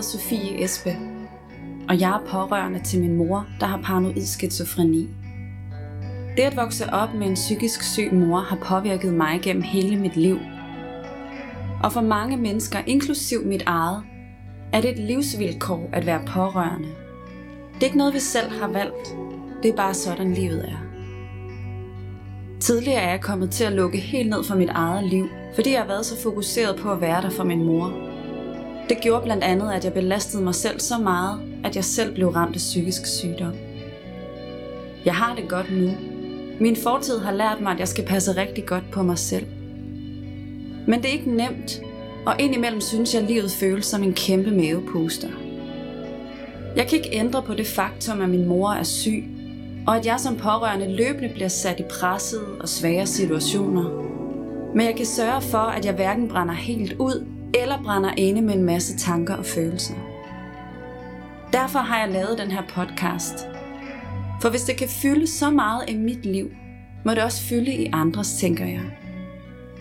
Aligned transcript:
Hedder 0.00 0.18
Sofie 0.18 0.64
Espe, 0.64 0.96
og 1.88 2.00
jeg 2.00 2.10
er 2.10 2.26
pårørende 2.28 2.82
til 2.82 3.00
min 3.00 3.16
mor, 3.16 3.46
der 3.60 3.66
har 3.66 3.80
paranoid 3.84 4.26
skizofreni. 4.26 5.08
Det 6.36 6.42
at 6.42 6.56
vokse 6.56 6.92
op 6.92 7.14
med 7.14 7.26
en 7.26 7.34
psykisk 7.34 7.82
syg 7.82 8.12
mor 8.12 8.40
har 8.40 8.56
påvirket 8.56 9.14
mig 9.14 9.40
gennem 9.42 9.62
hele 9.62 9.96
mit 9.96 10.16
liv. 10.16 10.38
Og 11.82 11.92
for 11.92 12.00
mange 12.00 12.36
mennesker, 12.36 12.78
inklusiv 12.86 13.46
mit 13.46 13.62
eget, 13.66 14.02
er 14.72 14.80
det 14.80 14.90
et 14.90 14.98
livsvilkår 14.98 15.90
at 15.92 16.06
være 16.06 16.22
pårørende. 16.26 16.88
Det 17.74 17.80
er 17.80 17.86
ikke 17.86 17.98
noget, 17.98 18.14
vi 18.14 18.20
selv 18.20 18.50
har 18.50 18.68
valgt. 18.68 19.16
Det 19.62 19.70
er 19.70 19.76
bare 19.76 19.94
sådan, 19.94 20.34
livet 20.34 20.68
er. 20.68 20.84
Tidligere 22.60 23.00
er 23.00 23.10
jeg 23.10 23.20
kommet 23.20 23.50
til 23.50 23.64
at 23.64 23.72
lukke 23.72 23.98
helt 23.98 24.30
ned 24.30 24.44
for 24.44 24.54
mit 24.54 24.70
eget 24.70 25.04
liv, 25.04 25.28
fordi 25.54 25.72
jeg 25.72 25.80
har 25.80 25.86
været 25.86 26.06
så 26.06 26.22
fokuseret 26.22 26.76
på 26.76 26.92
at 26.92 27.00
være 27.00 27.22
der 27.22 27.30
for 27.30 27.44
min 27.44 27.64
mor. 27.64 28.09
Det 28.90 29.00
gjorde 29.00 29.22
blandt 29.22 29.44
andet, 29.44 29.72
at 29.72 29.84
jeg 29.84 29.92
belastede 29.92 30.42
mig 30.42 30.54
selv 30.54 30.80
så 30.80 30.98
meget, 30.98 31.40
at 31.64 31.76
jeg 31.76 31.84
selv 31.84 32.14
blev 32.14 32.28
ramt 32.28 32.54
af 32.54 32.58
psykisk 32.58 33.06
sygdom. 33.06 33.52
Jeg 35.04 35.14
har 35.14 35.34
det 35.34 35.48
godt 35.48 35.72
nu. 35.72 35.90
Min 36.60 36.76
fortid 36.76 37.18
har 37.18 37.32
lært 37.32 37.60
mig, 37.60 37.72
at 37.72 37.78
jeg 37.78 37.88
skal 37.88 38.06
passe 38.06 38.36
rigtig 38.36 38.66
godt 38.66 38.84
på 38.92 39.02
mig 39.02 39.18
selv. 39.18 39.46
Men 40.86 41.02
det 41.02 41.04
er 41.04 41.12
ikke 41.12 41.36
nemt, 41.36 41.80
og 42.26 42.34
indimellem 42.38 42.80
synes 42.80 43.14
jeg, 43.14 43.22
at 43.22 43.28
livet 43.28 43.50
føles 43.50 43.86
som 43.86 44.02
en 44.02 44.12
kæmpe 44.12 44.50
mavepuster. 44.50 45.28
Jeg 46.76 46.86
kan 46.88 46.98
ikke 46.98 47.12
ændre 47.12 47.42
på 47.42 47.54
det 47.54 47.66
faktum, 47.66 48.20
at 48.20 48.28
min 48.28 48.46
mor 48.46 48.70
er 48.70 48.82
syg, 48.82 49.24
og 49.86 49.96
at 49.96 50.06
jeg 50.06 50.20
som 50.20 50.36
pårørende 50.36 50.96
løbende 50.96 51.28
bliver 51.28 51.48
sat 51.48 51.80
i 51.80 51.84
pressede 52.00 52.46
og 52.60 52.68
svære 52.68 53.06
situationer. 53.06 53.90
Men 54.74 54.86
jeg 54.86 54.96
kan 54.96 55.06
sørge 55.06 55.40
for, 55.40 55.58
at 55.58 55.84
jeg 55.84 55.94
hverken 55.94 56.28
brænder 56.28 56.54
helt 56.54 56.92
ud, 56.92 57.26
eller 57.54 57.82
brænder 57.82 58.10
inde 58.16 58.42
med 58.42 58.54
en 58.54 58.62
masse 58.62 58.96
tanker 58.96 59.34
og 59.34 59.46
følelser. 59.46 59.94
Derfor 61.52 61.78
har 61.78 61.98
jeg 61.98 62.12
lavet 62.12 62.38
den 62.38 62.50
her 62.50 62.62
podcast. 62.68 63.46
For 64.42 64.50
hvis 64.50 64.62
det 64.62 64.76
kan 64.76 64.88
fylde 64.88 65.26
så 65.26 65.50
meget 65.50 65.84
i 65.88 65.96
mit 65.96 66.26
liv, 66.26 66.50
må 67.04 67.10
det 67.10 67.22
også 67.22 67.42
fylde 67.42 67.72
i 67.74 67.90
andres, 67.92 68.32
tænker 68.32 68.66
jeg. 68.66 68.82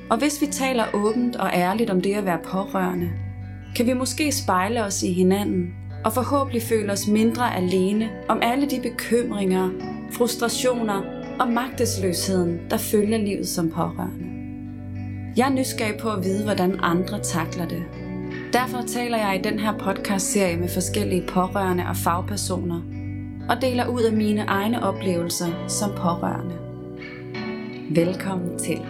Og 0.09 0.17
hvis 0.17 0.41
vi 0.41 0.45
taler 0.45 0.85
åbent 0.93 1.35
og 1.35 1.49
ærligt 1.53 1.89
om 1.89 2.01
det 2.01 2.13
at 2.13 2.25
være 2.25 2.39
pårørende, 2.43 3.09
kan 3.75 3.85
vi 3.85 3.93
måske 3.93 4.31
spejle 4.31 4.83
os 4.83 5.03
i 5.03 5.13
hinanden 5.13 5.73
og 6.05 6.13
forhåbentlig 6.13 6.61
føle 6.61 6.91
os 6.91 7.07
mindre 7.07 7.55
alene 7.55 8.09
om 8.29 8.39
alle 8.41 8.69
de 8.69 8.79
bekymringer, 8.81 9.69
frustrationer 10.11 11.01
og 11.39 11.47
magtesløsheden, 11.47 12.59
der 12.69 12.77
følger 12.77 13.17
livet 13.17 13.47
som 13.47 13.71
pårørende. 13.71 14.38
Jeg 15.37 15.47
er 15.47 15.53
nysgerrig 15.53 15.99
på 15.99 16.09
at 16.09 16.23
vide, 16.23 16.43
hvordan 16.43 16.79
andre 16.79 17.19
takler 17.23 17.67
det. 17.67 17.83
Derfor 18.53 18.81
taler 18.87 19.17
jeg 19.17 19.39
i 19.39 19.49
den 19.49 19.59
her 19.59 19.77
podcast-serie 19.77 20.57
med 20.57 20.69
forskellige 20.69 21.27
pårørende 21.27 21.83
og 21.89 21.95
fagpersoner, 21.95 22.81
og 23.49 23.61
deler 23.61 23.87
ud 23.87 24.01
af 24.01 24.13
mine 24.13 24.41
egne 24.41 24.83
oplevelser 24.83 25.67
som 25.67 25.89
pårørende. 25.97 26.55
Velkommen 27.89 28.59
til. 28.59 28.81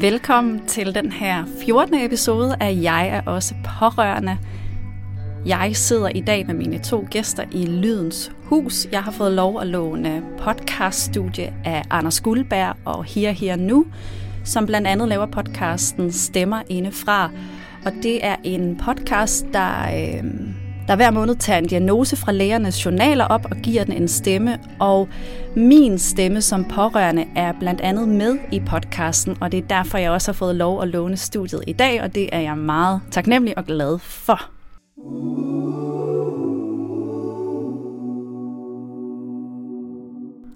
Velkommen 0.00 0.66
til 0.66 0.94
den 0.94 1.12
her 1.12 1.44
14. 1.64 1.94
episode 1.94 2.56
af 2.60 2.78
Jeg 2.82 3.08
er 3.08 3.30
også 3.30 3.54
pårørende. 3.64 4.38
Jeg 5.46 5.70
sidder 5.76 6.08
i 6.08 6.20
dag 6.20 6.46
med 6.46 6.54
mine 6.54 6.78
to 6.78 7.06
gæster 7.10 7.44
i 7.52 7.66
Lydens 7.66 8.32
Hus. 8.44 8.86
Jeg 8.92 9.02
har 9.02 9.12
fået 9.12 9.32
lov 9.32 9.60
at 9.60 9.66
låne 9.66 10.22
podcaststudie 10.38 11.54
af 11.64 11.82
Anders 11.90 12.20
Guldberg 12.20 12.76
og 12.84 13.04
Her 13.04 13.30
Her 13.30 13.56
Nu, 13.56 13.86
som 14.44 14.66
blandt 14.66 14.86
andet 14.86 15.08
laver 15.08 15.26
podcasten 15.26 16.12
Stemmer 16.12 16.62
Indefra. 16.68 17.30
Og 17.84 17.92
det 18.02 18.26
er 18.26 18.36
en 18.44 18.76
podcast, 18.76 19.46
der, 19.52 19.82
øh, 19.82 20.24
der 20.88 20.96
hver 20.96 21.10
måned 21.10 21.34
tager 21.36 21.58
en 21.58 21.66
diagnose 21.66 22.16
fra 22.16 22.32
lægernes 22.32 22.84
journaler 22.84 23.24
op 23.24 23.44
og 23.44 23.56
giver 23.56 23.84
den 23.84 23.92
en 23.92 24.08
stemme. 24.08 24.58
Og 24.78 25.08
min 25.56 25.98
stemme 25.98 26.42
som 26.42 26.64
pårørende 26.64 27.24
er 27.36 27.52
blandt 27.60 27.80
andet 27.80 28.08
med 28.08 28.38
i 28.52 28.60
podcasten, 28.66 29.36
og 29.40 29.52
det 29.52 29.58
er 29.58 29.68
derfor, 29.68 29.98
jeg 29.98 30.10
også 30.10 30.32
har 30.32 30.36
fået 30.36 30.56
lov 30.56 30.82
at 30.82 30.88
låne 30.88 31.16
studiet 31.16 31.64
i 31.66 31.72
dag, 31.72 32.02
og 32.02 32.14
det 32.14 32.28
er 32.32 32.40
jeg 32.40 32.58
meget 32.58 33.00
taknemmelig 33.10 33.58
og 33.58 33.64
glad 33.64 33.98
for. 33.98 34.59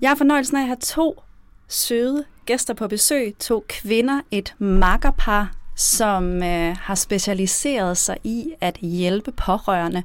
Jeg 0.01 0.11
har 0.11 0.17
fornøjelsen 0.17 0.57
af 0.57 0.61
at 0.61 0.67
have 0.67 0.77
to 0.81 1.23
søde 1.69 2.25
gæster 2.47 2.75
på 2.75 2.89
besøg. 2.89 3.35
To 3.39 3.65
kvinder, 3.69 4.21
et 4.31 4.55
makkerpar, 4.59 5.53
som 5.77 6.43
øh, 6.43 6.77
har 6.77 6.95
specialiseret 6.95 7.97
sig 7.97 8.17
i 8.25 8.53
at 8.61 8.77
hjælpe 8.77 9.33
pårørende. 9.33 10.03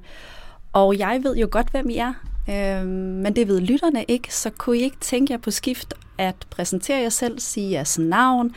Og 0.73 0.97
jeg 0.97 1.19
ved 1.23 1.35
jo 1.35 1.47
godt, 1.51 1.69
hvem 1.69 1.89
I 1.89 1.97
er, 1.97 2.13
øh, 2.49 2.87
men 2.87 3.35
det 3.35 3.47
ved 3.47 3.61
lytterne 3.61 4.05
ikke, 4.07 4.35
så 4.35 4.49
kunne 4.49 4.77
I 4.77 4.81
ikke 4.81 4.99
tænke 5.01 5.33
jer 5.33 5.37
på 5.37 5.51
skift 5.51 5.93
at 6.17 6.35
præsentere 6.49 7.01
jer 7.01 7.09
selv, 7.09 7.39
sige 7.39 7.71
jeres 7.71 7.99
navn, 7.99 8.55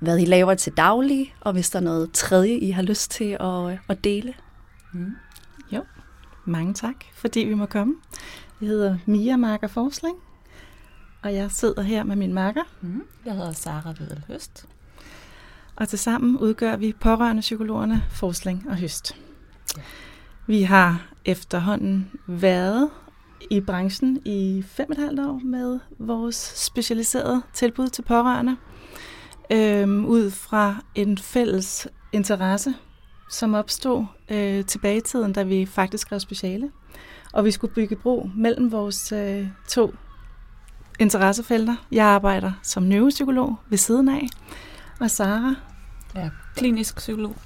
hvad 0.00 0.18
I 0.18 0.24
laver 0.24 0.54
til 0.54 0.72
daglig, 0.76 1.34
og 1.40 1.52
hvis 1.52 1.70
der 1.70 1.78
er 1.78 1.82
noget 1.82 2.12
tredje, 2.12 2.54
I 2.58 2.70
har 2.70 2.82
lyst 2.82 3.10
til 3.10 3.36
at, 3.40 3.72
øh, 3.72 3.78
at 3.88 4.04
dele. 4.04 4.34
Mm. 4.92 5.16
Jo, 5.72 5.84
mange 6.44 6.74
tak, 6.74 6.94
fordi 7.14 7.40
vi 7.40 7.54
må 7.54 7.66
komme. 7.66 7.94
Jeg 8.60 8.68
hedder 8.68 8.98
Mia 9.06 9.36
Marker 9.36 9.66
Forsling, 9.66 10.16
og 11.22 11.34
jeg 11.34 11.50
sidder 11.50 11.82
her 11.82 12.04
med 12.04 12.16
min 12.16 12.34
makker. 12.34 12.62
Mm. 12.80 13.02
Jeg 13.24 13.34
hedder 13.34 13.52
Sara 13.52 13.94
Vedel 13.98 14.24
Høst. 14.28 14.66
Og 15.76 15.88
tilsammen 15.88 16.38
udgør 16.38 16.76
vi 16.76 16.94
pårørende 17.00 17.40
psykologerne 17.40 18.04
Forsling 18.10 18.66
og 18.68 18.76
Høst. 18.76 19.16
Ja. 19.76 19.82
Vi 20.46 20.62
har 20.62 21.06
efterhånden 21.24 22.10
været 22.26 22.90
i 23.50 23.60
branchen 23.60 24.22
i 24.24 24.64
fem 24.66 24.86
og 24.90 24.92
et 24.92 25.04
halvt 25.04 25.20
år 25.20 25.40
med 25.44 25.78
vores 25.98 26.52
specialiserede 26.56 27.42
tilbud 27.52 27.88
til 27.88 28.02
pårørende, 28.02 28.56
øhm, 29.52 30.04
ud 30.06 30.30
fra 30.30 30.76
en 30.94 31.18
fælles 31.18 31.88
interesse 32.12 32.74
som 33.30 33.54
opstod 33.54 34.04
øh, 34.30 34.64
tilbage 34.64 34.96
i 34.96 35.00
tiden, 35.00 35.32
da 35.32 35.42
vi 35.42 35.66
faktisk 35.66 36.00
skrev 36.06 36.20
speciale. 36.20 36.70
Og 37.32 37.44
vi 37.44 37.50
skulle 37.50 37.74
bygge 37.74 37.96
bro 37.96 38.30
mellem 38.36 38.72
vores 38.72 39.12
øh, 39.12 39.46
to 39.68 39.94
interessefelter. 40.98 41.76
Jeg 41.92 42.06
arbejder 42.06 42.52
som 42.62 42.82
neuropsykolog 42.82 43.56
ved 43.68 43.78
siden 43.78 44.08
af, 44.08 44.26
og 45.00 45.10
Sara 45.10 45.54
Ja, 46.14 46.30
klinisk 46.56 46.96
psykolog. 46.96 47.36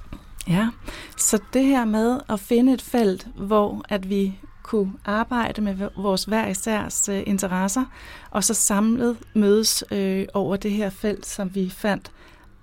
Ja, 0.49 0.69
så 1.17 1.39
det 1.53 1.65
her 1.65 1.85
med 1.85 2.21
at 2.29 2.41
finde 2.41 2.73
et 2.73 2.83
felt, 2.83 3.29
hvor 3.37 3.85
at 3.89 4.09
vi 4.09 4.39
kunne 4.63 4.93
arbejde 5.05 5.61
med 5.61 5.89
vores 5.97 6.25
hver 6.25 6.47
isærs 6.47 7.09
øh, 7.09 7.23
interesser, 7.27 7.85
og 8.31 8.45
så 8.45 8.55
samlet 8.55 9.17
mødes 9.35 9.85
øh, 9.91 10.27
over 10.35 10.57
det 10.57 10.71
her 10.71 10.91
felt, 10.91 11.27
som 11.27 11.55
vi 11.55 11.71
fandt 11.71 12.13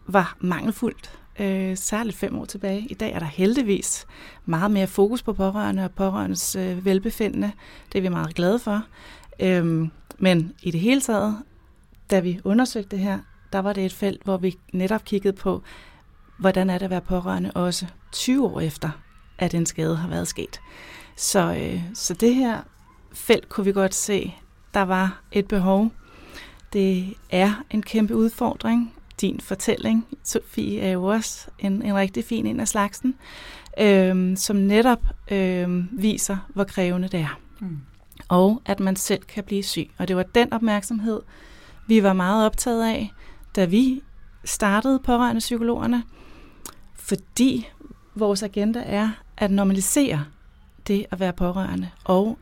var 0.07 0.37
mangelfuldt 0.39 1.20
øh, 1.41 1.77
særligt 1.77 2.17
fem 2.17 2.37
år 2.37 2.45
tilbage. 2.45 2.87
I 2.89 2.93
dag 2.93 3.11
er 3.11 3.19
der 3.19 3.25
heldigvis 3.25 4.05
meget 4.45 4.71
mere 4.71 4.87
fokus 4.87 5.23
på 5.23 5.33
pårørende 5.33 5.83
og 5.83 5.91
pårørendes 5.91 6.55
øh, 6.55 6.85
velbefindende. 6.85 7.51
Det 7.91 7.97
er 7.97 8.01
vi 8.01 8.09
meget 8.09 8.35
glade 8.35 8.59
for. 8.59 8.83
Øhm, 9.39 9.91
men 10.17 10.53
i 10.61 10.71
det 10.71 10.79
hele 10.79 11.01
taget, 11.01 11.37
da 12.11 12.19
vi 12.19 12.39
undersøgte 12.43 12.95
det 12.95 12.99
her, 12.99 13.19
der 13.53 13.59
var 13.59 13.73
det 13.73 13.85
et 13.85 13.93
felt, 13.93 14.23
hvor 14.23 14.37
vi 14.37 14.57
netop 14.73 15.05
kiggede 15.05 15.33
på, 15.33 15.61
hvordan 16.37 16.69
er 16.69 16.77
det 16.77 16.85
at 16.85 16.89
være 16.89 17.01
pårørende 17.01 17.51
også 17.51 17.85
20 18.11 18.45
år 18.45 18.59
efter, 18.59 18.89
at 19.37 19.53
en 19.53 19.65
skade 19.65 19.95
har 19.95 20.09
været 20.09 20.27
sket. 20.27 20.61
Så, 21.15 21.55
øh, 21.55 21.81
så 21.93 22.13
det 22.13 22.35
her 22.35 22.61
felt 23.13 23.49
kunne 23.49 23.65
vi 23.65 23.71
godt 23.71 23.95
se, 23.95 24.35
der 24.73 24.81
var 24.81 25.21
et 25.31 25.47
behov. 25.47 25.91
Det 26.73 27.13
er 27.29 27.63
en 27.69 27.83
kæmpe 27.83 28.15
udfordring, 28.15 28.93
din 29.21 29.39
fortælling, 29.39 30.07
Sofie, 30.23 30.81
er 30.81 30.91
jo 30.91 31.03
også 31.03 31.47
en, 31.59 31.81
en 31.81 31.95
rigtig 31.95 32.25
fin 32.25 32.45
en 32.45 32.59
af 32.59 32.67
slagsen, 32.67 33.15
øhm, 33.79 34.35
som 34.35 34.55
netop 34.55 35.01
øhm, 35.31 35.89
viser, 35.91 36.37
hvor 36.53 36.63
krævende 36.63 37.07
det 37.07 37.19
er. 37.19 37.39
Mm. 37.59 37.79
Og 38.27 38.61
at 38.65 38.79
man 38.79 38.95
selv 38.95 39.23
kan 39.23 39.43
blive 39.43 39.63
syg. 39.63 39.89
Og 39.97 40.07
det 40.07 40.15
var 40.15 40.23
den 40.23 40.53
opmærksomhed, 40.53 41.21
vi 41.87 42.03
var 42.03 42.13
meget 42.13 42.45
optaget 42.45 42.85
af, 42.85 43.11
da 43.55 43.65
vi 43.65 44.01
startede 44.45 44.99
pårørende 44.99 45.39
psykologerne, 45.39 46.03
fordi 46.95 47.67
vores 48.15 48.43
agenda 48.43 48.83
er 48.85 49.09
at 49.37 49.51
normalisere 49.51 50.25
det 50.87 51.05
at 51.11 51.19
være 51.19 51.33
pårørende, 51.33 51.89
og 52.03 52.37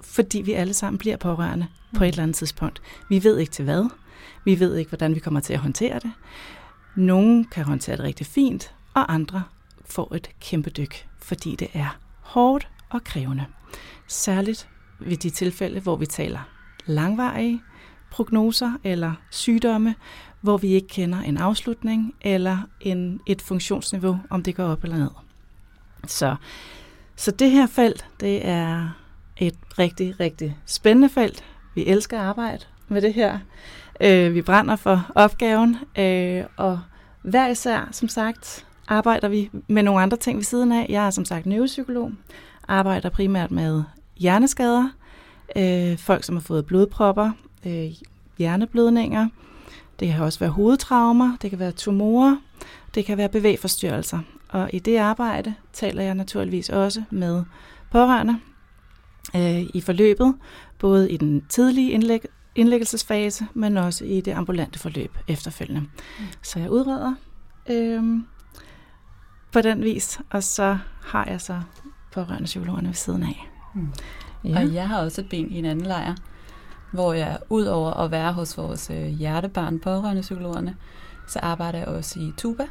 fordi 0.00 0.40
vi 0.40 0.52
alle 0.52 0.74
sammen 0.74 0.98
bliver 0.98 1.16
pårørende 1.16 1.66
på 1.96 2.04
et 2.04 2.08
eller 2.08 2.22
andet 2.22 2.36
tidspunkt. 2.36 2.82
Vi 3.08 3.24
ved 3.24 3.38
ikke 3.38 3.52
til 3.52 3.64
hvad, 3.64 3.90
vi 4.44 4.60
ved 4.60 4.76
ikke, 4.76 4.88
hvordan 4.88 5.14
vi 5.14 5.20
kommer 5.20 5.40
til 5.40 5.52
at 5.52 5.58
håndtere 5.58 5.94
det. 5.94 6.12
Nogle 6.96 7.44
kan 7.44 7.64
håndtere 7.64 7.96
det 7.96 8.04
rigtig 8.04 8.26
fint, 8.26 8.74
og 8.94 9.14
andre 9.14 9.42
får 9.84 10.14
et 10.14 10.30
kæmpe 10.40 10.70
dyk, 10.70 11.08
fordi 11.18 11.56
det 11.56 11.68
er 11.74 11.98
hårdt 12.20 12.68
og 12.90 13.04
krævende. 13.04 13.44
Særligt 14.08 14.68
ved 15.00 15.16
de 15.16 15.30
tilfælde, 15.30 15.80
hvor 15.80 15.96
vi 15.96 16.06
taler 16.06 16.48
langvarige, 16.86 17.62
prognoser 18.10 18.72
eller 18.84 19.12
sygdomme, 19.30 19.94
hvor 20.40 20.56
vi 20.56 20.68
ikke 20.68 20.88
kender 20.88 21.18
en 21.18 21.36
afslutning 21.36 22.14
eller 22.20 22.58
en, 22.80 23.20
et 23.26 23.42
funktionsniveau, 23.42 24.18
om 24.30 24.42
det 24.42 24.56
går 24.56 24.64
op 24.64 24.84
eller 24.84 24.98
ned. 24.98 25.10
Så, 26.06 26.36
så 27.16 27.30
det 27.30 27.50
her 27.50 27.66
felt, 27.66 28.06
det 28.20 28.46
er 28.46 28.88
et 29.36 29.54
rigtig, 29.78 30.20
rigtig 30.20 30.58
spændende 30.66 31.08
felt. 31.08 31.44
Vi 31.74 31.86
elsker 31.86 32.20
at 32.20 32.26
arbejde 32.26 32.64
med 32.88 33.02
det 33.02 33.14
her. 33.14 33.38
Øh, 34.00 34.34
vi 34.34 34.42
brænder 34.42 34.76
for 34.76 35.10
opgaven, 35.14 35.76
øh, 35.98 36.44
og 36.56 36.80
hver 37.22 37.48
især, 37.48 37.88
som 37.92 38.08
sagt, 38.08 38.66
arbejder 38.88 39.28
vi 39.28 39.50
med 39.68 39.82
nogle 39.82 40.02
andre 40.02 40.16
ting 40.16 40.36
ved 40.36 40.44
siden 40.44 40.72
af. 40.72 40.86
Jeg 40.88 41.06
er 41.06 41.10
som 41.10 41.24
sagt 41.24 41.46
neuropsykolog, 41.46 42.12
arbejder 42.68 43.08
primært 43.08 43.50
med 43.50 43.82
hjerneskader, 44.16 44.88
øh, 45.56 45.98
folk 45.98 46.24
som 46.24 46.36
har 46.36 46.40
fået 46.40 46.66
blodpropper, 46.66 47.30
øh, 47.66 47.90
hjerneblødninger, 48.38 49.28
det 50.00 50.08
kan 50.08 50.22
også 50.22 50.38
være 50.38 50.50
hovedtraumer, 50.50 51.36
det 51.42 51.50
kan 51.50 51.58
være 51.58 51.72
tumorer, 51.72 52.36
det 52.94 53.04
kan 53.04 53.18
være 53.18 53.28
bevægforstyrrelser. 53.28 54.18
Og 54.48 54.70
i 54.72 54.78
det 54.78 54.96
arbejde 54.96 55.54
taler 55.72 56.02
jeg 56.02 56.14
naturligvis 56.14 56.68
også 56.68 57.02
med 57.10 57.44
pårørende 57.90 58.38
øh, 59.36 59.62
i 59.74 59.80
forløbet, 59.80 60.34
både 60.78 61.10
i 61.10 61.16
den 61.16 61.44
tidlige 61.48 61.90
indlæg, 61.90 62.24
indlæggelsesfase, 62.54 63.46
men 63.54 63.76
også 63.76 64.04
i 64.04 64.20
det 64.20 64.32
ambulante 64.32 64.78
forløb 64.78 65.18
efterfølgende. 65.28 65.80
Mm. 65.80 66.24
Så 66.42 66.58
jeg 66.58 66.70
udreder 66.70 67.14
øh, 67.70 68.02
på 69.52 69.60
den 69.60 69.82
vis, 69.82 70.20
og 70.30 70.42
så 70.42 70.78
har 71.02 71.26
jeg 71.26 71.40
så 71.40 71.60
pårørende 72.12 72.44
psykologerne 72.44 72.88
ved 72.88 72.94
siden 72.94 73.22
af. 73.22 73.50
Mm. 73.74 73.88
Ja. 74.44 74.58
Og 74.58 74.74
jeg 74.74 74.88
har 74.88 75.00
også 75.00 75.20
et 75.20 75.28
ben 75.28 75.50
i 75.50 75.58
en 75.58 75.64
anden 75.64 75.86
lejr, 75.86 76.14
hvor 76.92 77.12
jeg 77.12 77.38
ud 77.50 77.64
over 77.64 77.92
at 77.94 78.10
være 78.10 78.32
hos 78.32 78.58
vores 78.58 78.90
øh, 78.90 79.06
hjertebarn 79.06 79.78
pårørende 79.78 80.22
psykologerne, 80.22 80.76
så 81.26 81.38
arbejder 81.38 81.78
jeg 81.78 81.88
også 81.88 82.20
i 82.20 82.32
Tuba, 82.36 82.66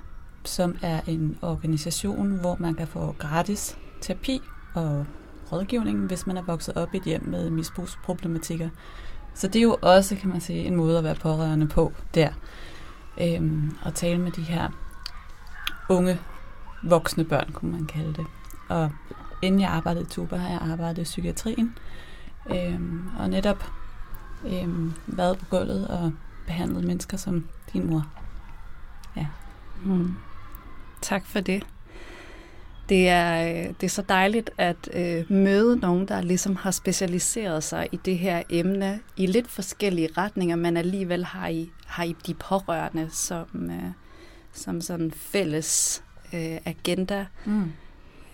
som 0.45 0.75
er 0.81 1.01
en 1.07 1.37
organisation, 1.41 2.39
hvor 2.39 2.57
man 2.59 2.75
kan 2.75 2.87
få 2.87 3.15
gratis 3.19 3.77
terapi 4.01 4.41
og 4.73 5.05
rådgivning, 5.51 6.05
hvis 6.07 6.27
man 6.27 6.37
er 6.37 6.41
vokset 6.41 6.73
op 6.77 6.93
i 6.93 6.97
et 6.97 7.03
hjem 7.03 7.23
med 7.25 7.49
misbrugsproblematikker. 7.49 8.69
Så 9.33 9.47
det 9.47 9.59
er 9.59 9.63
jo 9.63 9.77
også, 9.81 10.15
kan 10.15 10.29
man 10.29 10.41
sige, 10.41 10.65
en 10.65 10.75
måde 10.75 10.97
at 10.97 11.03
være 11.03 11.15
pårørende 11.15 11.67
på 11.67 11.93
der. 12.15 12.29
Øhm, 13.21 13.77
og 13.81 13.93
tale 13.93 14.19
med 14.19 14.31
de 14.31 14.41
her 14.41 14.69
unge 15.89 16.19
voksne 16.83 17.23
børn, 17.23 17.51
kunne 17.53 17.71
man 17.71 17.85
kalde 17.85 18.13
det. 18.13 18.25
Og 18.69 18.91
inden 19.41 19.61
jeg 19.61 19.69
arbejdede 19.69 20.03
i 20.03 20.07
Tuba, 20.07 20.35
har 20.35 20.49
jeg 20.49 20.71
arbejdet 20.71 21.01
i 21.01 21.03
psykiatrien. 21.03 21.77
Øhm, 22.49 23.09
og 23.19 23.29
netop 23.29 23.71
øhm, 24.45 24.93
været 25.07 25.37
på 25.37 25.45
gulvet 25.45 25.87
og 25.87 26.11
behandlet 26.45 26.83
mennesker 26.83 27.17
som 27.17 27.47
din 27.73 27.89
mor. 27.89 28.07
Ja. 29.15 29.27
Mm. 29.83 30.15
Tak 31.01 31.25
for 31.25 31.39
det. 31.39 31.65
Det 32.89 33.09
er, 33.09 33.49
øh, 33.49 33.67
det 33.67 33.83
er 33.83 33.89
så 33.89 34.01
dejligt 34.01 34.49
at 34.57 34.89
øh, 34.93 35.31
møde 35.31 35.79
nogen, 35.79 36.07
der 36.07 36.21
ligesom 36.21 36.55
har 36.55 36.71
specialiseret 36.71 37.63
sig 37.63 37.87
i 37.91 37.95
det 37.95 38.17
her 38.17 38.43
emne 38.49 38.99
i 39.17 39.25
lidt 39.25 39.47
forskellige 39.47 40.09
retninger, 40.17 40.55
men 40.55 40.77
alligevel 40.77 41.25
har 41.25 41.47
I, 41.47 41.69
har 41.85 42.03
I 42.03 42.15
de 42.27 42.33
pårørende 42.33 43.09
som, 43.11 43.69
øh, 43.71 43.91
som 44.53 44.81
sådan 44.81 45.11
fælles 45.11 46.03
øh, 46.33 46.57
agenda. 46.65 47.25
Mm. 47.45 47.71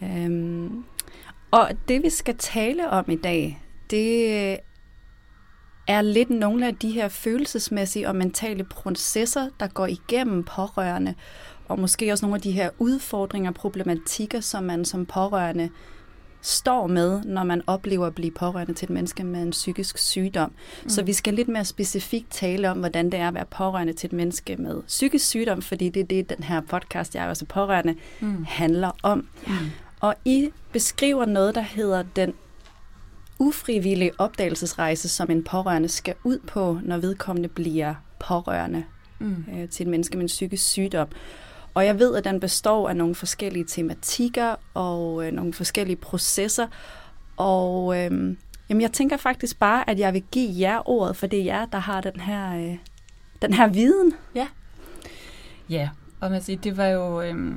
Øhm, 0.03 0.83
og 1.51 1.71
det 1.87 2.03
vi 2.03 2.09
skal 2.09 2.37
tale 2.37 2.89
om 2.89 3.05
i 3.09 3.15
dag, 3.15 3.61
det 3.89 4.57
er 5.89 6.01
lidt 6.01 6.29
nogle 6.29 6.67
af 6.67 6.75
de 6.75 6.91
her 6.91 7.07
følelsesmæssige 7.07 8.07
og 8.07 8.15
mentale 8.15 8.63
processer, 8.63 9.49
der 9.59 9.67
går 9.67 9.87
igennem 9.87 10.43
pårørende, 10.43 11.15
og 11.67 11.79
måske 11.79 12.11
også 12.11 12.25
nogle 12.25 12.35
af 12.35 12.41
de 12.41 12.51
her 12.51 12.69
udfordringer 12.79 13.51
og 13.51 13.55
problematikker, 13.55 14.39
som 14.39 14.63
man 14.63 14.85
som 14.85 15.05
pårørende 15.05 15.69
står 16.41 16.87
med, 16.87 17.23
når 17.23 17.43
man 17.43 17.61
oplever 17.67 18.07
at 18.07 18.15
blive 18.15 18.31
pårørende 18.31 18.73
til 18.73 18.85
et 18.85 18.89
menneske 18.89 19.23
med 19.23 19.41
en 19.41 19.51
psykisk 19.51 19.97
sygdom. 19.97 20.51
Mm. 20.83 20.89
Så 20.89 21.03
vi 21.03 21.13
skal 21.13 21.33
lidt 21.33 21.47
mere 21.47 21.65
specifikt 21.65 22.31
tale 22.31 22.71
om, 22.71 22.77
hvordan 22.77 23.05
det 23.05 23.19
er 23.19 23.27
at 23.27 23.33
være 23.33 23.45
pårørende 23.45 23.93
til 23.93 24.07
et 24.07 24.13
menneske 24.13 24.55
med 24.55 24.81
psykisk 24.87 25.25
sygdom, 25.25 25.61
fordi 25.61 25.89
det 25.89 25.99
er 25.99 26.05
det, 26.05 26.29
den 26.29 26.43
her 26.43 26.61
podcast, 26.61 27.15
jeg 27.15 27.25
er 27.25 27.29
også 27.29 27.45
pårørende, 27.45 27.95
mm. 28.19 28.45
handler 28.47 28.91
om. 29.03 29.27
Mm. 29.47 29.53
Og 29.99 30.15
I 30.25 30.49
beskriver 30.71 31.25
noget, 31.25 31.55
der 31.55 31.61
hedder 31.61 32.03
den 32.15 32.33
ufrivillige 33.39 34.11
opdagelsesrejse, 34.17 35.09
som 35.09 35.31
en 35.31 35.43
pårørende 35.43 35.89
skal 35.89 36.15
ud 36.23 36.39
på, 36.47 36.79
når 36.83 36.97
vedkommende 36.97 37.49
bliver 37.49 37.95
pårørende 38.19 38.83
mm. 39.19 39.45
øh, 39.53 39.69
til 39.69 39.83
et 39.83 39.89
menneske 39.89 40.17
med 40.17 40.23
en 40.23 40.27
psykisk 40.27 40.65
sygdom. 40.65 41.07
Og 41.73 41.85
jeg 41.85 41.99
ved, 41.99 42.15
at 42.15 42.23
den 42.23 42.39
består 42.39 42.89
af 42.89 42.95
nogle 42.95 43.15
forskellige 43.15 43.65
tematikker 43.65 44.55
og 44.73 45.25
øh, 45.27 45.31
nogle 45.31 45.53
forskellige 45.53 45.95
processer. 45.95 46.67
Og 47.37 47.97
øh, 47.97 48.35
jamen, 48.69 48.81
jeg 48.81 48.91
tænker 48.91 49.17
faktisk 49.17 49.59
bare, 49.59 49.89
at 49.89 49.99
jeg 49.99 50.13
vil 50.13 50.23
give 50.31 50.59
jer 50.59 50.89
ordet, 50.89 51.15
for 51.15 51.27
det 51.27 51.39
er 51.39 51.43
jer, 51.43 51.65
der 51.65 51.77
har 51.77 52.01
den 52.01 52.19
her, 52.19 52.55
øh, 52.55 52.77
den 53.41 53.53
her 53.53 53.67
viden. 53.67 54.13
Ja. 54.35 54.47
Ja, 55.69 55.89
og 56.19 56.31
man 56.31 56.41
siger, 56.41 56.59
det 56.59 56.77
var 56.77 56.87
jo... 56.87 57.21
Øh, 57.21 57.55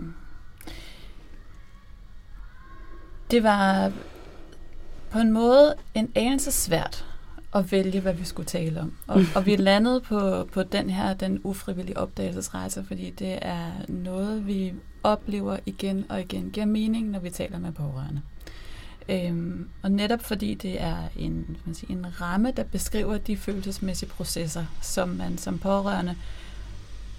det 3.31 3.43
var 3.43 3.93
på 5.13 5.19
en 5.19 5.33
måde 5.33 5.75
en 5.95 6.13
anelse 6.15 6.53
svært 6.53 7.07
at 7.55 7.73
vælge, 7.73 8.01
hvad 8.01 8.15
vi 8.15 8.25
skulle 8.25 8.47
tale 8.47 8.81
om. 8.81 8.97
Og, 9.07 9.21
og 9.35 9.47
vi 9.47 9.57
landede 9.57 10.01
på, 10.01 10.49
på 10.53 10.63
den 10.63 10.91
her, 10.91 11.15
den 11.15 11.41
ufrivillige 11.45 11.99
opdagelsesrejse, 11.99 12.85
fordi 12.85 13.11
det 13.11 13.39
er 13.43 13.71
noget, 13.89 14.47
vi 14.47 14.75
oplever 15.03 15.57
igen 15.67 16.05
og 16.09 16.21
igen, 16.21 16.51
giver 16.51 16.67
mening, 16.67 17.11
når 17.11 17.19
vi 17.21 17.31
taler 17.31 17.59
med 17.59 17.73
pårørende. 17.73 18.21
Øhm, 19.09 19.69
og 19.83 19.91
netop 19.91 20.23
fordi 20.23 20.55
det 20.55 20.83
er 20.83 20.97
en, 21.17 21.57
man 21.65 21.75
siger, 21.75 21.93
en 21.93 22.21
ramme, 22.21 22.53
der 22.57 22.65
beskriver 22.65 23.19
de 23.19 23.37
følelsesmæssige 23.37 24.09
processer, 24.09 24.65
som 24.83 25.09
man 25.09 25.39
som 25.39 25.59
pårørende 25.59 26.17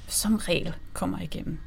som 0.07 0.35
regel 0.35 0.73
kommer 0.93 1.19
igennem. 1.19 1.59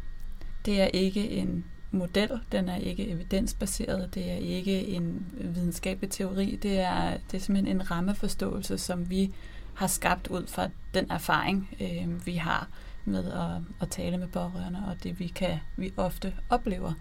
Det 0.64 0.80
er 0.80 0.86
ikke 0.86 1.30
en 1.30 1.64
model, 1.90 2.30
den 2.52 2.68
er 2.68 2.76
ikke 2.76 3.08
evidensbaseret, 3.08 4.14
det 4.14 4.30
er 4.30 4.36
ikke 4.36 4.86
en 4.86 5.26
videnskabelig 5.40 6.10
teori, 6.10 6.58
det 6.62 6.80
er, 6.80 7.10
det 7.30 7.36
er 7.36 7.44
simpelthen 7.44 7.76
en 7.76 7.90
rammeforståelse, 7.90 8.78
som 8.78 9.10
vi 9.10 9.34
har 9.74 9.86
skabt 9.86 10.26
ud 10.26 10.46
fra 10.46 10.68
den 10.94 11.10
erfaring, 11.10 11.76
øh, 11.80 12.26
vi 12.26 12.34
har 12.36 12.68
med 13.04 13.32
at, 13.32 13.62
at 13.80 13.90
tale 13.90 14.18
med 14.18 14.28
pårørende, 14.28 14.82
og 14.88 15.02
det 15.02 15.18
vi 15.20 15.26
kan 15.26 15.58
vi 15.76 15.92
ofte 15.96 16.32
oplever 16.50 16.92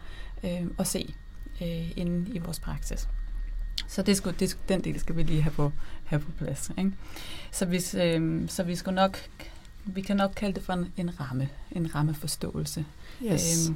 øh, 0.43 0.67
og 0.77 0.87
se 0.87 1.15
øh, 1.61 1.97
inde 1.97 2.31
i 2.31 2.39
vores 2.39 2.59
praksis. 2.59 3.07
Så 3.87 4.01
det 4.01 4.17
skulle, 4.17 4.35
det, 4.39 4.57
den 4.69 4.83
del 4.83 4.99
skal 4.99 5.15
vi 5.15 5.23
lige 5.23 5.41
have 5.41 5.53
på, 5.53 5.71
have 6.05 6.19
på 6.19 6.31
plads. 6.31 6.71
Ikke? 6.77 6.91
Så, 7.51 7.65
hvis, 7.65 7.95
øh, 7.95 8.49
så 8.49 8.63
vi 8.63 8.75
skulle 8.75 8.95
nok, 8.95 9.17
vi 9.85 10.01
kan 10.01 10.17
nok 10.17 10.31
kalde 10.35 10.55
det 10.55 10.63
for 10.63 10.73
en, 10.73 10.93
en 10.97 11.19
ramme, 11.19 11.49
en 11.71 11.95
rammeforståelse. 11.95 12.85
Yes. 13.23 13.69
Øh, 13.69 13.75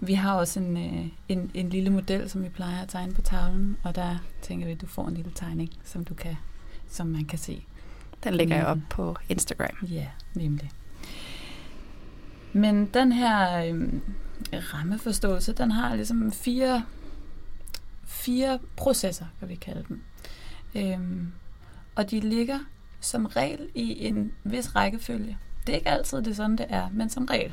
vi 0.00 0.14
har 0.14 0.34
også 0.34 0.60
en, 0.60 0.76
øh, 0.76 1.06
en, 1.28 1.50
en 1.54 1.70
lille 1.70 1.90
model, 1.90 2.30
som 2.30 2.44
vi 2.44 2.48
plejer 2.48 2.82
at 2.82 2.88
tegne 2.88 3.14
på 3.14 3.22
tavlen, 3.22 3.76
og 3.82 3.94
der 3.94 4.18
tænker 4.42 4.66
vi, 4.66 4.72
at 4.72 4.80
du 4.80 4.86
får 4.86 5.08
en 5.08 5.14
lille 5.14 5.32
tegning, 5.34 5.70
som 5.84 6.04
du 6.04 6.14
kan, 6.14 6.36
som 6.88 7.06
man 7.06 7.24
kan 7.24 7.38
se. 7.38 7.64
Den 8.24 8.34
lægger 8.34 8.56
jeg 8.56 8.66
op 8.66 8.78
på 8.90 9.16
Instagram. 9.28 9.86
Ja, 9.90 10.06
nemlig. 10.34 10.70
Men 12.52 12.86
den 12.86 13.12
her 13.12 13.64
øh, 13.64 14.00
rammeforståelse, 14.52 15.52
den 15.52 15.70
har 15.70 15.94
ligesom 15.94 16.32
fire, 16.32 16.84
fire 18.04 18.58
processer, 18.76 19.26
kan 19.38 19.48
vi 19.48 19.54
kalde 19.54 19.84
dem. 19.88 20.02
Øhm, 20.74 21.32
og 21.94 22.10
de 22.10 22.20
ligger 22.20 22.58
som 23.00 23.26
regel 23.26 23.68
i 23.74 24.06
en 24.06 24.32
vis 24.44 24.76
rækkefølge. 24.76 25.38
Det 25.66 25.72
er 25.72 25.76
ikke 25.76 25.88
altid 25.88 26.22
det 26.22 26.36
sådan, 26.36 26.56
det 26.56 26.66
er, 26.68 26.88
men 26.92 27.10
som 27.10 27.24
regel. 27.24 27.52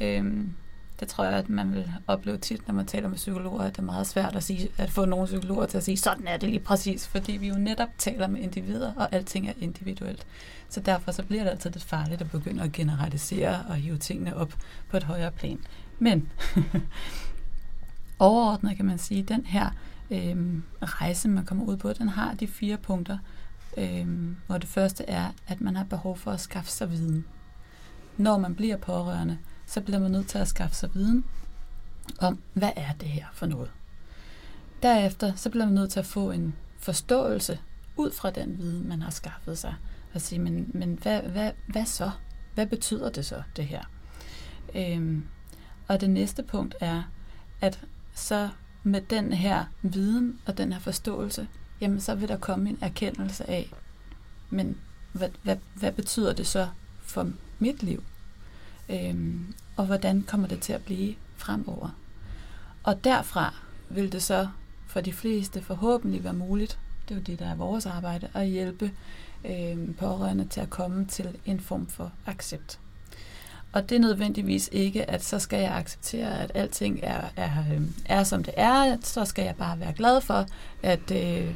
Øhm, 0.00 0.52
det 1.00 1.08
tror 1.08 1.24
jeg, 1.24 1.32
at 1.32 1.48
man 1.48 1.72
vil 1.72 1.92
opleve 2.06 2.38
tit, 2.38 2.68
når 2.68 2.74
man 2.74 2.86
taler 2.86 3.08
med 3.08 3.16
psykologer, 3.16 3.62
at 3.62 3.72
det 3.72 3.78
er 3.78 3.86
meget 3.86 4.06
svært 4.06 4.36
at, 4.36 4.42
sige, 4.42 4.68
at 4.78 4.90
få 4.90 5.04
nogle 5.04 5.26
psykologer 5.26 5.66
til 5.66 5.76
at 5.76 5.84
sige, 5.84 5.96
sådan 5.96 6.26
er 6.26 6.36
det 6.36 6.48
lige 6.48 6.60
præcis, 6.60 7.06
fordi 7.06 7.32
vi 7.32 7.48
jo 7.48 7.54
netop 7.54 7.88
taler 7.98 8.26
med 8.26 8.40
individer, 8.40 8.92
og 8.96 9.08
alting 9.12 9.48
er 9.48 9.52
individuelt. 9.60 10.26
Så 10.68 10.80
derfor 10.80 11.12
så 11.12 11.22
bliver 11.22 11.42
det 11.42 11.50
altid 11.50 11.70
lidt 11.70 11.84
farligt 11.84 12.20
at 12.20 12.30
begynde 12.30 12.62
at 12.62 12.72
generalisere 12.72 13.64
og 13.68 13.74
hive 13.74 13.98
tingene 13.98 14.36
op 14.36 14.54
på 14.90 14.96
et 14.96 15.02
højere 15.02 15.30
plan. 15.30 15.58
Men 15.98 16.28
overordnet 18.18 18.76
kan 18.76 18.84
man 18.84 18.98
sige, 18.98 19.20
at 19.22 19.28
den 19.28 19.46
her 19.46 19.70
øh, 20.10 20.60
rejse, 20.82 21.28
man 21.28 21.44
kommer 21.44 21.64
ud 21.64 21.76
på, 21.76 21.92
den 21.92 22.08
har 22.08 22.34
de 22.34 22.46
fire 22.46 22.76
punkter, 22.76 23.18
øh, 23.76 24.06
hvor 24.46 24.58
det 24.58 24.68
første 24.68 25.04
er, 25.04 25.26
at 25.46 25.60
man 25.60 25.76
har 25.76 25.84
behov 25.84 26.16
for 26.16 26.30
at 26.30 26.40
skaffe 26.40 26.70
sig 26.70 26.90
viden. 26.90 27.24
Når 28.16 28.38
man 28.38 28.54
bliver 28.54 28.76
pårørende, 28.76 29.38
så 29.66 29.80
bliver 29.80 29.98
man 29.98 30.10
nødt 30.10 30.28
til 30.28 30.38
at 30.38 30.48
skaffe 30.48 30.76
sig 30.76 30.94
viden 30.94 31.24
om, 32.18 32.38
hvad 32.52 32.70
er 32.76 32.92
det 32.92 33.08
her 33.08 33.26
for 33.32 33.46
noget. 33.46 33.70
Derefter 34.82 35.34
så 35.34 35.50
bliver 35.50 35.64
man 35.64 35.74
nødt 35.74 35.90
til 35.90 36.00
at 36.00 36.06
få 36.06 36.30
en 36.30 36.54
forståelse 36.78 37.58
ud 37.96 38.10
fra 38.10 38.30
den 38.30 38.58
viden, 38.58 38.88
man 38.88 39.02
har 39.02 39.10
skaffet 39.10 39.58
sig. 39.58 39.74
og 40.14 40.20
sige, 40.20 40.38
men, 40.38 40.70
men 40.74 40.98
hvad, 41.02 41.22
hvad, 41.22 41.52
hvad 41.66 41.86
så? 41.86 42.10
Hvad 42.54 42.66
betyder 42.66 43.10
det 43.10 43.26
så, 43.26 43.42
det 43.56 43.66
her? 43.66 43.82
Øhm, 44.74 45.24
og 45.88 46.00
det 46.00 46.10
næste 46.10 46.42
punkt 46.42 46.74
er, 46.80 47.02
at 47.60 47.80
så 48.14 48.48
med 48.82 49.00
den 49.00 49.32
her 49.32 49.64
viden 49.82 50.40
og 50.46 50.58
den 50.58 50.72
her 50.72 50.80
forståelse, 50.80 51.48
jamen 51.80 52.00
så 52.00 52.14
vil 52.14 52.28
der 52.28 52.36
komme 52.36 52.70
en 52.70 52.78
erkendelse 52.80 53.50
af, 53.50 53.70
men 54.50 54.76
hvad, 55.12 55.28
hvad, 55.42 55.56
hvad 55.74 55.92
betyder 55.92 56.32
det 56.32 56.46
så 56.46 56.68
for 57.00 57.30
mit 57.58 57.82
liv? 57.82 58.02
Øhm, 58.88 59.54
og 59.76 59.86
hvordan 59.86 60.22
kommer 60.22 60.48
det 60.48 60.60
til 60.60 60.72
at 60.72 60.84
blive 60.84 61.14
fremover? 61.36 61.88
Og 62.82 63.04
derfra 63.04 63.54
vil 63.88 64.12
det 64.12 64.22
så 64.22 64.48
for 64.86 65.00
de 65.00 65.12
fleste 65.12 65.62
forhåbentlig 65.62 66.24
være 66.24 66.32
muligt, 66.32 66.78
det 67.08 67.14
er 67.14 67.18
jo 67.18 67.22
det, 67.22 67.38
der 67.38 67.50
er 67.50 67.54
vores 67.54 67.86
arbejde, 67.86 68.28
at 68.34 68.46
hjælpe 68.46 68.92
øh, 69.44 69.96
pårørende 69.98 70.44
til 70.44 70.60
at 70.60 70.70
komme 70.70 71.06
til 71.06 71.38
en 71.44 71.60
form 71.60 71.86
for 71.86 72.12
accept. 72.26 72.78
Og 73.72 73.88
det 73.88 73.96
er 73.96 74.00
nødvendigvis 74.00 74.68
ikke, 74.72 75.10
at 75.10 75.24
så 75.24 75.38
skal 75.38 75.60
jeg 75.60 75.74
acceptere, 75.74 76.40
at 76.40 76.50
alting 76.54 77.00
er, 77.02 77.20
er, 77.36 77.64
øhm, 77.72 77.94
er 78.04 78.24
som 78.24 78.44
det 78.44 78.54
er. 78.56 78.96
Så 79.02 79.24
skal 79.24 79.44
jeg 79.44 79.56
bare 79.56 79.80
være 79.80 79.92
glad 79.92 80.20
for, 80.20 80.46
at 80.82 81.10
øh, 81.10 81.54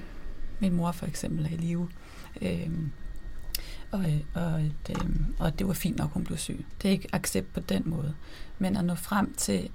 min 0.59 0.73
mor 0.73 0.93
for 0.93 1.07
eksempel 1.07 1.45
er 1.45 1.51
i 1.51 1.57
live. 1.57 1.89
Øh, 2.43 2.71
og, 3.91 4.01
øh, 4.01 4.21
og, 4.35 4.61
at, 4.61 4.91
øh, 4.91 5.11
og 5.39 5.59
det 5.59 5.67
var 5.67 5.73
fint 5.73 5.99
nok, 5.99 6.11
hun 6.11 6.25
blev 6.25 6.39
syg. 6.39 6.67
Det 6.83 6.89
er 6.89 6.93
ikke 6.93 7.09
accept 7.13 7.55
på 7.55 7.61
den 7.61 7.83
måde. 7.87 8.15
Men 8.59 8.77
at 8.77 8.85
nå 8.85 8.95
frem 8.95 9.35
til 9.35 9.71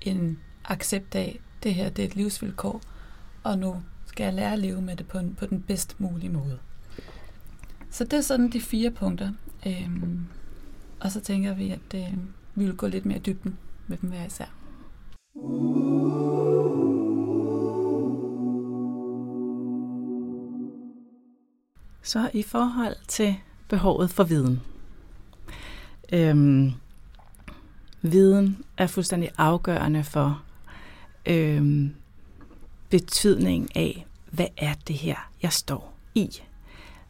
en 0.00 0.38
accept 0.64 1.14
af, 1.14 1.40
det 1.62 1.74
her 1.74 1.88
det 1.88 2.02
er 2.02 2.06
et 2.08 2.16
livsvilkår, 2.16 2.80
og 3.42 3.58
nu 3.58 3.82
skal 4.06 4.24
jeg 4.24 4.34
lære 4.34 4.52
at 4.52 4.58
leve 4.58 4.82
med 4.82 4.96
det 4.96 5.08
på, 5.08 5.18
en, 5.18 5.34
på 5.34 5.46
den 5.46 5.62
bedst 5.62 6.00
mulige 6.00 6.30
måde. 6.30 6.58
Så 7.90 8.04
det 8.04 8.12
er 8.12 8.20
sådan 8.20 8.50
de 8.50 8.60
fire 8.60 8.90
punkter. 8.90 9.32
Øhm, 9.66 10.26
og 11.00 11.10
så 11.12 11.20
tænker 11.20 11.54
vi, 11.54 11.70
at 11.70 11.94
øh, 11.94 12.18
vi 12.54 12.64
vil 12.64 12.76
gå 12.76 12.86
lidt 12.86 13.06
mere 13.06 13.18
dybden 13.18 13.58
med 13.86 13.96
dem 13.96 14.10
hver 14.10 14.26
især. 14.26 14.52
Så 22.06 22.30
i 22.32 22.42
forhold 22.42 22.96
til 23.08 23.36
behovet 23.68 24.10
for 24.10 24.24
viden. 24.24 24.60
Øhm, 26.12 26.72
viden 28.02 28.64
er 28.76 28.86
fuldstændig 28.86 29.30
afgørende 29.38 30.04
for 30.04 30.42
øhm, 31.26 31.94
betydningen 32.90 33.68
af, 33.74 34.06
hvad 34.30 34.46
er 34.56 34.74
det 34.88 34.96
her, 34.96 35.16
jeg 35.42 35.52
står 35.52 35.94
i? 36.14 36.30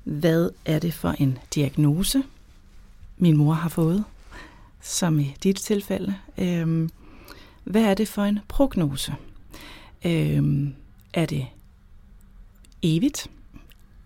Hvad 0.04 0.50
er 0.64 0.78
det 0.78 0.94
for 0.94 1.10
en 1.10 1.38
diagnose, 1.54 2.22
min 3.18 3.36
mor 3.36 3.52
har 3.52 3.68
fået, 3.68 4.04
som 4.80 5.18
i 5.18 5.34
dit 5.42 5.56
tilfælde? 5.56 6.14
Øhm, 6.38 6.90
hvad 7.64 7.82
er 7.82 7.94
det 7.94 8.08
for 8.08 8.22
en 8.22 8.38
prognose? 8.48 9.14
Øhm, 10.04 10.74
er 11.12 11.26
det 11.26 11.46
evigt? 12.82 13.30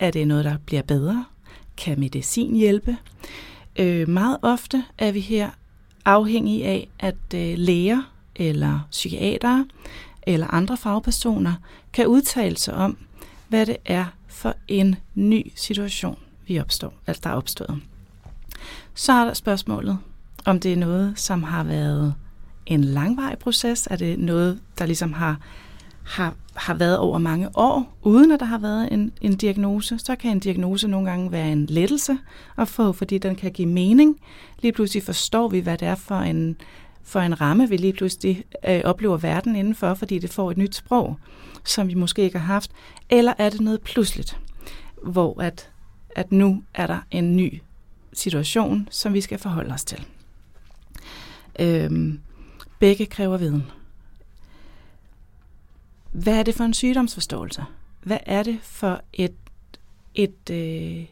Er 0.00 0.10
det 0.10 0.28
noget, 0.28 0.44
der 0.44 0.56
bliver 0.66 0.82
bedre? 0.82 1.24
Kan 1.76 2.00
medicin 2.00 2.56
hjælpe? 2.56 2.96
Øh, 3.76 4.08
meget 4.08 4.38
ofte 4.42 4.84
er 4.98 5.12
vi 5.12 5.20
her 5.20 5.50
afhængige 6.04 6.66
af, 6.66 6.88
at 6.98 7.34
øh, 7.34 7.58
læger 7.58 8.02
eller 8.36 8.80
psykiatere 8.90 9.66
eller 10.22 10.46
andre 10.46 10.76
fagpersoner 10.76 11.54
kan 11.92 12.06
udtale 12.06 12.56
sig 12.56 12.74
om, 12.74 12.96
hvad 13.48 13.66
det 13.66 13.76
er 13.84 14.04
for 14.28 14.54
en 14.68 14.96
ny 15.14 15.52
situation, 15.54 16.18
vi 16.46 16.60
opstår, 16.60 16.94
altså 17.06 17.20
der 17.24 17.30
er 17.30 17.34
opstået. 17.34 17.80
Så 18.94 19.12
er 19.12 19.24
der 19.24 19.34
spørgsmålet, 19.34 19.98
om 20.44 20.60
det 20.60 20.72
er 20.72 20.76
noget, 20.76 21.18
som 21.18 21.42
har 21.42 21.64
været 21.64 22.14
en 22.66 22.84
langvarig 22.84 23.38
proces. 23.38 23.88
Er 23.90 23.96
det 23.96 24.18
noget, 24.18 24.60
der 24.78 24.86
ligesom 24.86 25.12
har, 25.12 25.40
har, 26.10 26.34
har 26.54 26.74
været 26.74 26.98
over 26.98 27.18
mange 27.18 27.48
år, 27.54 27.96
uden 28.02 28.32
at 28.32 28.40
der 28.40 28.46
har 28.46 28.58
været 28.58 28.92
en, 28.92 29.12
en 29.20 29.36
diagnose? 29.36 29.98
Så 29.98 30.16
kan 30.16 30.30
en 30.30 30.40
diagnose 30.40 30.88
nogle 30.88 31.10
gange 31.10 31.32
være 31.32 31.52
en 31.52 31.66
lettelse 31.66 32.18
at 32.58 32.68
få, 32.68 32.92
fordi 32.92 33.18
den 33.18 33.36
kan 33.36 33.52
give 33.52 33.68
mening. 33.68 34.20
Lige 34.60 34.72
pludselig 34.72 35.02
forstår 35.02 35.48
vi, 35.48 35.58
hvad 35.58 35.78
det 35.78 35.88
er 35.88 35.94
for 35.94 36.14
en, 36.14 36.56
for 37.02 37.20
en 37.20 37.40
ramme, 37.40 37.68
vi 37.68 37.76
lige 37.76 37.92
pludselig 37.92 38.44
øh, 38.68 38.80
oplever 38.84 39.16
verden 39.16 39.56
indenfor, 39.56 39.94
fordi 39.94 40.18
det 40.18 40.30
får 40.30 40.50
et 40.50 40.56
nyt 40.56 40.74
sprog, 40.74 41.16
som 41.64 41.88
vi 41.88 41.94
måske 41.94 42.22
ikke 42.22 42.38
har 42.38 42.46
haft. 42.46 42.70
Eller 43.10 43.32
er 43.38 43.50
det 43.50 43.60
noget 43.60 43.80
pludseligt, 43.80 44.38
hvor 45.02 45.40
at, 45.42 45.70
at 46.16 46.32
nu 46.32 46.62
er 46.74 46.86
der 46.86 46.98
en 47.10 47.36
ny 47.36 47.60
situation, 48.12 48.88
som 48.90 49.14
vi 49.14 49.20
skal 49.20 49.38
forholde 49.38 49.74
os 49.74 49.84
til. 49.84 50.06
Øhm, 51.58 52.20
begge 52.78 53.06
kræver 53.06 53.36
viden. 53.36 53.64
Hvad 56.12 56.38
er 56.38 56.42
det 56.42 56.54
for 56.54 56.64
en 56.64 56.74
sygdomsforståelse? 56.74 57.64
Hvad 58.02 58.18
er 58.26 58.42
det 58.42 58.58
for 58.62 59.02
et, 59.12 59.34
et, 60.14 60.50
øh, 60.50 61.04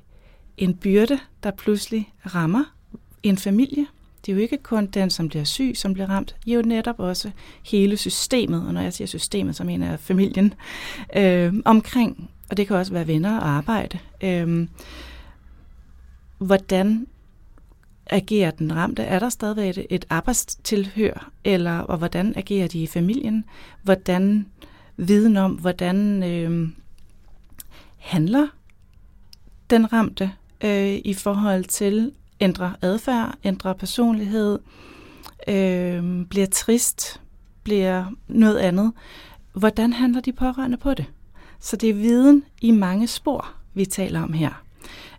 en 0.56 0.74
byrde, 0.74 1.18
der 1.42 1.50
pludselig 1.50 2.12
rammer 2.34 2.64
en 3.22 3.38
familie? 3.38 3.86
Det 4.26 4.32
er 4.32 4.36
jo 4.36 4.42
ikke 4.42 4.56
kun 4.56 4.86
den, 4.86 5.10
som 5.10 5.28
bliver 5.28 5.44
syg, 5.44 5.72
som 5.74 5.92
bliver 5.92 6.10
ramt. 6.10 6.36
Det 6.44 6.50
er 6.50 6.56
jo 6.56 6.62
netop 6.62 7.00
også 7.00 7.30
hele 7.64 7.96
systemet, 7.96 8.66
og 8.66 8.74
når 8.74 8.80
jeg 8.80 8.92
siger 8.92 9.08
systemet, 9.08 9.56
så 9.56 9.64
mener 9.64 9.90
jeg 9.90 10.00
familien 10.00 10.54
øh, 11.16 11.54
omkring, 11.64 12.30
og 12.50 12.56
det 12.56 12.66
kan 12.66 12.76
også 12.76 12.92
være 12.92 13.06
venner 13.06 13.38
og 13.38 13.48
arbejde. 13.48 13.98
Øh, 14.20 14.68
hvordan 16.38 17.06
agerer 18.10 18.50
den 18.50 18.76
ramte? 18.76 19.02
Er 19.02 19.18
der 19.18 19.28
stadigvæk 19.28 19.78
et, 19.78 19.86
et 19.90 20.04
arbejdstilhør, 20.10 21.30
eller 21.44 21.78
og 21.78 21.98
hvordan 21.98 22.32
agerer 22.36 22.68
de 22.68 22.82
i 22.82 22.86
familien? 22.86 23.44
Hvordan 23.82 24.46
viden 24.98 25.36
om, 25.36 25.52
hvordan 25.52 26.22
øh, 26.22 26.68
handler 27.98 28.46
den 29.70 29.92
ramte 29.92 30.32
øh, 30.64 31.00
i 31.04 31.14
forhold 31.14 31.64
til 31.64 32.12
ændre 32.40 32.74
adfærd, 32.82 33.34
ændre 33.44 33.74
personlighed, 33.74 34.58
øh, 35.48 36.26
bliver 36.26 36.46
trist, 36.46 37.20
bliver 37.62 38.04
noget 38.28 38.58
andet. 38.58 38.92
Hvordan 39.52 39.92
handler 39.92 40.20
de 40.20 40.32
pårørende 40.32 40.76
på 40.76 40.94
det? 40.94 41.04
Så 41.60 41.76
det 41.76 41.90
er 41.90 41.94
viden 41.94 42.44
i 42.60 42.70
mange 42.70 43.06
spor, 43.06 43.48
vi 43.74 43.84
taler 43.84 44.22
om 44.22 44.32
her. 44.32 44.62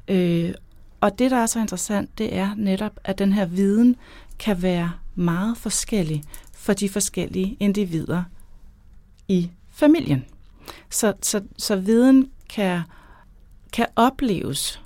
Øh, 0.07 0.53
og 1.01 1.19
det, 1.19 1.31
der 1.31 1.37
er 1.37 1.45
så 1.45 1.59
interessant, 1.59 2.17
det 2.17 2.35
er 2.35 2.55
netop, 2.57 2.99
at 3.03 3.19
den 3.19 3.33
her 3.33 3.45
viden 3.45 3.95
kan 4.39 4.61
være 4.61 4.91
meget 5.15 5.57
forskellig 5.57 6.23
for 6.53 6.73
de 6.73 6.89
forskellige 6.89 7.57
individer 7.59 8.23
i 9.27 9.49
familien. 9.79 10.25
Så, 10.89 11.13
så, 11.21 11.41
så 11.57 11.75
viden 11.75 12.31
kan, 12.49 12.81
kan 13.73 13.85
opleves 13.95 14.81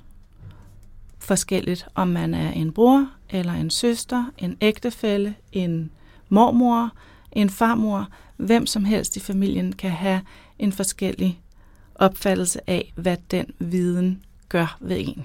forskelligt, 1.18 1.86
om 1.94 2.08
man 2.08 2.34
er 2.34 2.50
en 2.50 2.72
bror 2.72 3.10
eller 3.30 3.52
en 3.52 3.70
søster, 3.70 4.24
en 4.38 4.56
ægtefælle, 4.60 5.34
en 5.52 5.90
mormor, 6.28 6.90
en 7.32 7.50
farmor, 7.50 8.08
hvem 8.36 8.66
som 8.66 8.84
helst 8.84 9.16
i 9.16 9.20
familien 9.20 9.72
kan 9.72 9.90
have 9.90 10.20
en 10.58 10.72
forskellig 10.72 11.40
opfattelse 11.94 12.70
af, 12.70 12.92
hvad 12.96 13.16
den 13.30 13.46
viden 13.58 14.24
gør 14.48 14.76
ved 14.80 14.96
en. 15.00 15.24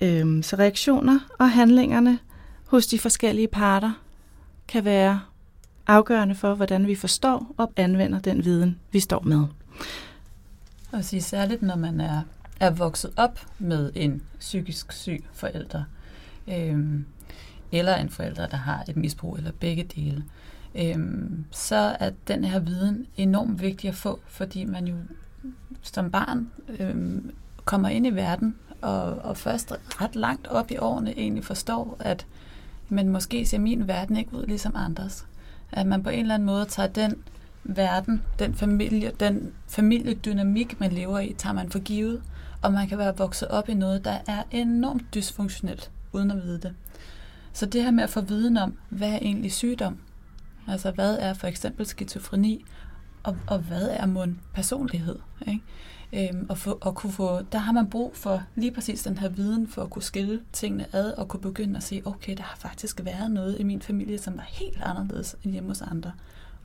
Øhm, 0.00 0.42
så 0.42 0.56
reaktioner 0.56 1.18
og 1.38 1.50
handlingerne 1.50 2.18
hos 2.66 2.86
de 2.86 2.98
forskellige 2.98 3.48
parter 3.48 3.92
kan 4.68 4.84
være 4.84 5.20
afgørende 5.86 6.34
for, 6.34 6.54
hvordan 6.54 6.86
vi 6.86 6.94
forstår 6.94 7.54
og 7.56 7.72
anvender 7.76 8.18
den 8.18 8.44
viden, 8.44 8.78
vi 8.92 9.00
står 9.00 9.20
med. 9.20 9.44
Og 10.92 11.04
sige 11.04 11.22
særligt, 11.22 11.62
når 11.62 11.76
man 11.76 12.00
er, 12.00 12.22
er 12.60 12.70
vokset 12.70 13.12
op 13.16 13.40
med 13.58 13.92
en 13.94 14.22
psykisk 14.40 14.92
syg 14.92 15.24
forælder, 15.32 15.84
øhm, 16.48 17.04
eller 17.72 17.96
en 17.96 18.10
forælder, 18.10 18.46
der 18.46 18.56
har 18.56 18.84
et 18.88 18.96
misbrug, 18.96 19.36
eller 19.36 19.52
begge 19.60 19.84
dele, 19.84 20.24
øhm, 20.74 21.44
så 21.50 21.96
er 22.00 22.10
den 22.28 22.44
her 22.44 22.58
viden 22.58 23.06
enormt 23.16 23.62
vigtig 23.62 23.88
at 23.88 23.94
få, 23.94 24.20
fordi 24.26 24.64
man 24.64 24.86
jo 24.86 24.96
som 25.82 26.10
barn 26.10 26.50
øhm, 26.78 27.34
kommer 27.64 27.88
ind 27.88 28.06
i 28.06 28.10
verden 28.10 28.56
og, 28.80 29.04
og 29.04 29.36
først 29.36 29.72
ret 29.72 30.16
langt 30.16 30.46
op 30.46 30.70
i 30.70 30.76
årene 30.76 31.18
egentlig 31.18 31.44
forstår, 31.44 31.96
at 32.00 32.26
men 32.88 33.08
måske 33.08 33.46
ser 33.46 33.58
min 33.58 33.88
verden 33.88 34.16
ikke 34.16 34.34
ud 34.34 34.46
ligesom 34.46 34.76
andres. 34.76 35.26
At 35.72 35.86
man 35.86 36.02
på 36.02 36.10
en 36.10 36.20
eller 36.20 36.34
anden 36.34 36.46
måde 36.46 36.64
tager 36.64 36.88
den 36.88 37.14
verden, 37.64 38.22
den 38.38 38.54
familie, 38.54 39.12
den 39.20 39.52
familiedynamik, 39.68 40.80
man 40.80 40.92
lever 40.92 41.18
i, 41.18 41.34
tager 41.38 41.52
man 41.52 41.70
for 41.70 41.78
givet, 41.78 42.22
og 42.62 42.72
man 42.72 42.88
kan 42.88 42.98
være 42.98 43.16
vokset 43.16 43.48
op 43.48 43.68
i 43.68 43.74
noget, 43.74 44.04
der 44.04 44.18
er 44.26 44.42
enormt 44.50 45.14
dysfunktionelt, 45.14 45.90
uden 46.12 46.30
at 46.30 46.42
vide 46.42 46.60
det. 46.60 46.74
Så 47.52 47.66
det 47.66 47.82
her 47.82 47.90
med 47.90 48.04
at 48.04 48.10
få 48.10 48.20
viden 48.20 48.56
om, 48.56 48.78
hvad 48.88 49.08
er 49.08 49.18
egentlig 49.22 49.52
sygdom? 49.52 49.98
Altså 50.68 50.90
hvad 50.90 51.18
er 51.18 51.34
for 51.34 51.46
eksempel 51.46 51.86
skizofreni? 51.86 52.64
og, 53.22 53.36
og 53.46 53.58
hvad 53.58 53.88
er 53.90 54.06
mund 54.06 54.36
personlighed? 54.54 55.18
Ikke? 55.46 55.62
Øhm, 56.12 56.46
og, 56.48 56.58
for, 56.58 56.78
og 56.80 56.94
kunne 56.94 57.12
få, 57.12 57.42
der 57.42 57.58
har 57.58 57.72
man 57.72 57.90
brug 57.90 58.16
for 58.16 58.42
lige 58.54 58.72
præcis 58.72 59.02
den 59.02 59.18
her 59.18 59.28
viden 59.28 59.68
for 59.68 59.82
at 59.82 59.90
kunne 59.90 60.02
skille 60.02 60.40
tingene 60.52 60.86
ad 60.92 61.12
og 61.12 61.28
kunne 61.28 61.40
begynde 61.40 61.76
at 61.76 61.82
sige, 61.82 62.06
okay, 62.06 62.36
der 62.36 62.42
har 62.42 62.56
faktisk 62.56 63.04
været 63.04 63.30
noget 63.30 63.60
i 63.60 63.62
min 63.62 63.82
familie, 63.82 64.18
som 64.18 64.36
var 64.36 64.46
helt 64.48 64.82
anderledes 64.82 65.36
end 65.44 65.52
hjemme 65.52 65.68
hos 65.68 65.82
andre. 65.82 66.12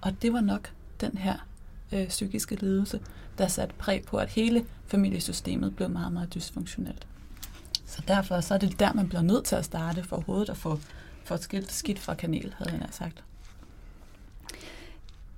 Og 0.02 0.22
det 0.22 0.34
var 0.34 0.42
nok 0.42 0.72
den 1.02 1.18
her 1.18 1.48
øh, 1.92 2.08
psykiske 2.08 2.56
lidelse, 2.56 3.00
der 3.38 3.48
satte 3.48 3.76
præg 3.76 4.04
på, 4.06 4.18
at 4.18 4.30
hele 4.30 4.66
familiesystemet 4.88 5.76
blev 5.76 5.90
meget, 5.90 6.14
meget 6.14 6.34
dysfunktionelt. 6.34 7.08
Så 7.86 8.02
derfor 8.08 8.42
så 8.42 8.54
er 8.54 8.58
det 8.58 8.80
der, 8.80 8.94
man 8.94 9.10
bliver 9.10 9.22
nødt 9.22 9.46
til 9.46 9.56
at 9.56 9.66
starte 9.66 10.04
for 10.04 10.16
overhovedet 10.16 10.50
at 10.50 10.58
få, 10.58 10.80
få 11.24 11.38
skilt 11.38 11.72
skidt 11.72 12.00
fra 12.00 12.14
kanel, 12.14 12.54
havde 12.58 12.78
jeg 12.80 12.90
sagt. 12.92 13.24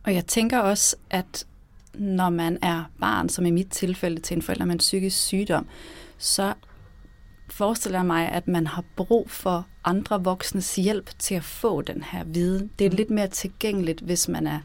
Og 0.03 0.13
jeg 0.13 0.25
tænker 0.25 0.59
også, 0.59 0.95
at 1.09 1.45
når 1.93 2.29
man 2.29 2.57
er 2.61 2.83
barn, 2.99 3.29
som 3.29 3.45
i 3.45 3.51
mit 3.51 3.67
tilfælde 3.67 4.21
til 4.21 4.35
en 4.35 4.41
forælder 4.41 4.65
med 4.65 4.73
en 4.73 4.79
psykisk 4.79 5.17
sygdom, 5.17 5.67
så 6.17 6.53
forestiller 7.49 7.99
jeg 7.99 8.05
mig, 8.05 8.29
at 8.29 8.47
man 8.47 8.67
har 8.67 8.83
brug 8.95 9.29
for 9.29 9.67
andre 9.83 10.23
voksnes 10.23 10.75
hjælp 10.75 11.09
til 11.19 11.35
at 11.35 11.43
få 11.43 11.81
den 11.81 12.03
her 12.03 12.23
viden. 12.23 12.71
Det 12.79 12.85
er 12.85 12.91
lidt 12.91 13.09
mere 13.09 13.27
tilgængeligt, 13.27 13.99
hvis 13.99 14.27
man 14.27 14.47
er 14.47 14.59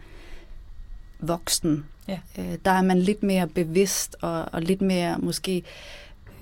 voksen. 1.19 1.85
Ja. 2.09 2.19
Øh, 2.39 2.59
der 2.65 2.71
er 2.71 2.83
man 2.83 2.99
lidt 2.99 3.23
mere 3.23 3.49
bevidst 3.49 4.17
og, 4.21 4.45
og 4.53 4.63
lidt 4.63 4.83
mere 4.83 5.19
måske 5.19 5.63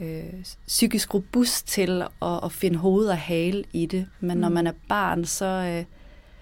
øh, 0.00 0.44
psykisk 0.66 1.14
robust 1.14 1.68
til 1.68 2.02
at, 2.22 2.40
at 2.44 2.52
finde 2.52 2.78
hoved 2.78 3.06
og 3.06 3.18
hale 3.18 3.64
i 3.72 3.86
det. 3.86 4.06
Men 4.20 4.34
mm. 4.36 4.40
når 4.40 4.48
man 4.48 4.66
er 4.66 4.72
barn, 4.88 5.24
så, 5.24 5.46
øh, 5.46 5.84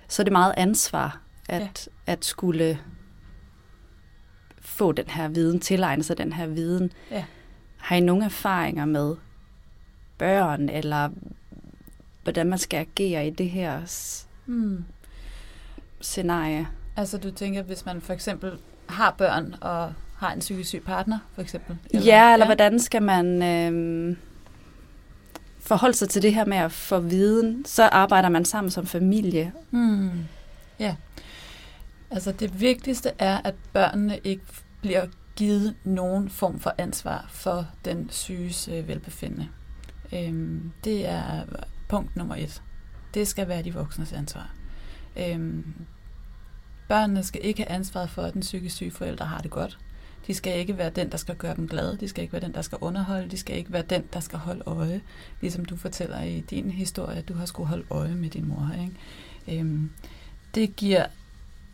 så 0.09 0.23
er 0.23 0.25
det 0.25 0.33
meget 0.33 0.55
ansvar 0.57 1.21
at, 1.49 1.89
ja. 2.07 2.13
at 2.13 2.25
skulle 2.25 2.79
få 4.81 4.93
den 4.93 5.09
her 5.09 5.29
viden, 5.29 5.61
tilegne 5.61 6.03
sig 6.03 6.19
den 6.19 6.33
her 6.33 6.47
viden. 6.47 6.93
Ja. 7.11 7.25
Har 7.77 7.97
I 7.97 8.01
nogle 8.01 8.25
erfaringer 8.25 8.85
med 8.85 9.17
børn, 10.19 10.69
eller 10.69 11.11
hvordan 12.23 12.47
man 12.47 12.59
skal 12.59 12.79
agere 12.79 13.27
i 13.27 13.31
det 13.31 13.51
her 13.51 13.81
mm. 14.47 14.85
scenarie? 16.01 16.69
Altså 16.97 17.19
du 17.19 17.31
tænker, 17.31 17.63
hvis 17.63 17.87
man 17.87 18.01
for 18.01 18.13
eksempel 18.13 18.53
har 18.87 19.15
børn 19.19 19.55
og 19.61 19.93
har 20.17 20.33
en 20.33 20.41
psykisk 20.41 20.69
syg 20.69 20.83
partner, 20.87 21.19
for 21.35 21.43
eksempel? 21.43 21.77
Eller, 21.91 22.07
ja, 22.07 22.33
eller 22.33 22.47
ja. 22.47 22.49
hvordan 22.49 22.79
skal 22.79 23.03
man 23.03 23.43
øh, 23.43 24.17
forholde 25.61 25.97
sig 25.97 26.09
til 26.09 26.23
det 26.23 26.35
her 26.35 26.45
med 26.45 26.57
at 26.57 26.73
få 26.73 26.99
viden? 26.99 27.65
Så 27.67 27.83
arbejder 27.83 28.29
man 28.29 28.45
sammen 28.45 28.71
som 28.71 28.87
familie. 28.87 29.53
Mm. 29.71 30.11
Ja. 30.79 30.97
Altså 32.11 32.33
det 32.33 32.61
vigtigste 32.61 33.11
er, 33.19 33.39
at 33.45 33.55
børnene 33.73 34.19
ikke 34.25 34.43
bliver 34.81 35.07
givet 35.37 35.75
nogen 35.85 36.29
form 36.31 36.61
for 36.61 36.75
ansvar 36.79 37.27
for 37.29 37.67
den 37.85 38.11
syges 38.11 38.69
øh, 38.69 38.89
velbefindende. 38.89 39.49
Øhm, 40.13 40.73
det 40.85 41.09
er 41.09 41.45
punkt 41.89 42.17
nummer 42.17 42.37
et. 42.37 42.63
Det 43.15 43.29
skal 43.29 43.49
være 43.49 43.63
de 43.63 43.75
voksnes 43.75 44.13
ansvar. 44.13 44.55
Øhm, 45.17 45.75
børnene 46.89 47.23
skal 47.23 47.41
ikke 47.45 47.63
have 47.63 47.71
ansvaret 47.71 48.11
for, 48.11 48.23
at 48.23 48.35
den 48.35 48.41
psykisk 48.41 48.77
syge 48.77 48.91
forælder 48.91 49.25
har 49.25 49.41
det 49.41 49.51
godt. 49.51 49.79
De 50.27 50.35
skal 50.35 50.59
ikke 50.59 50.79
være 50.79 50.91
den, 50.91 51.11
der 51.11 51.17
skal 51.17 51.37
gøre 51.37 51.57
dem 51.57 51.69
glade. 51.69 51.97
De 52.01 52.09
skal 52.09 52.23
ikke 52.23 52.33
være 52.33 52.43
den, 52.43 52.55
der 52.55 52.63
skal 52.63 52.79
underholde. 52.81 53.31
De 53.31 53.37
skal 53.37 53.57
ikke 53.57 53.73
være 53.73 53.83
den, 53.83 54.05
der 54.13 54.21
skal 54.21 54.39
holde 54.39 54.63
øje. 54.67 55.01
Ligesom 55.41 55.65
du 55.65 55.77
fortæller 55.77 56.23
i 56.23 56.41
din 56.41 56.71
historie, 56.71 57.17
at 57.17 57.29
du 57.29 57.35
har 57.35 57.47
skulle 57.47 57.69
holde 57.69 57.85
øje 57.91 58.15
med 58.15 58.31
din 58.31 58.49
mor. 58.49 58.71
Ikke? 58.81 59.61
Øhm, 59.61 59.91
det 60.55 60.77
giver 60.77 61.07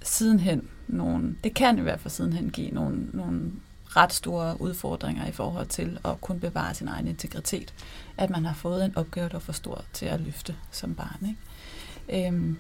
sidenhen 0.03 0.69
nogle, 0.89 1.37
det 1.45 1.55
kan 1.55 1.79
i 1.79 1.81
hvert 1.81 2.01
fald 2.01 2.13
sidenhen 2.13 2.51
give 2.51 2.71
nogle, 2.71 3.07
nogle 3.13 3.53
ret 3.87 4.13
store 4.13 4.61
udfordringer 4.61 5.27
i 5.27 5.33
forhold 5.33 5.67
til 5.67 5.99
at 6.05 6.21
kunne 6.21 6.41
bevare 6.41 6.75
sin 6.75 6.89
egen 6.89 7.07
integritet. 7.07 7.75
At 8.17 8.31
man 8.31 8.45
har 8.45 8.55
fået 8.55 8.85
en 8.85 8.97
opgave, 8.97 9.29
der 9.29 9.35
er 9.35 9.39
for 9.39 9.53
stor 9.53 9.85
til 9.93 10.07
at 10.07 10.21
løfte 10.21 10.57
som 10.71 10.95
barn. 10.95 11.27
Ikke? 11.29 12.27
Øhm, 12.29 12.59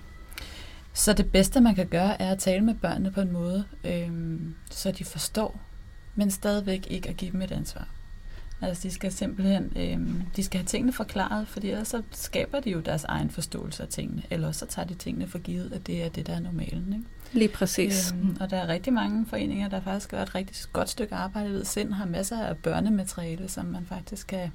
så 0.93 1.13
det 1.13 1.33
bedste, 1.33 1.61
man 1.61 1.75
kan 1.75 1.87
gøre, 1.87 2.23
er 2.23 2.33
at 2.33 2.39
tale 2.39 2.65
med 2.65 2.75
børnene 2.75 3.11
på 3.11 3.21
en 3.21 3.33
måde, 3.33 3.65
øhm, 3.85 4.55
så 4.71 4.91
de 4.91 5.05
forstår, 5.05 5.61
men 6.15 6.31
stadigvæk 6.31 6.87
ikke 6.91 7.09
at 7.09 7.17
give 7.17 7.33
dem 7.33 7.43
et 7.43 7.53
ansvar. 7.53 7.89
Altså 8.61 8.89
de 8.89 8.93
skal 8.95 9.13
simpelthen, 9.13 9.73
øhm, 9.77 10.23
de 10.37 10.45
skal 10.45 10.61
have 10.61 10.67
tingene 10.67 10.93
forklaret, 10.93 11.49
fordi 11.49 11.71
ellers 11.71 11.89
så 11.89 12.03
skaber 12.11 12.61
de 12.61 12.71
jo 12.71 12.81
deres 12.81 13.05
egen 13.05 13.31
forståelse 13.31 13.83
af 13.83 13.89
tingene, 13.89 14.23
eller 14.31 14.53
så 14.53 14.67
tager 14.67 14.87
de 14.87 14.95
tingene 14.95 15.27
for 15.27 15.39
givet, 15.39 15.73
at 15.73 15.87
det 15.87 16.05
er 16.05 16.09
det, 16.09 16.27
der 16.27 16.35
er 16.35 16.41
normalen. 16.41 16.93
Ikke? 16.93 17.05
Lige 17.33 17.49
præcis. 17.49 18.13
Øhm, 18.13 18.37
og 18.41 18.51
der 18.51 18.57
er 18.57 18.69
rigtig 18.69 18.93
mange 18.93 19.27
foreninger, 19.27 19.69
der 19.69 19.81
faktisk 19.81 20.11
gør 20.11 20.23
et 20.23 20.35
rigtig 20.35 20.57
godt 20.73 20.89
stykke 20.89 21.15
arbejde 21.15 21.51
ved 21.51 21.65
sind, 21.65 21.93
har 21.93 22.07
masser 22.07 22.41
af 22.41 22.57
børnemateriale, 22.57 23.49
som 23.49 23.65
man 23.65 23.87
faktisk 23.87 24.27
kan, 24.27 24.53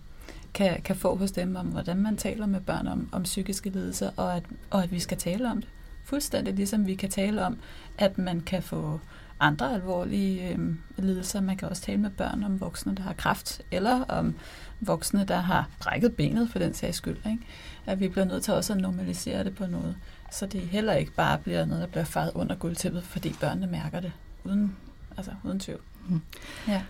kan, 0.53 0.81
kan 0.81 0.95
få 0.95 1.15
hos 1.15 1.31
dem, 1.31 1.55
om 1.55 1.67
hvordan 1.67 1.97
man 1.97 2.17
taler 2.17 2.45
med 2.45 2.61
børn 2.61 2.87
om, 2.87 3.09
om 3.11 3.23
psykiske 3.23 3.69
lidelser, 3.69 4.11
og 4.15 4.35
at, 4.35 4.43
og 4.69 4.83
at 4.83 4.91
vi 4.91 4.99
skal 4.99 5.17
tale 5.17 5.51
om 5.51 5.57
det. 5.57 5.69
Fuldstændig 6.05 6.53
ligesom 6.53 6.87
vi 6.87 6.95
kan 6.95 7.09
tale 7.09 7.45
om, 7.45 7.57
at 7.97 8.17
man 8.17 8.41
kan 8.41 8.63
få 8.63 8.99
andre 9.41 9.73
alvorlige 9.73 10.49
øh, 10.49 10.59
lidelser. 10.97 11.41
Man 11.41 11.57
kan 11.57 11.69
også 11.69 11.81
tale 11.81 11.97
med 11.97 12.09
børn 12.09 12.43
om 12.43 12.61
voksne, 12.61 12.95
der 12.95 13.03
har 13.03 13.13
kræft, 13.13 13.61
eller 13.71 14.03
om 14.03 14.35
voksne, 14.79 15.25
der 15.25 15.39
har 15.39 15.69
brækket 15.79 16.15
benet 16.15 16.49
for 16.49 16.59
den 16.59 16.73
sags 16.73 16.97
skyld. 16.97 17.17
Ikke? 17.17 17.39
At 17.85 17.99
vi 17.99 18.07
bliver 18.07 18.25
nødt 18.25 18.43
til 18.43 18.53
også 18.53 18.73
at 18.73 18.79
normalisere 18.79 19.43
det 19.43 19.55
på 19.55 19.65
noget, 19.65 19.95
så 20.31 20.45
det 20.45 20.61
heller 20.61 20.93
ikke 20.93 21.11
bare 21.11 21.37
bliver 21.37 21.65
noget, 21.65 21.81
der 21.81 21.87
bliver 21.87 22.03
faret 22.03 22.31
under 22.35 22.55
gulvtæppet, 22.55 23.03
fordi 23.03 23.35
børnene 23.39 23.67
mærker 23.67 23.99
det, 23.99 24.11
uden, 24.43 24.75
altså, 25.17 25.31
uden 25.43 25.59
tvivl. 25.59 25.81
Mm. 26.07 26.21
Ja. 26.67 26.81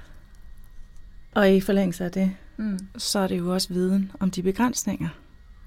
Og 1.33 1.51
i 1.51 1.61
forlængelse 1.61 2.05
af 2.05 2.11
det, 2.11 2.31
mm. 2.57 2.79
så 2.97 3.19
er 3.19 3.27
det 3.27 3.37
jo 3.37 3.53
også 3.53 3.73
viden 3.73 4.11
om 4.19 4.31
de 4.31 4.43
begrænsninger, 4.43 5.09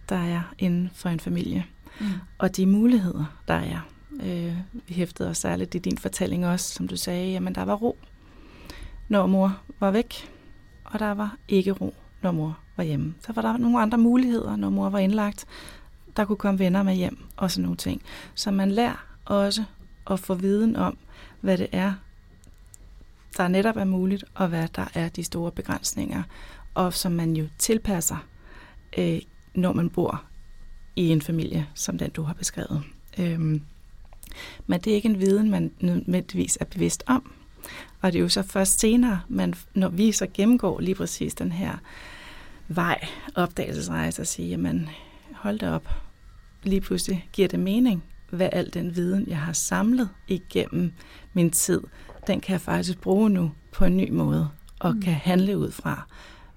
der 0.09 0.17
er 0.17 0.55
inden 0.59 0.91
for 0.95 1.09
en 1.09 1.21
familie, 1.21 1.65
mm. 2.01 2.07
og 2.39 2.57
de 2.57 2.67
muligheder, 2.67 3.25
der 3.49 3.55
er. 3.55 3.89
Øh, 4.23 4.57
vi 4.73 4.95
hæftede 4.95 5.31
os 5.31 5.39
særligt 5.39 5.75
i 5.75 5.79
din 5.79 5.99
fortælling 5.99 6.47
også, 6.47 6.75
som 6.75 6.89
du 6.89 6.97
sagde, 6.97 7.31
jamen 7.31 7.55
der 7.55 7.63
var 7.65 7.75
ro, 7.75 7.99
når 9.09 9.27
mor 9.27 9.61
var 9.81 9.91
væk, 9.91 10.31
og 10.85 10.99
der 10.99 11.15
var 11.15 11.37
ikke 11.49 11.71
ro, 11.73 11.95
når 12.23 12.33
mor 12.33 12.59
var 12.77 12.85
hjemme. 12.85 13.15
Så 13.27 13.33
var 13.33 13.43
der 13.43 13.57
nogle 13.57 13.81
andre 13.81 13.99
muligheder, 13.99 14.57
når 14.57 14.71
mor 14.71 14.91
var 14.91 14.99
indlagt. 14.99 15.47
Der 16.17 16.25
kunne 16.25 16.37
komme 16.37 16.59
venner 16.59 16.83
med 16.83 16.95
hjem 16.95 17.19
og 17.37 17.51
sådan 17.51 17.63
nogle 17.63 17.77
ting. 17.77 18.03
Så 18.35 18.51
man 18.51 18.71
lærer 18.71 19.07
også 19.25 19.65
at 20.11 20.21
få 20.21 20.35
viden 20.35 20.77
om, 20.77 20.99
hvad 21.41 21.59
det 21.59 21.69
er, 21.73 21.93
der 23.37 23.49
netop 23.49 23.77
er 23.77 23.85
muligt, 23.85 24.25
og 24.35 24.49
hvad 24.49 24.69
der 24.77 24.85
er 24.95 25.09
de 25.09 25.25
store 25.25 25.53
begrænsninger, 25.53 26.23
og 26.75 26.95
som 26.95 27.13
man 27.13 27.37
jo 27.37 27.47
tilpasser, 27.59 28.27
øh, 28.99 29.19
når 29.55 29.73
man 29.73 29.91
bor 29.91 30.25
i 30.97 31.09
en 31.09 31.23
familie, 31.23 31.67
som 31.75 31.99
den 31.99 32.11
du 32.11 32.23
har 32.23 32.35
beskrevet. 32.35 32.83
Øhm, 33.19 33.63
men 34.67 34.81
det 34.81 34.91
er 34.91 34.95
ikke 34.95 35.09
en 35.09 35.21
viden, 35.21 35.51
man 35.51 35.71
nødvendigvis 35.81 36.59
er 36.61 36.65
bevidst 36.65 37.03
om. 37.07 37.33
Og 38.01 38.13
det 38.13 38.19
er 38.19 38.23
jo 38.23 38.29
så 38.29 38.43
først 38.43 38.81
senere, 38.81 39.21
man, 39.29 39.55
når 39.75 39.89
vi 39.89 40.13
så 40.13 40.27
gennemgår 40.35 40.81
lige 40.81 40.95
præcis 40.95 41.35
den 41.35 41.53
her 41.53 41.77
vej, 42.69 43.07
opdagelsesrejse, 43.35 44.23
og 44.23 44.27
siger, 44.27 44.49
jamen 44.49 44.89
hold 45.33 45.59
da 45.59 45.71
op, 45.71 45.89
lige 46.63 46.81
pludselig 46.81 47.29
giver 47.33 47.49
det 47.49 47.59
mening, 47.59 48.05
hvad 48.31 48.49
al 48.53 48.75
den 48.75 48.97
viden, 48.97 49.25
jeg 49.29 49.39
har 49.39 49.53
samlet 49.53 50.09
igennem 50.29 50.93
min 51.33 51.51
tid, 51.51 51.81
den 52.27 52.41
kan 52.41 52.53
jeg 52.53 52.61
faktisk 52.61 53.01
bruge 53.01 53.31
nu 53.31 53.53
på 53.73 53.85
en 53.85 53.97
ny 53.97 54.11
måde, 54.11 54.49
og 54.81 54.95
mm. 54.95 55.03
kan 55.03 55.15
handle 55.15 55.59
ud 55.59 55.71
fra. 55.71 56.07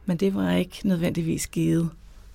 Men 0.05 0.17
det 0.17 0.35
var 0.35 0.51
ikke 0.51 0.81
nødvendigvis 0.83 1.47
givet 1.47 1.89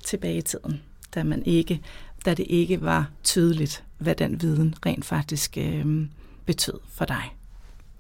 tilbage 0.04 0.36
i 0.36 0.42
tiden, 0.42 0.80
da 1.14 1.22
man 1.22 1.42
ikke 1.46 1.80
da 2.24 2.34
det 2.34 2.46
ikke 2.48 2.82
var 2.82 3.10
tydeligt, 3.24 3.84
hvad 3.98 4.14
den 4.14 4.42
viden 4.42 4.74
rent 4.86 5.04
faktisk 5.04 5.58
øh, 5.58 6.06
betød 6.46 6.78
for 6.88 7.04
dig. 7.04 7.36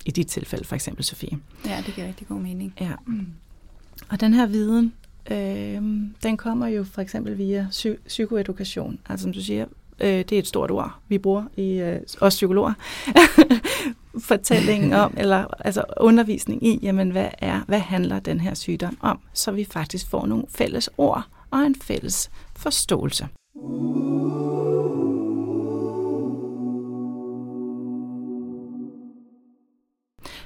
I 0.06 0.10
dit 0.10 0.26
tilfælde 0.26 0.64
for 0.64 0.74
eksempel, 0.74 1.04
Sofie. 1.04 1.38
Ja, 1.66 1.82
det 1.86 1.94
giver 1.94 2.06
rigtig 2.06 2.26
god 2.28 2.40
mening. 2.40 2.74
Ja. 2.80 2.92
Mm. 3.06 3.26
Og 4.08 4.20
den 4.20 4.34
her 4.34 4.46
viden, 4.46 4.92
øh, 5.30 5.82
den 6.22 6.36
kommer 6.36 6.66
jo 6.66 6.84
for 6.84 7.00
eksempel 7.00 7.38
via 7.38 7.66
psy- 7.70 8.06
psykoedukation. 8.06 8.98
Altså 9.08 9.22
som 9.22 9.32
du 9.32 9.40
siger, 9.40 9.66
øh, 10.00 10.08
det 10.08 10.32
er 10.32 10.38
et 10.38 10.46
stort 10.46 10.70
ord, 10.70 10.94
vi 11.08 11.18
bruger 11.18 11.44
i 11.56 11.72
øh, 11.72 12.00
os 12.20 12.34
psykologer. 12.34 12.72
Fortællingen 14.18 14.92
om, 14.92 15.14
eller 15.22 15.46
altså 15.60 15.84
undervisning 16.00 16.66
i, 16.66 16.78
jamen 16.82 17.10
hvad 17.10 17.28
er, 17.38 17.60
hvad 17.66 17.80
handler 17.80 18.18
den 18.18 18.40
her 18.40 18.54
sygdom 18.54 18.98
om, 19.00 19.18
så 19.32 19.50
vi 19.52 19.64
faktisk 19.64 20.08
får 20.08 20.26
nogle 20.26 20.44
fælles 20.48 20.90
ord 20.98 21.26
og 21.50 21.60
en 21.60 21.74
fælles 21.82 22.30
forståelse. 22.56 23.28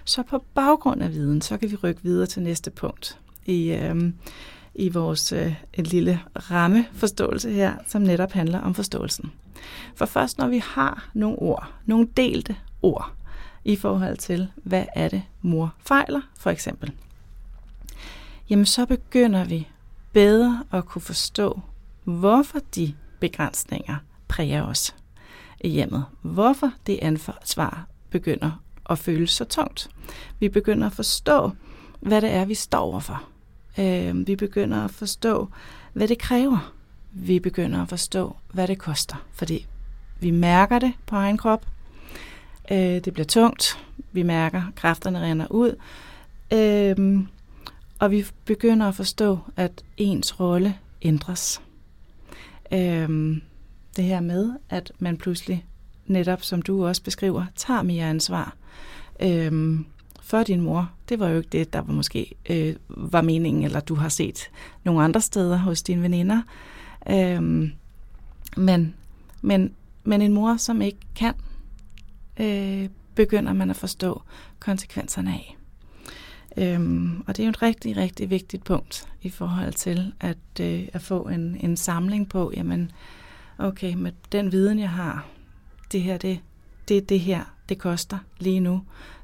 Så 0.05 0.23
på 0.23 0.45
baggrund 0.55 1.03
af 1.03 1.13
viden, 1.13 1.41
så 1.41 1.57
kan 1.57 1.71
vi 1.71 1.77
rykke 1.77 2.03
videre 2.03 2.27
til 2.27 2.43
næste 2.43 2.71
punkt 2.71 3.19
i, 3.47 3.73
øh, 3.73 4.13
i 4.75 4.89
vores 4.89 5.33
øh, 5.33 5.55
en 5.75 5.85
lille 5.85 6.21
rammeforståelse 6.51 7.51
her, 7.51 7.75
som 7.87 8.03
netop 8.03 8.33
handler 8.33 8.61
om 8.61 8.75
forståelsen. 8.75 9.33
For 9.95 10.07
først 10.07 10.39
når 10.39 10.49
vi 10.49 10.59
har 10.59 11.11
nogle 11.15 11.39
ord, 11.39 11.73
nogle 11.87 12.09
delte 12.17 12.57
ord, 12.83 13.13
i 13.65 13.77
forhold 13.77 14.17
til, 14.17 14.49
hvad 14.55 14.85
er 14.95 15.09
det, 15.09 15.23
mor 15.43 15.75
fejler, 15.79 16.21
for 16.39 16.51
eksempel. 16.51 16.93
Jamen 18.51 18.67
så 18.67 18.87
begynder 18.87 19.45
vi 19.45 19.69
bedre 20.13 20.65
at 20.73 20.85
kunne 20.85 21.03
forstå, 21.03 21.61
hvorfor 22.05 22.59
de 22.75 22.95
begrænsninger 23.21 23.97
præger 24.29 24.63
os 24.63 24.95
i 25.61 25.69
hjemmet. 25.69 26.05
Hvorfor 26.23 26.73
det 26.87 26.99
ansvar 27.03 27.87
begynder 28.11 28.63
at 28.91 28.99
føles 28.99 29.31
så 29.31 29.45
tungt. 29.45 29.91
Vi 30.41 30.49
begynder 30.49 30.87
at 30.87 30.93
forstå, 30.93 31.51
hvad 32.01 32.21
det 32.21 32.31
er, 32.31 32.45
vi 32.45 32.55
står 32.55 32.79
overfor. 32.79 33.23
Øh, 33.79 34.27
vi 34.27 34.37
begynder 34.37 34.85
at 34.85 34.91
forstå, 34.91 35.49
hvad 35.93 36.09
det 36.09 36.19
kræver. 36.19 36.73
Vi 37.13 37.39
begynder 37.39 37.83
at 37.83 37.89
forstå, 37.89 38.37
hvad 38.53 38.69
det 38.69 38.79
koster. 38.79 39.17
Fordi 39.33 39.67
vi 40.21 40.31
mærker 40.31 40.79
det 40.79 40.93
på 41.07 41.17
egen 41.17 41.37
krop. 41.37 41.67
Øh, 42.71 42.79
det 42.79 43.13
bliver 43.13 43.27
tungt. 43.27 43.85
Vi 44.13 44.23
mærker, 44.23 44.63
at 44.69 44.75
kræfterne 44.75 45.21
render 45.21 45.47
ud. 45.51 45.77
Øh, 46.53 47.27
og 47.99 48.11
vi 48.11 48.27
begynder 48.45 48.89
at 48.89 48.95
forstå, 48.95 49.39
at 49.57 49.85
ens 49.97 50.41
rolle 50.41 50.79
ændres. 51.03 51.61
Øhm, 52.73 53.43
det 53.97 54.05
her 54.05 54.21
med, 54.21 54.53
at 54.71 54.93
man 54.99 55.17
pludselig, 55.17 55.67
netop 56.07 56.43
som 56.43 56.63
du 56.63 56.87
også 56.87 57.03
beskriver, 57.03 57.45
tager 57.57 57.83
mere 57.83 58.11
ansvar 58.11 58.57
øhm, 59.23 59.87
for 60.21 60.43
din 60.43 60.61
mor. 60.61 60.91
Det 61.09 61.21
var 61.21 61.29
jo 61.29 61.37
ikke 61.37 61.49
det, 61.53 61.73
der 61.73 61.81
var 61.81 61.93
måske 61.93 62.35
øh, 62.51 62.75
var 62.89 63.23
meningen, 63.23 63.65
eller 63.65 63.81
du 63.81 63.95
har 63.95 64.09
set 64.09 64.51
nogle 64.85 65.03
andre 65.03 65.21
steder 65.21 65.57
hos 65.57 65.83
dine 65.83 66.03
veninder. 66.03 66.43
Øhm, 67.11 67.73
men, 68.57 68.95
men, 69.43 69.75
men 70.05 70.23
en 70.23 70.33
mor, 70.33 70.57
som 70.57 70.83
ikke 70.83 70.99
kan, 71.17 71.35
øh, 72.41 72.89
begynder 73.15 73.53
man 73.53 73.71
at 73.71 73.77
forstå 73.77 74.23
konsekvenserne 74.59 75.33
af. 75.33 75.57
Øhm, 76.57 77.21
og 77.27 77.37
det 77.37 77.43
er 77.43 77.47
jo 77.47 77.51
et 77.51 77.63
rigtig, 77.63 77.97
rigtig 77.97 78.31
vigtigt 78.31 78.65
punkt 78.65 79.09
i 79.23 79.31
forhold 79.31 79.73
til 79.73 80.13
at, 80.21 80.61
øh, 80.61 80.89
at 80.93 81.03
få 81.03 81.23
en, 81.23 81.57
en 81.61 81.77
samling 81.77 82.29
på, 82.29 82.53
jamen, 82.57 82.91
okay, 83.59 83.95
med 83.95 84.13
den 84.33 84.53
viden, 84.53 84.79
jeg 84.79 84.91
har, 84.91 85.27
det 85.93 86.03
her, 86.03 86.19
det, 86.19 86.41
det 86.89 87.09
det 87.09 87.21
her, 87.21 87.45
det 87.69 87.79
koster 87.79 88.19
lige 88.39 88.61
nu. 88.61 88.83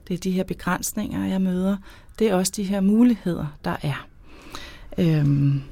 Det 0.08 0.14
er 0.14 0.18
de 0.18 0.30
her 0.30 0.44
begrænsninger, 0.44 1.26
jeg 1.26 1.40
møder. 1.40 1.76
Det 2.18 2.28
er 2.28 2.34
også 2.34 2.52
de 2.56 2.64
her 2.64 2.80
muligheder, 2.80 3.58
der 3.64 3.76
er. 3.82 4.06
Øhm. 4.98 5.62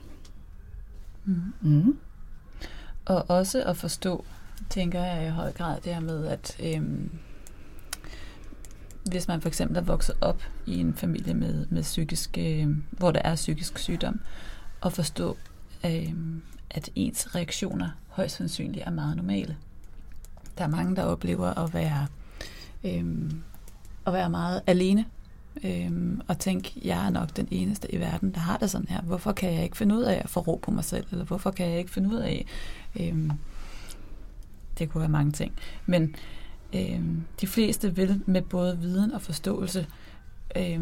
Mm. 1.25 1.53
Mm. 1.61 1.97
Og 3.05 3.31
også 3.31 3.63
at 3.63 3.77
forstå, 3.77 4.25
tænker 4.71 5.05
jeg 5.05 5.27
i 5.27 5.31
høj 5.31 5.53
grad, 5.53 5.81
det 5.81 5.95
her 5.95 6.01
med, 6.01 6.27
at 6.27 6.57
øhm, 6.63 7.11
hvis 9.05 9.29
man 9.29 9.41
for 9.41 9.49
eksempel 9.49 9.77
er 9.77 9.81
vokset 9.81 10.15
op 10.21 10.43
i 10.67 10.81
en 10.81 10.95
familie 10.95 11.35
med, 11.35 11.67
med 11.71 11.83
psykisk, 11.83 12.39
øh, 12.39 12.69
hvor 12.91 13.11
der 13.11 13.21
er 13.25 13.35
psykisk 13.35 13.79
sygdom, 13.79 14.21
og 14.81 14.93
forstå, 14.93 15.37
øh, 15.87 16.13
at 16.71 16.91
ens 16.95 17.35
reaktioner 17.35 17.89
højst 18.09 18.37
sandsynligt 18.37 18.87
er 18.87 18.91
meget 18.91 19.17
normale. 19.17 19.57
Der 20.59 20.65
er 20.65 20.69
mange, 20.69 20.97
der 20.97 21.03
oplever 21.03 21.65
at 21.65 21.75
være, 21.75 22.07
øh, 22.85 23.31
at 24.07 24.13
være 24.13 24.31
meget 24.31 24.63
alene, 24.67 25.05
øh, 25.65 26.19
og 26.29 26.39
tænke, 26.39 26.73
jeg 26.85 27.07
er 27.07 27.11
nok 27.11 27.37
den 27.37 27.49
eneste 27.51 27.95
i 27.95 28.01
verden, 28.01 28.35
der 28.35 28.41
har 28.41 28.57
det 28.57 28.71
sådan 28.71 28.89
her. 28.89 29.01
Hvorfor 29.01 29.33
kan 29.33 29.55
jeg 29.55 29.65
ikke 29.65 29.77
finde 29.77 29.95
ud 29.95 30.03
af 30.03 30.21
at 30.25 30.31
få 30.31 30.41
ro 30.41 30.61
på 30.63 30.71
mig 30.71 30.85
selv? 30.85 31.07
Eller 31.11 31.25
hvorfor 31.25 31.51
kan 31.51 31.71
jeg 31.71 31.79
ikke 31.79 31.91
finde 31.91 32.09
ud 32.09 32.19
af... 32.19 32.47
Øh, 33.01 33.31
det 34.79 34.91
kunne 34.91 35.01
være 35.01 35.09
mange 35.09 35.33
ting. 35.33 35.53
Men 35.87 36.15
øh, 36.75 37.03
de 37.41 37.47
fleste 37.47 37.97
vil 37.97 38.23
med 38.27 38.43
både 38.43 38.79
viden 38.79 39.13
og 39.13 39.23
forståelse 39.23 39.87
øh, 40.57 40.81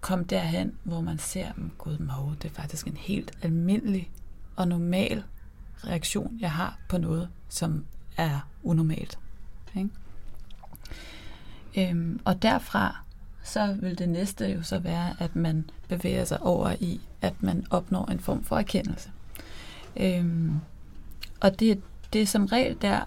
komme 0.00 0.24
derhen, 0.24 0.72
hvor 0.82 1.00
man 1.00 1.18
ser, 1.18 1.46
gud 1.78 1.98
mor, 1.98 2.34
det 2.42 2.50
er 2.50 2.54
faktisk 2.54 2.86
en 2.86 2.96
helt 2.96 3.38
almindelig 3.42 4.10
og 4.56 4.68
normal 4.68 5.22
reaktion, 5.84 6.38
jeg 6.40 6.50
har 6.50 6.78
på 6.88 6.98
noget, 6.98 7.28
som 7.48 7.84
er 8.16 8.48
unormalt. 8.62 9.18
Ikke? 9.76 9.90
Øhm, 11.78 12.20
og 12.24 12.42
derfra, 12.42 12.96
så 13.44 13.76
vil 13.80 13.98
det 13.98 14.08
næste 14.08 14.46
jo 14.46 14.62
så 14.62 14.78
være, 14.78 15.14
at 15.18 15.36
man 15.36 15.70
bevæger 15.88 16.24
sig 16.24 16.42
over 16.42 16.74
i, 16.80 17.00
at 17.22 17.42
man 17.42 17.66
opnår 17.70 18.06
en 18.06 18.20
form 18.20 18.44
for 18.44 18.56
erkendelse. 18.56 19.10
Øhm, 19.96 20.54
og 21.40 21.60
det, 21.60 21.82
det 22.12 22.22
er 22.22 22.26
som 22.26 22.46
regel 22.46 22.76
der 22.82 23.00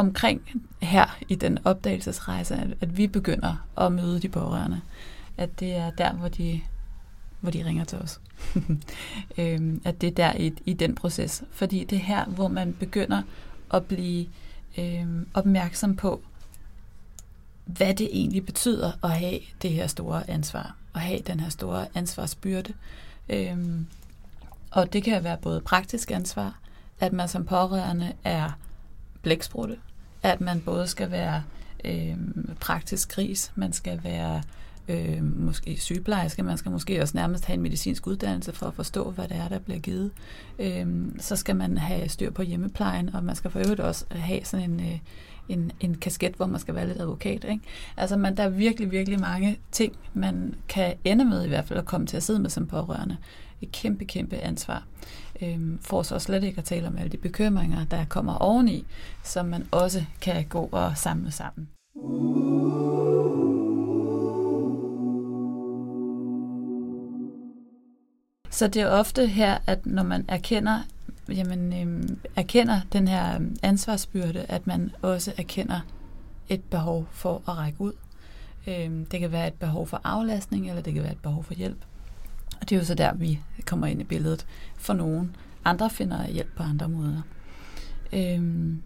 omkring 0.00 0.40
her 0.82 1.18
i 1.28 1.34
den 1.34 1.58
opdagelsesrejse, 1.64 2.54
at, 2.54 2.68
at 2.80 2.96
vi 2.96 3.06
begynder 3.06 3.66
at 3.78 3.92
møde 3.92 4.20
de 4.20 4.28
pårørende. 4.28 4.80
At 5.36 5.60
det 5.60 5.74
er 5.74 5.90
der, 5.90 6.12
hvor 6.12 6.28
de, 6.28 6.60
hvor 7.40 7.50
de 7.50 7.64
ringer 7.64 7.84
til 7.84 7.98
os. 7.98 8.20
øhm, 9.38 9.82
at 9.84 10.00
det 10.00 10.06
er 10.06 10.10
der 10.10 10.32
i, 10.32 10.52
i 10.64 10.72
den 10.72 10.94
proces. 10.94 11.42
Fordi 11.50 11.84
det 11.84 11.96
er 11.96 12.02
her, 12.02 12.24
hvor 12.24 12.48
man 12.48 12.72
begynder 12.72 13.22
at 13.74 13.84
blive 13.84 14.26
øhm, 14.78 15.28
opmærksom 15.34 15.96
på, 15.96 16.22
hvad 17.64 17.94
det 17.94 18.08
egentlig 18.12 18.46
betyder 18.46 18.92
at 19.04 19.10
have 19.10 19.40
det 19.62 19.70
her 19.70 19.86
store 19.86 20.30
ansvar. 20.30 20.76
At 20.94 21.00
have 21.00 21.20
den 21.26 21.40
her 21.40 21.48
store 21.48 21.86
ansvarsbyrde. 21.94 22.72
Øhm, 23.28 23.86
og 24.70 24.92
det 24.92 25.04
kan 25.04 25.24
være 25.24 25.38
både 25.42 25.60
praktisk 25.60 26.10
ansvar, 26.10 26.58
at 27.00 27.12
man 27.12 27.28
som 27.28 27.44
pårørende 27.44 28.12
er 28.24 28.50
blæksprutte, 29.22 29.76
at 30.22 30.40
man 30.40 30.60
både 30.60 30.86
skal 30.86 31.10
være 31.10 31.42
øh, 31.84 32.16
praktisk 32.60 33.14
gris, 33.14 33.52
man 33.54 33.72
skal 33.72 34.00
være 34.04 34.42
øh, 34.88 35.24
måske 35.40 35.76
sygeplejerske, 35.80 36.42
man 36.42 36.58
skal 36.58 36.70
måske 36.70 37.02
også 37.02 37.16
nærmest 37.16 37.44
have 37.44 37.54
en 37.54 37.62
medicinsk 37.62 38.06
uddannelse 38.06 38.52
for 38.52 38.66
at 38.66 38.74
forstå, 38.74 39.10
hvad 39.10 39.28
det 39.28 39.36
er, 39.36 39.48
der 39.48 39.58
bliver 39.58 39.80
givet. 39.80 40.10
Øh, 40.58 40.86
så 41.18 41.36
skal 41.36 41.56
man 41.56 41.78
have 41.78 42.08
styr 42.08 42.30
på 42.30 42.42
hjemmeplejen, 42.42 43.14
og 43.14 43.24
man 43.24 43.36
skal 43.36 43.50
for 43.50 43.58
øvrigt 43.58 43.80
også 43.80 44.04
have 44.10 44.44
sådan 44.44 44.70
en, 44.70 44.80
øh, 44.80 44.98
en, 45.48 45.72
en 45.80 45.94
kasket, 45.94 46.34
hvor 46.34 46.46
man 46.46 46.60
skal 46.60 46.74
være 46.74 46.86
lidt 46.86 47.00
advokat. 47.00 47.44
Ikke? 47.44 47.60
Altså 47.96 48.16
man, 48.16 48.36
der 48.36 48.42
er 48.42 48.48
virkelig, 48.48 48.90
virkelig 48.90 49.20
mange 49.20 49.58
ting, 49.72 49.96
man 50.14 50.54
kan 50.68 50.94
ende 51.04 51.24
med 51.24 51.44
i 51.44 51.48
hvert 51.48 51.64
fald 51.64 51.78
at 51.78 51.84
komme 51.84 52.06
til 52.06 52.16
at 52.16 52.22
sidde 52.22 52.40
med 52.40 52.50
som 52.50 52.66
pårørende. 52.66 53.16
Et 53.62 53.72
kæmpe, 53.72 54.04
kæmpe 54.04 54.36
ansvar. 54.36 54.84
Øhm, 55.42 55.78
for 55.82 56.02
så 56.02 56.18
slet 56.18 56.44
ikke 56.44 56.58
at 56.58 56.64
tale 56.64 56.88
om 56.88 56.98
alle 56.98 57.12
de 57.12 57.16
bekymringer, 57.16 57.84
der 57.84 58.04
kommer 58.04 58.34
oveni, 58.34 58.86
som 59.22 59.46
man 59.46 59.66
også 59.70 60.04
kan 60.20 60.44
gå 60.48 60.68
og 60.72 60.96
samle 60.96 61.30
sammen. 61.30 61.68
Så 68.50 68.68
det 68.68 68.82
er 68.82 68.88
ofte 68.88 69.26
her, 69.26 69.58
at 69.66 69.86
når 69.86 70.02
man 70.02 70.24
erkender, 70.28 70.78
jamen, 71.28 71.72
øhm, 71.72 72.20
erkender 72.36 72.80
den 72.92 73.08
her 73.08 73.34
øhm, 73.34 73.56
ansvarsbyrde, 73.62 74.46
at 74.48 74.66
man 74.66 74.90
også 75.02 75.32
erkender 75.38 75.80
et 76.48 76.62
behov 76.62 77.06
for 77.10 77.42
at 77.48 77.58
række 77.58 77.80
ud. 77.80 77.92
Øhm, 78.66 79.06
det 79.06 79.20
kan 79.20 79.32
være 79.32 79.48
et 79.48 79.54
behov 79.54 79.86
for 79.86 80.00
aflastning, 80.04 80.68
eller 80.68 80.82
det 80.82 80.94
kan 80.94 81.02
være 81.02 81.12
et 81.12 81.22
behov 81.22 81.44
for 81.44 81.54
hjælp. 81.54 81.84
Og 82.60 82.68
det 82.68 82.76
er 82.76 82.80
jo 82.80 82.86
så 82.86 82.94
der, 82.94 83.14
vi 83.14 83.40
kommer 83.66 83.86
ind 83.86 84.00
i 84.00 84.04
billedet 84.04 84.46
for 84.78 84.92
nogen. 84.92 85.36
Andre 85.64 85.90
finder 85.90 86.26
hjælp 86.26 86.56
på 86.56 86.62
andre 86.62 86.88
måder. 86.88 87.22
Øhm, 88.12 88.82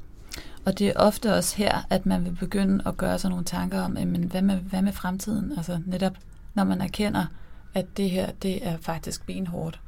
og 0.64 0.78
det 0.78 0.88
er 0.88 0.92
ofte 0.96 1.34
også 1.34 1.56
her, 1.56 1.87
at 1.90 2.06
man 2.06 2.24
vil 2.24 2.37
begynde 2.40 2.82
at 2.87 2.96
gøre 2.96 3.18
sig 3.18 3.30
nogle 3.30 3.44
tanker 3.44 3.80
om, 3.80 3.96
jamen, 3.96 4.22
hvad, 4.24 4.42
med, 4.42 4.56
hvad 4.56 4.82
med 4.82 4.92
fremtiden? 4.92 5.52
Altså 5.56 5.80
netop, 5.87 6.16
når 6.54 6.64
man 6.64 6.80
erkender, 6.80 7.26
at 7.74 7.87
det 7.96 8.10
her, 8.10 8.30
det 8.42 8.66
er 8.66 8.76
faktisk 8.76 9.26
benhårdt, 9.26 9.80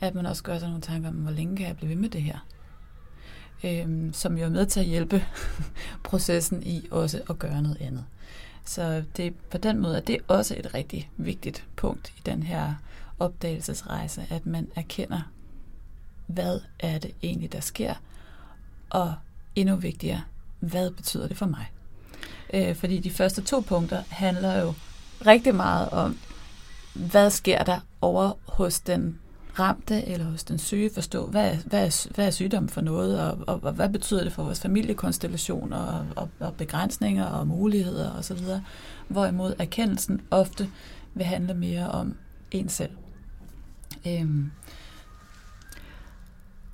at 0.00 0.14
man 0.14 0.26
også 0.26 0.42
gør 0.42 0.58
sig 0.58 0.68
nogle 0.68 0.82
tanker 0.82 1.08
om, 1.08 1.14
hvor 1.14 1.30
længe 1.30 1.56
kan 1.56 1.66
jeg 1.66 1.76
blive 1.76 1.90
ved 1.90 1.96
med 1.96 2.08
det 2.08 2.22
her? 2.22 2.38
Øhm, 3.64 4.12
som 4.12 4.38
jo 4.38 4.44
er 4.44 4.50
med 4.50 4.66
til 4.66 4.80
at 4.80 4.86
hjælpe 4.86 5.24
processen 6.04 6.62
i 6.62 6.88
også 6.90 7.22
at 7.30 7.38
gøre 7.38 7.62
noget 7.62 7.78
andet. 7.80 8.04
Så 8.64 9.04
det, 9.16 9.34
på 9.50 9.58
den 9.58 9.78
måde 9.78 9.96
er 9.96 10.00
det 10.00 10.18
også 10.28 10.54
et 10.58 10.74
rigtig 10.74 11.10
vigtigt 11.16 11.64
punkt 11.76 12.12
i 12.16 12.20
den 12.26 12.42
her 12.42 12.74
opdagelsesrejse, 13.18 14.26
at 14.30 14.46
man 14.46 14.68
erkender, 14.74 15.20
hvad 16.26 16.60
er 16.78 16.98
det 16.98 17.14
egentlig, 17.22 17.52
der 17.52 17.60
sker, 17.60 17.94
og 18.90 19.14
endnu 19.56 19.76
vigtigere, 19.76 20.22
hvad 20.60 20.90
betyder 20.90 21.28
det 21.28 21.36
for 21.36 21.46
mig? 21.46 21.66
Øh, 22.54 22.76
fordi 22.76 22.98
de 22.98 23.10
første 23.10 23.42
to 23.42 23.60
punkter 23.60 24.02
handler 24.08 24.60
jo 24.60 24.74
rigtig 25.26 25.54
meget 25.54 25.90
om, 25.90 26.18
hvad 26.94 27.30
sker 27.30 27.64
der 27.64 27.80
over 28.00 28.32
hos 28.46 28.80
den 28.80 29.18
ramte 29.58 30.06
eller 30.06 30.26
hos 30.26 30.44
den 30.44 30.58
syge, 30.58 30.90
forstå, 30.94 31.26
hvad 31.26 31.54
hvad 31.54 31.86
er, 31.86 32.08
hvad 32.14 32.26
er 32.26 32.30
sygdom 32.30 32.68
for 32.68 32.80
noget, 32.80 33.20
og, 33.20 33.38
og, 33.46 33.60
og 33.62 33.72
hvad 33.72 33.88
betyder 33.88 34.24
det 34.24 34.32
for 34.32 34.42
vores 34.42 34.60
familiekonstellation, 34.60 35.72
og, 35.72 36.06
og, 36.16 36.28
og 36.40 36.54
begrænsninger 36.54 37.24
og 37.24 37.46
muligheder 37.46 38.12
osv., 38.12 38.38
hvorimod 39.08 39.54
erkendelsen 39.58 40.20
ofte 40.30 40.70
vil 41.14 41.26
handle 41.26 41.54
mere 41.54 41.90
om 41.90 42.16
en 42.50 42.68
selv. 42.68 42.90
Øhm. 44.08 44.50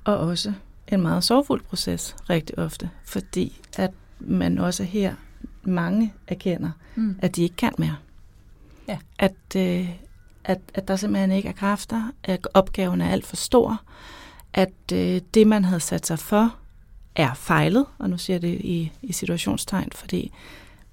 Og 0.03 0.17
også 0.17 0.53
en 0.87 1.01
meget 1.01 1.23
sorgfuld 1.23 1.63
proces 1.63 2.15
rigtig 2.29 2.59
ofte, 2.59 2.89
fordi 3.05 3.61
at 3.77 3.91
man 4.19 4.57
også 4.57 4.83
her 4.83 5.15
mange 5.63 6.13
erkender, 6.27 6.71
mm. 6.95 7.19
at 7.21 7.35
de 7.35 7.43
ikke 7.43 7.55
kan 7.55 7.73
mere. 7.77 7.95
Ja. 8.87 8.97
At, 9.19 9.55
øh, 9.55 9.89
at, 10.43 10.59
at 10.73 10.87
der 10.87 10.95
simpelthen 10.95 11.31
ikke 11.31 11.49
er 11.49 11.53
kræfter, 11.53 12.11
at 12.23 12.47
opgaven 12.53 13.01
er 13.01 13.09
alt 13.09 13.25
for 13.25 13.35
stor, 13.35 13.81
at 14.53 14.91
øh, 14.93 15.21
det, 15.33 15.47
man 15.47 15.65
havde 15.65 15.79
sat 15.79 16.07
sig 16.07 16.19
for, 16.19 16.55
er 17.15 17.33
fejlet, 17.33 17.85
og 17.97 18.09
nu 18.09 18.17
siger 18.17 18.35
jeg 18.35 18.41
det 18.41 18.61
i, 18.61 18.91
i 19.01 19.13
situationstegn, 19.13 19.89
fordi, 19.95 20.31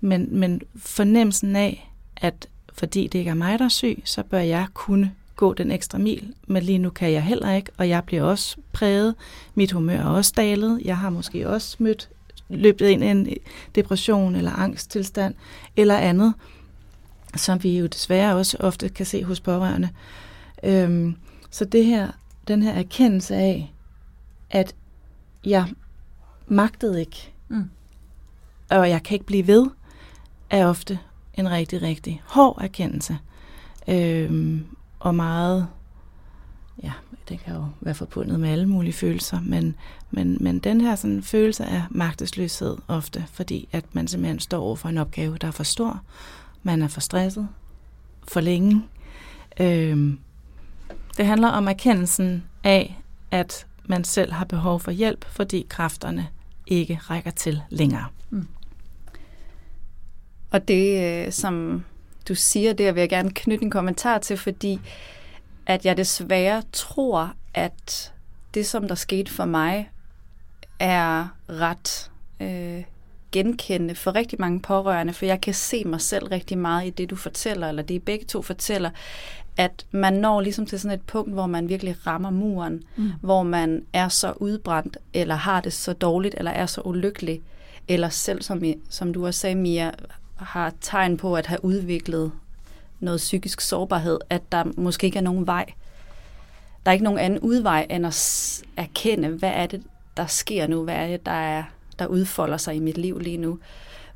men, 0.01 0.39
men 0.39 0.61
fornemmelsen 0.77 1.57
af, 1.57 1.93
at 2.17 2.49
fordi 2.73 3.07
det 3.07 3.19
ikke 3.19 3.31
er 3.31 3.35
mig, 3.35 3.59
der 3.59 3.65
er 3.65 3.69
syg, 3.69 4.03
så 4.05 4.23
bør 4.23 4.39
jeg 4.39 4.67
kunne 4.75 5.15
gå 5.37 5.55
den 5.55 5.71
ekstra 5.71 5.99
mil, 5.99 6.35
men 6.47 6.63
lige 6.63 6.79
nu 6.79 6.91
kan 6.91 7.13
jeg 7.13 7.23
heller 7.23 7.53
ikke, 7.53 7.71
og 7.79 7.89
jeg 7.89 8.05
bliver 8.05 8.23
også 8.23 8.57
præget. 8.73 9.15
Mit 9.55 9.73
humør 9.73 9.99
er 9.99 10.09
også 10.09 10.33
dalet. 10.37 10.81
Jeg 10.85 10.99
har 10.99 11.11
måske 11.11 11.49
også 11.49 11.77
mødt, 11.79 12.09
løbet 12.49 12.89
ind 12.89 13.05
i 13.05 13.07
en 13.07 13.29
depression 13.75 14.37
eller 14.37 14.51
angsttilstand 14.51 15.35
eller 15.77 15.97
andet, 15.97 16.35
som 17.37 17.63
vi 17.63 17.79
jo 17.79 17.87
desværre 17.87 18.35
også 18.35 18.57
ofte 18.61 18.89
kan 18.89 19.07
se 19.07 19.25
hos 19.25 19.41
pårørende. 19.41 19.89
Øhm, 20.63 21.17
så 21.51 21.65
det 21.65 21.85
her, 21.85 22.11
den 22.49 22.63
her 22.63 22.73
erkendelse 22.73 23.35
af, 23.35 23.75
at 24.51 24.75
jeg 25.45 25.67
magtede 26.47 27.01
ikke, 27.01 27.33
mm. 27.49 27.71
og 28.71 28.91
jeg 28.91 29.03
kan 29.03 29.15
ikke 29.15 29.27
blive 29.27 29.47
ved, 29.47 29.67
er 30.51 30.67
ofte 30.67 30.99
en 31.35 31.51
rigtig, 31.51 31.83
rigtig 31.83 32.23
hård 32.25 32.59
erkendelse. 32.63 33.19
Øhm, 33.89 34.67
og 35.03 35.15
meget, 35.15 35.69
ja, 36.83 36.93
det 37.29 37.41
kan 37.41 37.55
jo 37.55 37.67
være 37.81 37.95
forbundet 37.95 38.41
med 38.41 38.49
alle 38.51 38.67
mulige 38.67 38.93
følelser, 38.93 39.41
men, 39.41 39.75
men, 40.11 40.37
men 40.41 40.59
den 40.59 40.81
her 40.81 40.95
sådan, 40.95 41.23
følelse 41.23 41.65
af 41.65 41.83
magtesløshed 41.91 42.77
ofte, 42.89 43.25
fordi 43.33 43.69
at 43.73 43.95
man 43.95 44.09
simpelthen 44.09 44.39
står 44.39 44.63
over 44.63 44.77
for 44.77 44.89
en 44.89 44.99
opgave, 44.99 45.39
der 45.39 45.47
er 45.47 45.53
for 45.53 45.63
stor, 45.63 46.03
man 46.63 46.83
er 46.83 46.89
for 46.89 47.01
stresset, 47.01 47.49
for 48.29 48.41
længe. 48.41 48.83
Øhm, 49.61 50.19
det 51.17 51.27
handler 51.27 51.49
om 51.49 51.69
erkendelsen 51.69 52.45
af, 52.65 53.03
at 53.31 53.67
man 53.85 54.05
selv 54.05 54.33
har 54.33 54.45
behov 54.45 54.81
for 54.81 54.91
hjælp, 54.91 55.25
fordi 55.25 55.67
kræfterne 55.69 56.29
ikke 56.67 56.99
rækker 57.03 57.31
til 57.31 57.63
længere. 57.71 58.07
Mm. 58.31 58.49
Og 60.51 60.69
det, 60.69 61.03
øh, 61.27 61.33
som 61.33 61.85
du 62.29 62.35
siger, 62.35 62.73
det 62.73 62.95
vil 62.95 63.01
jeg 63.01 63.09
gerne 63.09 63.31
knytte 63.31 63.65
en 63.65 63.71
kommentar 63.71 64.19
til, 64.19 64.37
fordi 64.37 64.81
at 65.67 65.87
jeg 65.87 65.97
desværre 65.97 66.63
tror, 66.73 67.33
at 67.55 68.13
det, 68.55 68.67
som 68.67 68.89
der 68.89 68.95
skete 68.95 69.33
for 69.33 69.45
mig, 69.45 69.91
er 70.79 71.29
ret 71.49 72.11
øh, 72.41 72.85
genkendende 73.33 73.95
for 73.95 74.15
rigtig 74.15 74.41
mange 74.41 74.61
pårørende, 74.61 75.13
for 75.13 75.27
jeg 75.27 75.41
kan 75.41 75.55
se 75.55 75.85
mig 75.85 76.01
selv 76.01 76.27
rigtig 76.27 76.59
meget 76.59 76.87
i 76.87 76.91
det, 76.91 77.11
du 77.11 77.17
fortæller, 77.17 77.69
eller 77.69 77.83
det 77.83 77.95
I 77.95 77.99
begge 77.99 78.25
to 78.25 78.43
fortæller, 78.43 78.91
at 79.57 79.87
man 79.91 80.13
når 80.13 80.41
ligesom 80.41 80.67
til 80.67 80.81
sådan 80.81 80.99
et 80.99 81.07
punkt, 81.07 81.33
hvor 81.33 81.47
man 81.47 81.69
virkelig 81.69 82.07
rammer 82.07 82.31
muren, 82.31 82.83
mm. 82.97 83.11
hvor 83.21 83.43
man 83.43 83.85
er 83.93 84.09
så 84.09 84.33
udbrændt, 84.37 84.97
eller 85.15 85.35
har 85.35 85.61
det 85.61 85.73
så 85.73 85.93
dårligt, 85.93 86.35
eller 86.39 86.51
er 86.51 86.67
så 86.67 86.81
ulykkelig, 86.81 87.43
eller 87.89 88.09
selv, 88.09 88.43
som, 88.43 88.63
som 88.89 89.13
du 89.13 89.27
også 89.27 89.41
sagde, 89.41 89.57
Mia, 89.57 89.91
har 90.43 90.73
tegn 90.81 91.17
på 91.17 91.37
at 91.37 91.47
have 91.47 91.65
udviklet 91.65 92.33
noget 93.01 93.19
psykisk 93.19 93.61
sårbarhed, 93.61 94.19
at 94.31 94.53
der 94.53 94.65
måske 94.77 95.05
ikke 95.05 95.19
er 95.19 95.23
nogen 95.23 95.47
vej. 95.47 95.73
Der 96.85 96.91
er 96.91 96.93
ikke 96.93 97.05
nogen 97.05 97.19
anden 97.19 97.39
udvej 97.39 97.87
end 97.91 98.07
at 98.07 98.63
erkende, 98.77 99.29
hvad 99.29 99.53
er 99.55 99.67
det, 99.67 99.83
der 100.17 100.27
sker 100.27 100.67
nu, 100.67 100.85
hvad 100.85 100.95
er 100.95 101.07
det, 101.07 101.27
der, 101.27 101.33
er, 101.33 101.63
der 101.99 102.07
udfolder 102.07 102.57
sig 102.57 102.75
i 102.75 102.79
mit 102.79 102.99
liv 102.99 103.19
lige 103.19 103.37
nu. 103.37 103.59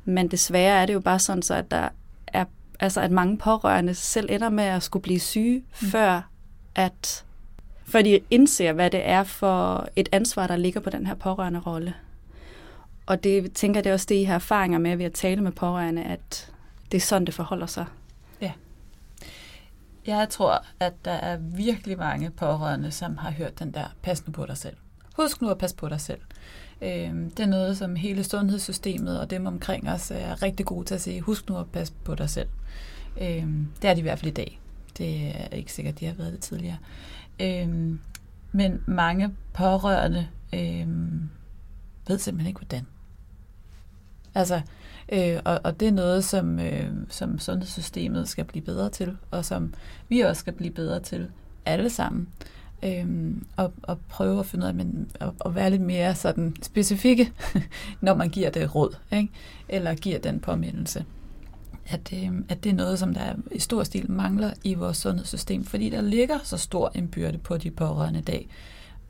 Men 0.05 0.27
desværre 0.27 0.81
er 0.81 0.85
det 0.85 0.93
jo 0.93 0.99
bare 0.99 1.19
sådan, 1.19 1.41
så 1.41 1.53
at 1.53 1.71
der 1.71 1.89
er, 2.27 2.45
altså 2.79 3.01
at 3.01 3.11
mange 3.11 3.37
pårørende 3.37 3.93
selv 3.93 4.31
ender 4.31 4.49
med 4.49 4.63
at 4.63 4.83
skulle 4.83 5.03
blive 5.03 5.19
syge, 5.19 5.63
mm. 5.81 5.87
før 5.87 6.21
at 6.75 7.23
før 7.85 8.01
de 8.01 8.19
indser, 8.29 8.73
hvad 8.73 8.89
det 8.89 9.07
er 9.07 9.23
for 9.23 9.87
et 9.95 10.09
ansvar, 10.11 10.47
der 10.47 10.55
ligger 10.55 10.79
på 10.79 10.89
den 10.89 11.07
her 11.07 11.15
pårørende 11.15 11.59
rolle. 11.59 11.93
Og 13.07 13.23
det 13.23 13.53
tænker 13.53 13.77
jeg, 13.77 13.83
det 13.83 13.89
er 13.89 13.93
også 13.93 14.05
det, 14.09 14.15
I 14.15 14.23
har 14.23 14.35
erfaringer 14.35 14.79
med 14.79 14.95
ved 14.95 15.05
at 15.05 15.13
tale 15.13 15.41
med 15.41 15.51
pårørende, 15.51 16.03
at 16.03 16.51
det 16.91 16.97
er 16.97 17.01
sådan, 17.01 17.25
det 17.25 17.33
forholder 17.33 17.65
sig. 17.65 17.85
Ja. 18.41 18.51
Jeg 20.07 20.27
tror, 20.29 20.65
at 20.79 20.93
der 21.05 21.11
er 21.11 21.37
virkelig 21.37 21.97
mange 21.97 22.29
pårørende, 22.29 22.91
som 22.91 23.17
har 23.17 23.31
hørt 23.31 23.59
den 23.59 23.71
der, 23.71 23.85
pas 24.01 24.27
nu 24.27 24.31
på 24.31 24.45
dig 24.45 24.57
selv. 24.57 24.75
Husk 25.15 25.41
nu 25.41 25.49
at 25.49 25.57
passe 25.57 25.75
på 25.75 25.89
dig 25.89 26.01
selv. 26.01 26.19
Øhm, 26.81 27.31
det 27.31 27.39
er 27.39 27.47
noget, 27.47 27.77
som 27.77 27.95
hele 27.95 28.23
sundhedssystemet 28.23 29.19
og 29.19 29.29
dem 29.29 29.45
omkring 29.45 29.89
os 29.89 30.11
er 30.11 30.43
rigtig 30.43 30.65
gode 30.65 30.85
til 30.85 30.95
at 30.95 31.01
sige. 31.01 31.21
Husk 31.21 31.49
nu 31.49 31.57
at 31.57 31.71
passe 31.71 31.93
på 32.03 32.15
dig 32.15 32.29
selv. 32.29 32.49
Øhm, 33.21 33.67
det 33.81 33.89
er 33.89 33.93
de 33.93 33.99
i 33.99 34.03
hvert 34.03 34.19
fald 34.19 34.31
i 34.31 34.33
dag. 34.33 34.59
Det 34.97 35.27
er 35.27 35.55
ikke 35.55 35.73
sikkert, 35.73 35.99
de 35.99 36.05
har 36.05 36.13
været 36.13 36.33
det 36.33 36.41
tidligere. 36.41 36.77
Øhm, 37.41 37.99
men 38.51 38.83
mange 38.85 39.35
pårørende 39.53 40.27
øhm, 40.53 41.29
ved 42.07 42.19
simpelthen 42.19 42.47
ikke, 42.47 42.59
hvordan. 42.59 42.87
Altså, 44.37 44.61
øh, 45.11 45.39
og, 45.45 45.59
og 45.63 45.79
det 45.79 45.87
er 45.87 45.91
noget, 45.91 46.23
som, 46.23 46.59
øh, 46.59 46.89
som 47.09 47.39
sundhedssystemet 47.39 48.29
skal 48.29 48.45
blive 48.45 48.65
bedre 48.65 48.89
til, 48.89 49.17
og 49.31 49.45
som 49.45 49.73
vi 50.09 50.19
også 50.19 50.39
skal 50.39 50.53
blive 50.53 50.73
bedre 50.73 50.99
til, 50.99 51.27
alle 51.65 51.89
sammen. 51.89 52.27
Øhm, 52.83 53.45
og, 53.55 53.73
og 53.83 53.99
prøve 54.09 54.39
at 54.39 54.45
finde 54.45 54.63
ud 54.63 54.67
af, 54.67 54.75
men, 54.75 55.11
at, 55.19 55.29
at 55.45 55.55
være 55.55 55.69
lidt 55.69 55.81
mere 55.81 56.15
sådan 56.15 56.55
specifikke, 56.61 57.31
når 58.01 58.15
man 58.15 58.29
giver 58.29 58.49
det 58.49 58.75
råd, 58.75 58.95
ikke? 59.11 59.29
eller 59.69 59.95
giver 59.95 60.19
den 60.19 60.39
påmindelse. 60.39 61.05
At, 61.87 62.13
øh, 62.13 62.31
at 62.49 62.63
det 62.63 62.69
er 62.69 62.73
noget, 62.73 62.99
som 62.99 63.13
der 63.13 63.33
i 63.51 63.59
stor 63.59 63.83
stil 63.83 64.11
mangler 64.11 64.53
i 64.63 64.73
vores 64.73 64.97
sundhedssystem, 64.97 65.63
fordi 65.63 65.89
der 65.89 66.01
ligger 66.01 66.37
så 66.43 66.57
stor 66.57 66.91
en 66.95 67.07
byrde 67.07 67.37
på 67.37 67.57
de 67.57 67.71
pårørende 67.71 68.19
i 68.19 68.23
dag. 68.23 68.49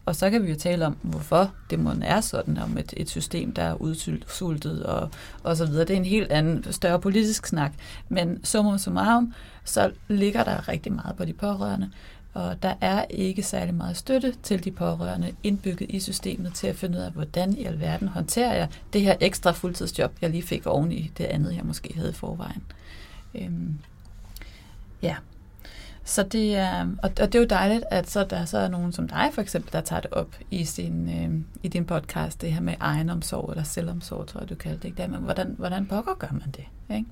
Og 0.08 0.16
så 0.16 0.30
kan 0.30 0.44
vi 0.44 0.50
jo 0.50 0.56
tale 0.56 0.86
om, 0.86 0.98
hvorfor 1.02 1.54
det 1.70 1.80
måden 1.80 2.04
er 2.04 2.22
sådan, 2.22 2.58
om 2.58 2.78
et, 2.78 2.94
et 2.98 3.10
system, 3.10 3.54
der 3.54 3.64
er 3.64 3.74
udsultet 3.74 4.84
og, 4.84 5.10
og 5.44 5.58
så 5.58 5.66
videre. 5.66 5.86
Det 5.86 5.94
er 5.94 5.98
en 5.98 6.06
helt 6.06 6.32
anden, 6.32 6.74
større 6.74 7.00
politisk 7.00 7.48
snak. 7.48 7.74
Men 8.10 8.46
summa 8.46 8.78
summarum, 8.78 9.34
så 9.64 9.92
ligger 10.08 10.44
der 10.44 10.68
rigtig 10.68 10.94
meget 10.94 11.16
på 11.16 11.26
de 11.26 11.34
pårørende, 11.34 11.92
og 12.34 12.64
der 12.64 12.74
er 12.82 13.06
ikke 13.10 13.44
særlig 13.44 13.74
meget 13.76 13.98
støtte 13.98 14.34
til 14.44 14.64
de 14.64 14.72
pårørende 14.72 15.32
indbygget 15.44 15.90
i 15.90 16.00
systemet 16.00 16.54
til 16.54 16.68
at 16.68 16.76
finde 16.76 16.98
ud 16.98 17.04
af, 17.04 17.12
hvordan 17.12 17.58
i 17.58 17.64
alverden 17.64 18.08
håndterer 18.08 18.56
jeg 18.56 18.68
det 18.94 19.02
her 19.02 19.16
ekstra 19.20 19.52
fuldtidsjob, 19.52 20.12
jeg 20.22 20.30
lige 20.30 20.44
fik 20.44 20.66
oven 20.66 20.92
i 20.92 21.12
det 21.18 21.24
andet, 21.24 21.56
jeg 21.56 21.66
måske 21.66 21.94
havde 21.96 22.10
i 22.10 22.14
forvejen. 22.14 22.64
Øhm, 23.36 23.80
ja, 25.02 25.16
så 26.08 26.24
det 26.24 26.56
er, 26.56 26.88
og, 27.04 27.12
og 27.22 27.34
det 27.34 27.36
er 27.36 27.40
jo 27.40 27.46
dejligt, 27.46 27.84
at 27.92 28.10
så 28.10 28.24
der 28.24 28.46
så 28.46 28.58
er 28.58 28.68
nogen 28.68 28.92
som 28.92 29.08
dig 29.08 29.30
for 29.34 29.42
eksempel, 29.42 29.74
der 29.74 29.82
tager 29.82 30.02
det 30.02 30.12
op 30.12 30.36
i, 30.52 30.66
sin, 30.66 31.10
øh, 31.10 31.42
i 31.64 31.68
din 31.68 31.86
podcast, 31.86 32.42
det 32.42 32.54
her 32.54 32.62
med 32.62 32.74
egenomsorg 32.80 33.50
eller 33.50 33.64
selvomsorg, 33.64 34.28
tror 34.28 34.40
jeg, 34.40 34.50
du 34.50 34.56
kalder 34.56 34.78
det. 34.78 34.86
Ikke? 34.86 35.08
Men 35.08 35.22
hvordan, 35.22 35.56
hvordan 35.58 35.86
pokker 35.86 36.14
gør 36.14 36.28
man 36.32 36.52
det? 36.52 36.96
Ikke? 36.96 37.10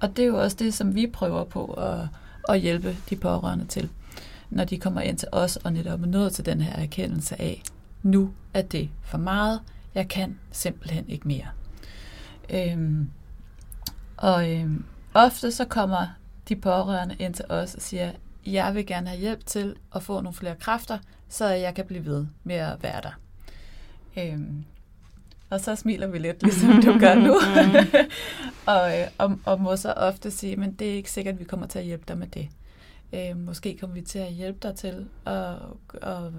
Og 0.00 0.16
det 0.16 0.22
er 0.22 0.26
jo 0.26 0.42
også 0.42 0.56
det, 0.60 0.74
som 0.74 0.94
vi 0.94 1.06
prøver 1.06 1.44
på 1.44 1.64
at, 1.64 2.08
at 2.48 2.60
hjælpe 2.60 2.96
de 3.10 3.16
pårørende 3.16 3.64
til, 3.64 3.88
når 4.50 4.64
de 4.64 4.78
kommer 4.78 5.00
ind 5.00 5.18
til 5.18 5.28
os 5.32 5.56
og 5.56 5.72
netop 5.72 6.02
er 6.02 6.06
nået 6.06 6.32
til 6.32 6.46
den 6.46 6.60
her 6.60 6.82
erkendelse 6.82 7.40
af, 7.40 7.62
nu 8.02 8.32
er 8.54 8.62
det 8.62 8.90
for 9.02 9.18
meget, 9.18 9.60
jeg 9.94 10.08
kan 10.08 10.38
simpelthen 10.50 11.08
ikke 11.08 11.28
mere. 11.28 11.46
Øhm, 12.50 13.10
og 14.16 14.50
øhm, 14.50 14.84
ofte 15.14 15.52
så 15.52 15.64
kommer 15.64 16.06
de 16.48 16.56
pårørende 16.56 17.16
ind 17.18 17.34
til 17.34 17.44
os 17.48 17.74
og 17.74 17.82
siger, 17.82 18.12
jeg 18.46 18.74
vil 18.74 18.86
gerne 18.86 19.08
have 19.08 19.20
hjælp 19.20 19.46
til 19.46 19.76
at 19.94 20.02
få 20.02 20.20
nogle 20.20 20.34
flere 20.34 20.56
kræfter, 20.56 20.98
så 21.28 21.46
jeg 21.46 21.74
kan 21.74 21.86
blive 21.86 22.06
ved 22.06 22.26
med 22.44 22.56
at 22.56 22.82
være 22.82 23.00
der. 23.02 23.18
Øhm, 24.16 24.64
og 25.50 25.60
så 25.60 25.76
smiler 25.76 26.06
vi 26.06 26.18
lidt, 26.18 26.42
ligesom 26.42 26.82
du 26.82 26.98
gør 26.98 27.14
nu. 27.14 27.34
og, 28.74 29.00
øh, 29.00 29.06
og, 29.18 29.38
og 29.44 29.60
må 29.60 29.76
så 29.76 29.92
ofte 29.92 30.30
sige, 30.30 30.56
men 30.56 30.72
det 30.72 30.90
er 30.90 30.94
ikke 30.94 31.10
sikkert, 31.10 31.34
at 31.34 31.40
vi 31.40 31.44
kommer 31.44 31.66
til 31.66 31.78
at 31.78 31.84
hjælpe 31.84 32.04
dig 32.08 32.18
med 32.18 32.26
det. 32.26 32.48
Øh, 33.12 33.36
måske 33.36 33.76
kommer 33.80 33.94
vi 33.94 34.00
til 34.00 34.18
at 34.18 34.32
hjælpe 34.32 34.58
dig 34.62 34.76
til 34.76 35.08
at, 35.26 35.54
at 36.02 36.32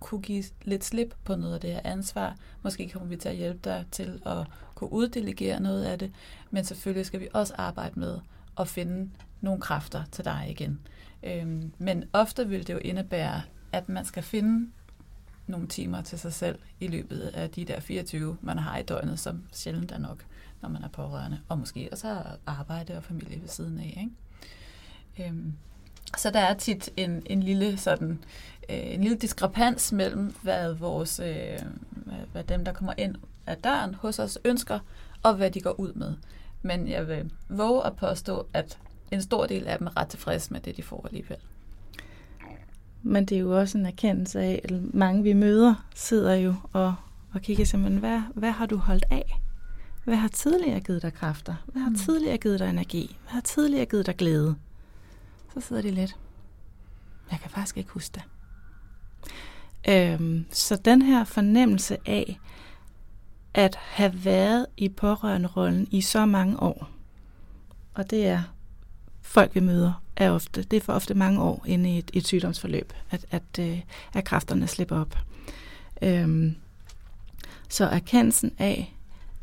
kunne 0.00 0.22
give 0.22 0.44
lidt 0.64 0.84
slip 0.84 1.14
på 1.24 1.36
noget 1.36 1.54
af 1.54 1.60
det 1.60 1.72
her 1.72 1.80
ansvar. 1.84 2.36
Måske 2.62 2.88
kommer 2.88 3.08
vi 3.08 3.16
til 3.16 3.28
at 3.28 3.36
hjælpe 3.36 3.60
dig 3.64 3.84
til 3.90 4.22
at 4.26 4.46
kunne 4.74 4.92
uddelegere 4.92 5.60
noget 5.60 5.84
af 5.84 5.98
det. 5.98 6.12
Men 6.50 6.64
selvfølgelig 6.64 7.06
skal 7.06 7.20
vi 7.20 7.28
også 7.32 7.54
arbejde 7.56 8.00
med 8.00 8.18
at 8.58 8.68
finde 8.68 9.10
nogle 9.40 9.60
kræfter 9.60 10.02
til 10.12 10.24
dig 10.24 10.46
igen. 10.50 10.80
Øhm, 11.22 11.72
men 11.78 12.04
ofte 12.12 12.48
vil 12.48 12.66
det 12.66 12.72
jo 12.72 12.78
indebære, 12.78 13.42
at 13.72 13.88
man 13.88 14.04
skal 14.04 14.22
finde 14.22 14.70
nogle 15.46 15.68
timer 15.68 16.02
til 16.02 16.18
sig 16.18 16.32
selv 16.32 16.58
i 16.80 16.86
løbet 16.86 17.20
af 17.20 17.50
de 17.50 17.64
der 17.64 17.80
24, 17.80 18.36
man 18.40 18.58
har 18.58 18.78
i 18.78 18.82
døgnet, 18.82 19.18
som 19.18 19.42
sjældent 19.52 19.92
er 19.92 19.98
nok, 19.98 20.24
når 20.62 20.68
man 20.68 20.82
er 20.82 20.88
pårørende, 20.88 21.40
og 21.48 21.58
måske 21.58 21.88
også 21.92 22.22
arbejde 22.46 22.96
og 22.96 23.04
familie 23.04 23.40
ved 23.40 23.48
siden 23.48 23.78
af. 23.78 23.98
Ikke? 24.00 25.30
Øhm, 25.30 25.52
så 26.18 26.30
der 26.30 26.40
er 26.40 26.54
tit 26.54 26.90
en, 26.96 27.22
en 27.26 27.42
lille 27.42 27.76
sådan 27.76 28.10
øh, 28.70 28.94
en 28.94 29.00
lille 29.02 29.16
diskrepans 29.16 29.92
mellem, 29.92 30.34
hvad 30.42 30.72
vores 30.72 31.20
øh, 31.20 31.58
hvad 32.32 32.44
dem, 32.44 32.64
der 32.64 32.72
kommer 32.72 32.94
ind 32.98 33.16
af 33.46 33.56
døren 33.56 33.94
hos 33.94 34.18
os, 34.18 34.38
ønsker, 34.44 34.78
og 35.22 35.34
hvad 35.34 35.50
de 35.50 35.60
går 35.60 35.80
ud 35.80 35.92
med. 35.92 36.14
Men 36.62 36.88
jeg 36.88 37.08
vil 37.08 37.30
våge 37.48 37.86
at 37.86 37.96
påstå, 37.96 38.46
at 38.52 38.78
en 39.10 39.22
stor 39.22 39.46
del 39.46 39.66
af 39.66 39.78
dem 39.78 39.86
er 39.86 39.96
ret 39.96 40.08
tilfredse 40.08 40.52
med 40.52 40.60
det, 40.60 40.76
de 40.76 40.82
får 40.82 41.06
alligevel. 41.06 41.38
Men 43.02 43.24
det 43.24 43.36
er 43.36 43.40
jo 43.40 43.58
også 43.58 43.78
en 43.78 43.86
erkendelse 43.86 44.40
af, 44.40 44.60
at 44.64 44.94
mange 44.94 45.22
vi 45.22 45.32
møder 45.32 45.74
sidder 45.94 46.34
jo 46.34 46.54
og, 46.72 46.94
og 47.34 47.40
kigger 47.40 47.64
simpelthen, 47.64 48.00
hvad, 48.00 48.22
hvad 48.34 48.50
har 48.50 48.66
du 48.66 48.76
holdt 48.76 49.04
af? 49.10 49.40
Hvad 50.04 50.16
har 50.16 50.28
tidligere 50.28 50.80
givet 50.80 51.02
dig 51.02 51.14
kræfter? 51.14 51.54
Hvad 51.66 51.82
har 51.82 51.90
mm. 51.90 51.96
tidligere 51.96 52.38
givet 52.38 52.60
dig 52.60 52.70
energi? 52.70 53.16
Hvad 53.22 53.32
har 53.32 53.40
tidligere 53.40 53.86
givet 53.86 54.06
dig 54.06 54.16
glæde? 54.16 54.56
Så 55.54 55.60
sidder 55.60 55.82
de 55.82 55.90
lidt. 55.90 56.16
Jeg 57.30 57.40
kan 57.40 57.50
faktisk 57.50 57.76
ikke 57.76 57.90
huske 57.90 58.14
det. 58.14 58.22
Øhm, 59.88 60.44
så 60.50 60.76
den 60.76 61.02
her 61.02 61.24
fornemmelse 61.24 61.96
af 62.06 62.40
at 63.54 63.76
have 63.76 64.24
været 64.24 64.66
i 64.76 64.88
pårørende-rollen 64.88 65.88
i 65.90 66.00
så 66.00 66.26
mange 66.26 66.62
år, 66.62 66.90
og 67.94 68.10
det 68.10 68.26
er 68.26 68.42
folk, 69.30 69.54
vi 69.54 69.60
møder, 69.60 70.02
er 70.16 70.30
ofte, 70.30 70.62
det 70.62 70.76
er 70.76 70.80
for 70.80 70.92
ofte 70.92 71.14
mange 71.14 71.42
år 71.42 71.64
inde 71.66 71.94
i 71.94 71.98
et, 71.98 72.10
et 72.14 72.26
sygdomsforløb, 72.26 72.92
at, 73.10 73.26
at, 73.30 73.42
øh, 73.60 73.80
at 74.14 74.24
kræfterne 74.24 74.66
slipper 74.66 75.00
op. 75.00 75.18
Øhm, 76.02 76.56
så 77.68 77.84
erkendelsen 77.84 78.52
af, 78.58 78.96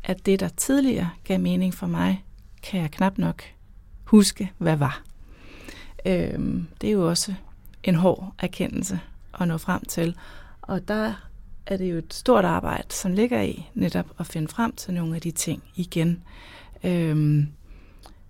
at 0.04 0.26
det, 0.26 0.40
der 0.40 0.48
tidligere 0.48 1.10
gav 1.24 1.40
mening 1.40 1.74
for 1.74 1.86
mig, 1.86 2.24
kan 2.62 2.80
jeg 2.80 2.90
knap 2.90 3.18
nok 3.18 3.42
huske, 4.04 4.52
hvad 4.58 4.76
var. 4.76 5.02
Øhm, 6.06 6.66
det 6.80 6.88
er 6.88 6.92
jo 6.92 7.08
også 7.08 7.34
en 7.82 7.94
hård 7.94 8.34
erkendelse 8.38 9.00
at 9.40 9.48
nå 9.48 9.58
frem 9.58 9.84
til. 9.84 10.16
Og 10.62 10.88
der 10.88 11.14
er 11.66 11.76
det 11.76 11.90
jo 11.90 11.96
et 11.96 12.14
stort 12.14 12.44
arbejde, 12.44 12.94
som 12.94 13.12
ligger 13.12 13.40
i 13.42 13.66
netop 13.74 14.06
at 14.18 14.26
finde 14.26 14.48
frem 14.48 14.72
til 14.72 14.94
nogle 14.94 15.14
af 15.14 15.20
de 15.20 15.30
ting 15.30 15.62
igen. 15.74 16.22
Øhm, 16.84 17.48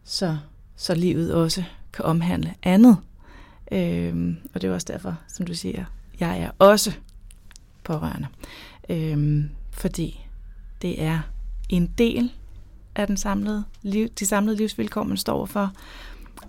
så, 0.05 0.39
så 0.79 0.95
livet 0.95 1.35
også 1.35 1.65
kan 1.93 2.05
omhandle 2.05 2.55
andet. 2.63 2.97
Øhm, 3.73 4.37
og 4.55 4.63
det 4.63 4.71
er 4.71 4.75
også 4.75 4.87
derfor, 4.91 5.17
som 5.29 5.47
du 5.47 5.55
siger, 5.55 5.85
jeg 6.21 6.41
er 6.41 6.51
også 6.59 6.93
pårørende. 7.85 8.27
Øhm, 8.89 9.51
fordi 9.71 10.27
det 10.83 11.03
er 11.03 11.21
en 11.69 11.87
del 11.99 12.33
af 12.95 13.07
den 13.07 13.17
samlede 13.17 13.65
liv, 13.83 14.09
de 14.09 14.27
samlede 14.27 14.57
livsvilkår, 14.57 15.03
man 15.03 15.17
står 15.17 15.47
for. 15.47 15.73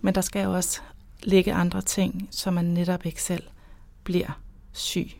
Men 0.02 0.15
der 0.15 0.22
skal 0.22 0.44
jo 0.44 0.54
også 0.54 0.82
ligge 1.24 1.54
andre 1.54 1.82
ting, 1.82 2.28
så 2.32 2.52
man 2.52 2.65
netop 2.65 3.06
ikke 3.06 3.24
selv 3.24 3.44
bliver 4.04 4.39
syg 4.72 5.12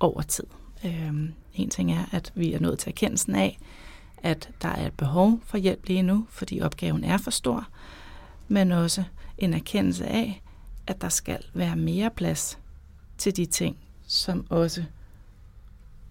over 0.00 0.22
tid. 0.22 0.44
Øhm, 0.84 1.32
en 1.54 1.70
ting 1.70 1.92
er, 1.92 2.04
at 2.12 2.32
vi 2.34 2.52
er 2.52 2.60
nået 2.60 2.78
til 2.78 2.90
erkendelsen 2.90 3.34
af, 3.34 3.58
at 4.22 4.50
der 4.62 4.68
er 4.68 4.86
et 4.86 4.92
behov 4.92 5.40
for 5.44 5.58
hjælp 5.58 5.86
lige 5.86 6.02
nu, 6.02 6.26
fordi 6.30 6.60
opgaven 6.60 7.04
er 7.04 7.16
for 7.16 7.30
stor, 7.30 7.68
men 8.48 8.72
også 8.72 9.04
en 9.38 9.54
erkendelse 9.54 10.06
af, 10.06 10.42
at 10.86 11.00
der 11.00 11.08
skal 11.08 11.38
være 11.54 11.76
mere 11.76 12.10
plads 12.10 12.58
til 13.18 13.36
de 13.36 13.46
ting, 13.46 13.76
som 14.06 14.46
også 14.50 14.84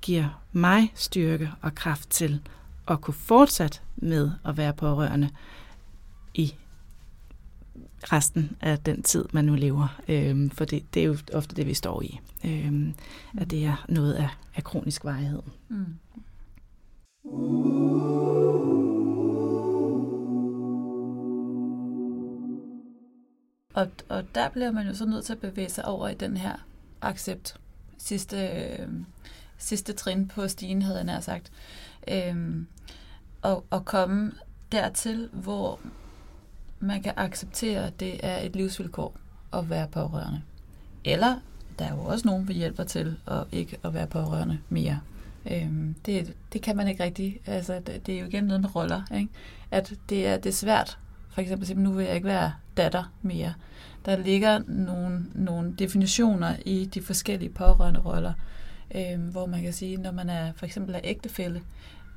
giver 0.02 0.44
mig 0.52 0.92
styrke 0.96 1.52
og 1.62 1.76
kraft 1.76 2.10
til 2.10 2.42
at 2.88 3.02
kunne 3.02 3.14
fortsætte 3.14 3.80
med 3.96 4.32
at 4.46 4.58
være 4.58 4.74
pårørende 4.74 5.30
i 6.34 6.56
resten 8.04 8.58
af 8.62 8.80
den 8.80 9.04
tid, 9.04 9.26
man 9.32 9.46
nu 9.46 9.56
lever. 9.56 10.00
Øhm, 10.08 10.50
for 10.50 10.66
det, 10.66 10.94
det 10.94 11.02
er 11.02 11.06
jo 11.06 11.18
ofte 11.34 11.56
det, 11.56 11.68
vi 11.68 11.74
står 11.74 12.02
i. 12.02 12.20
Øhm, 12.46 12.94
at 13.38 13.52
det 13.52 13.66
er 13.66 13.86
noget 13.90 14.14
af, 14.14 14.30
af 14.56 14.64
kronisk 14.64 15.04
varighed. 15.04 15.42
Mm. 15.70 15.86
Og, 23.78 23.88
og 24.10 24.24
der 24.36 24.50
bliver 24.50 24.72
man 24.72 24.88
jo 24.88 24.94
så 24.94 25.06
nødt 25.06 25.26
til 25.26 25.34
at 25.34 25.40
bevæge 25.40 25.70
sig 25.70 25.86
over 25.86 26.08
i 26.08 26.14
den 26.14 26.38
her 26.38 26.56
accept. 27.02 27.56
Sidste, 27.98 28.48
øh, 28.48 28.88
sidste 29.58 29.94
trin 29.94 30.28
på 30.28 30.48
stigen, 30.48 30.82
havde 30.82 30.98
jeg 30.98 31.06
nær 31.06 31.20
sagt. 31.20 31.52
Øh, 32.08 32.66
og, 33.42 33.66
og 33.70 33.86
komme 33.86 34.32
dertil, 34.72 35.30
hvor 35.34 35.80
man 36.80 37.02
kan 37.02 37.14
acceptere, 37.18 37.88
at 37.88 38.00
det 38.00 38.20
er 38.24 38.38
et 38.38 38.56
livsvilkår 38.56 39.18
at 39.54 39.70
være 39.70 39.88
pårørende. 39.88 40.42
Eller 41.06 41.40
der 41.80 41.86
er 41.86 41.96
jo 41.96 42.02
også 42.02 42.28
nogen, 42.28 42.48
vi 42.48 42.54
hjælper 42.54 42.84
til 42.84 43.18
at 43.28 43.44
ikke 43.52 43.78
at 43.84 43.94
være 43.94 44.08
pårørende 44.08 44.60
mere. 44.70 45.00
Øhm, 45.52 45.96
det, 46.06 46.34
det 46.54 46.62
kan 46.62 46.78
man 46.78 46.88
ikke 46.88 47.04
rigtig. 47.04 47.40
Altså, 47.46 47.80
det, 47.80 48.06
det 48.06 48.16
er 48.16 48.20
jo 48.20 48.26
igen 48.26 48.44
noget 48.44 48.62
med 48.62 48.76
roller. 48.76 49.02
Ikke? 49.16 49.30
At 49.72 49.94
det 50.10 50.28
er, 50.28 50.38
det 50.38 50.50
er 50.50 50.54
svært. 50.54 50.98
For 51.38 51.42
eksempel 51.42 51.68
sige, 51.68 51.80
nu 51.80 51.92
vil 51.92 52.06
jeg 52.06 52.16
ikke 52.16 52.28
være 52.28 52.54
datter 52.78 53.14
mere. 53.22 53.54
Der 54.06 54.16
ligger 54.16 54.62
nogle, 54.68 55.26
nogle 55.36 55.76
definitioner 55.80 56.56
i 56.66 56.86
de 56.86 57.02
forskellige 57.02 57.50
pårørende 57.50 58.00
roller, 58.00 58.34
øh, 58.96 59.20
hvor 59.20 59.46
man 59.46 59.62
kan 59.62 59.74
sige, 59.74 59.98
når 59.98 60.12
man 60.12 60.30
er 60.30 60.52
for 60.56 60.66
eksempel 60.66 60.96
er 60.96 61.00
ægtefælde, 61.04 61.62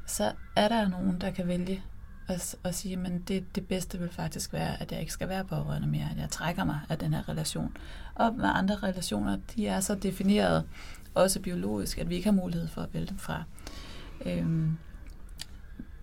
så 0.07 0.33
er 0.57 0.69
der 0.69 0.89
nogen, 0.89 1.21
der 1.21 1.31
kan 1.31 1.47
vælge 1.49 1.83
at, 2.29 2.57
at 2.65 2.75
sige, 2.75 2.97
men 2.97 3.25
det, 3.29 3.55
det 3.55 3.67
bedste 3.67 3.99
vil 3.99 4.11
faktisk 4.11 4.53
være, 4.53 4.83
at 4.83 4.93
jeg 4.93 5.01
ikke 5.01 5.13
skal 5.13 5.29
være 5.29 5.45
pårørende 5.45 5.89
mere, 5.89 6.09
at 6.11 6.19
jeg 6.21 6.31
trækker 6.31 6.65
mig 6.65 6.81
af 6.89 6.99
den 6.99 7.15
her 7.15 7.29
relation. 7.29 7.77
Og 8.15 8.35
med 8.35 8.51
andre 8.55 8.75
relationer, 8.75 9.39
de 9.57 9.67
er 9.67 9.81
så 9.81 9.95
defineret, 9.95 10.65
også 11.15 11.41
biologisk, 11.41 11.99
at 11.99 12.09
vi 12.09 12.15
ikke 12.15 12.27
har 12.27 12.37
mulighed 12.37 12.69
for 12.69 12.83
at 12.83 12.95
vælge 12.95 13.07
dem 13.07 13.19
fra. 13.19 13.43
Øhm, 14.27 14.77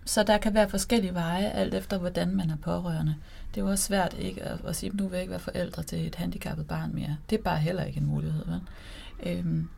så 0.08 0.22
der 0.22 0.38
kan 0.38 0.54
være 0.54 0.68
forskellige 0.68 1.14
veje, 1.14 1.48
alt 1.50 1.74
efter 1.74 1.98
hvordan 1.98 2.36
man 2.36 2.50
er 2.50 2.56
pårørende. 2.56 3.14
Det 3.54 3.60
er 3.60 3.64
jo 3.64 3.70
også 3.70 3.84
svært 3.84 4.14
ikke 4.18 4.42
at, 4.42 4.58
at 4.64 4.76
sige, 4.76 4.90
at 4.90 4.96
nu 4.96 5.04
vil 5.04 5.12
jeg 5.12 5.20
ikke 5.20 5.30
være 5.30 5.40
forældre 5.40 5.82
til 5.82 6.06
et 6.06 6.14
handicappet 6.14 6.66
barn 6.66 6.94
mere. 6.94 7.16
Det 7.30 7.38
er 7.38 7.42
bare 7.42 7.58
heller 7.58 7.84
ikke 7.84 8.00
en 8.00 8.06
mulighed. 8.06 8.44
Vel? 8.46 8.60
Øhm, 9.22 9.68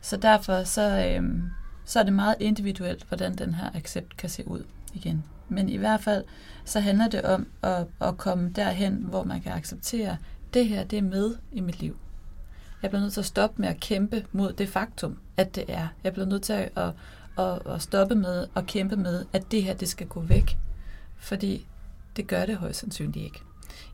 så 0.00 0.16
derfor 0.16 0.64
så, 0.64 1.14
øhm, 1.14 1.42
så 1.84 2.00
er 2.00 2.02
det 2.02 2.12
meget 2.12 2.34
individuelt, 2.40 3.04
hvordan 3.08 3.34
den 3.34 3.54
her 3.54 3.70
accept 3.74 4.16
kan 4.16 4.28
se 4.28 4.48
ud 4.48 4.64
igen. 4.94 5.24
Men 5.48 5.68
i 5.68 5.76
hvert 5.76 6.00
fald, 6.00 6.24
så 6.64 6.80
handler 6.80 7.08
det 7.08 7.22
om 7.22 7.46
at, 7.62 7.86
at 8.00 8.16
komme 8.16 8.50
derhen, 8.50 8.94
hvor 8.94 9.24
man 9.24 9.40
kan 9.40 9.52
acceptere, 9.52 10.16
det 10.54 10.68
her, 10.68 10.84
det 10.84 10.98
er 10.98 11.02
med 11.02 11.34
i 11.52 11.60
mit 11.60 11.80
liv. 11.80 11.96
Jeg 12.82 12.90
bliver 12.90 13.02
nødt 13.02 13.12
til 13.12 13.20
at 13.20 13.26
stoppe 13.26 13.62
med 13.62 13.68
at 13.68 13.80
kæmpe 13.80 14.26
mod 14.32 14.52
det 14.52 14.68
faktum, 14.68 15.18
at 15.36 15.54
det 15.54 15.64
er. 15.68 15.88
Jeg 16.04 16.12
bliver 16.12 16.26
nødt 16.26 16.42
til 16.42 16.68
at, 16.76 16.92
at, 17.38 17.66
at, 17.66 17.82
stoppe 17.82 18.14
med 18.14 18.46
at 18.56 18.66
kæmpe 18.66 18.96
med, 18.96 19.24
at 19.32 19.52
det 19.52 19.62
her, 19.62 19.74
det 19.74 19.88
skal 19.88 20.06
gå 20.06 20.20
væk. 20.20 20.58
Fordi 21.16 21.66
det 22.16 22.26
gør 22.26 22.46
det 22.46 22.56
højst 22.56 22.80
sandsynligt 22.80 23.24
ikke. 23.24 23.40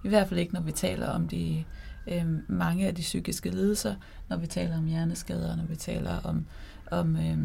I 0.04 0.08
hvert 0.08 0.28
fald 0.28 0.40
ikke, 0.40 0.54
når 0.54 0.60
vi 0.60 0.72
taler 0.72 1.08
om 1.08 1.28
de 1.28 1.64
øh, 2.06 2.26
mange 2.48 2.86
af 2.86 2.94
de 2.94 3.02
psykiske 3.02 3.50
lidelser, 3.50 3.94
når 4.28 4.36
vi 4.36 4.46
taler 4.46 4.78
om 4.78 4.86
hjerneskader, 4.86 5.56
når 5.56 5.64
vi 5.64 5.76
taler 5.76 6.20
om, 6.24 6.46
om 6.90 7.16
øh, 7.16 7.38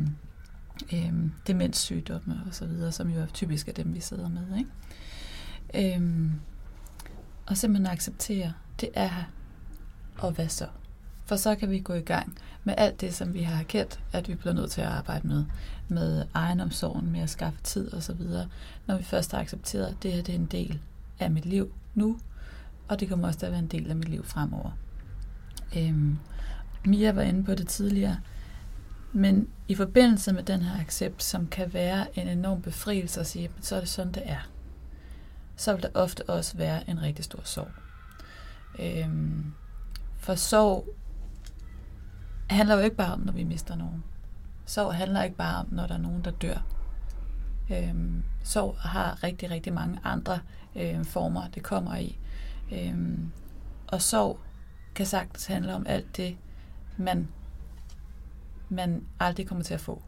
øh, 0.94 1.14
demenssygdomme 1.48 2.42
og 2.48 2.56
så 2.56 2.66
videre, 2.66 2.92
som 2.92 3.10
jo 3.10 3.22
er 3.22 3.26
typisk 3.26 3.68
af 3.68 3.74
dem, 3.74 3.94
vi 3.94 4.00
sidder 4.00 4.30
med. 4.30 4.58
Ikke? 4.58 5.96
Øh, 5.96 6.32
og 7.46 7.58
simpelthen 7.58 7.94
acceptere, 7.94 8.54
det 8.82 8.90
er 8.94 9.08
her, 9.08 9.24
og 10.18 10.32
hvad 10.32 10.48
så? 10.48 10.68
For 11.28 11.36
så 11.36 11.56
kan 11.56 11.70
vi 11.70 11.80
gå 11.80 11.94
i 11.94 12.02
gang 12.02 12.38
med 12.64 12.76
alt 12.78 13.02
det, 13.02 13.14
som 13.14 13.34
vi 13.34 13.42
har 13.42 13.64
kendt, 13.64 14.00
at 14.14 14.28
vi 14.28 14.36
bliver 14.36 14.54
nødt 14.54 14.72
til 14.72 14.82
at 14.82 14.88
arbejde 14.88 15.28
med, 15.28 15.46
med 15.88 16.26
egenomsorgen, 16.34 17.12
med 17.12 17.20
at 17.20 17.30
skaffe 17.30 17.60
tid 17.64 17.94
og 17.94 18.04
så 18.04 18.14
videre. 18.14 18.48
Når 18.86 18.98
vi 18.98 19.04
først 19.04 19.32
har 19.32 19.40
accepteret, 19.40 19.86
at 19.86 20.04
det 20.04 20.14
her 20.14 20.24
det 20.24 20.36
er 20.36 20.40
en 20.40 20.46
del 20.46 20.80
af 21.20 21.32
mit 21.32 21.46
liv 21.46 21.74
nu, 21.96 22.20
og 22.88 23.00
det 23.00 23.10
kommer 23.10 23.28
også 23.28 23.40
til 23.40 23.46
at 23.46 23.52
være 23.52 23.60
en 23.60 23.68
del 23.68 23.90
af 23.90 23.96
mit 23.96 24.10
liv 24.10 24.26
fremover. 24.26 24.72
Øhm, 25.78 26.18
Mia 26.86 27.12
var 27.12 27.22
inde 27.22 27.44
på 27.44 27.56
det 27.56 27.68
tidligere, 27.68 28.18
men 29.14 29.48
i 29.68 29.76
forbindelse 29.76 30.34
med 30.34 30.44
den 30.44 30.62
her 30.62 30.82
accept, 30.82 31.24
som 31.24 31.48
kan 31.48 31.74
være 31.74 32.20
en 32.20 32.28
enorm 32.28 32.62
befrielse 32.62 33.20
at 33.20 33.28
sige, 33.28 33.52
så 33.62 33.76
er 33.76 33.80
det 33.80 33.90
sådan, 33.90 34.14
det 34.14 34.24
er, 34.26 34.50
så 35.56 35.74
vil 35.74 35.84
der 35.84 35.90
ofte 35.94 36.30
også 36.30 36.58
være 36.58 36.90
en 36.90 37.02
rigtig 37.02 37.26
stor 37.26 37.42
sorg. 37.44 37.72
Øhm, 38.80 39.54
for 40.18 40.36
sorg 40.36 40.96
handler 42.50 42.76
jo 42.76 42.82
ikke 42.82 42.96
bare 42.96 43.14
om, 43.14 43.20
når 43.20 43.34
vi 43.34 43.44
mister 43.44 43.76
nogen. 43.76 44.04
Sorg 44.66 44.96
handler 44.96 45.24
ikke 45.24 45.36
bare 45.36 45.60
om, 45.60 45.68
når 45.72 45.88
der 45.88 45.94
er 45.94 46.00
nogen, 46.00 46.24
der 46.24 46.32
dør. 46.32 46.66
Øhm, 47.72 48.24
sorg 48.44 48.78
har 48.80 49.24
rigtig, 49.24 49.52
rigtig 49.52 49.74
mange 49.74 50.00
andre 50.04 50.40
øhm, 50.76 51.06
former, 51.06 51.48
det 51.48 51.64
kommer 51.64 51.96
i. 51.96 52.18
Øhm, 52.72 53.32
og 53.88 54.02
sorg 54.02 54.40
kan 54.96 55.06
sagtens 55.06 55.46
handle 55.46 55.76
om 55.76 55.86
alt 55.88 56.18
det, 56.18 56.38
man 56.98 57.28
man 58.70 59.04
aldrig 59.20 59.48
kommer 59.48 59.64
til 59.64 59.74
at 59.74 59.82
få. 59.82 60.02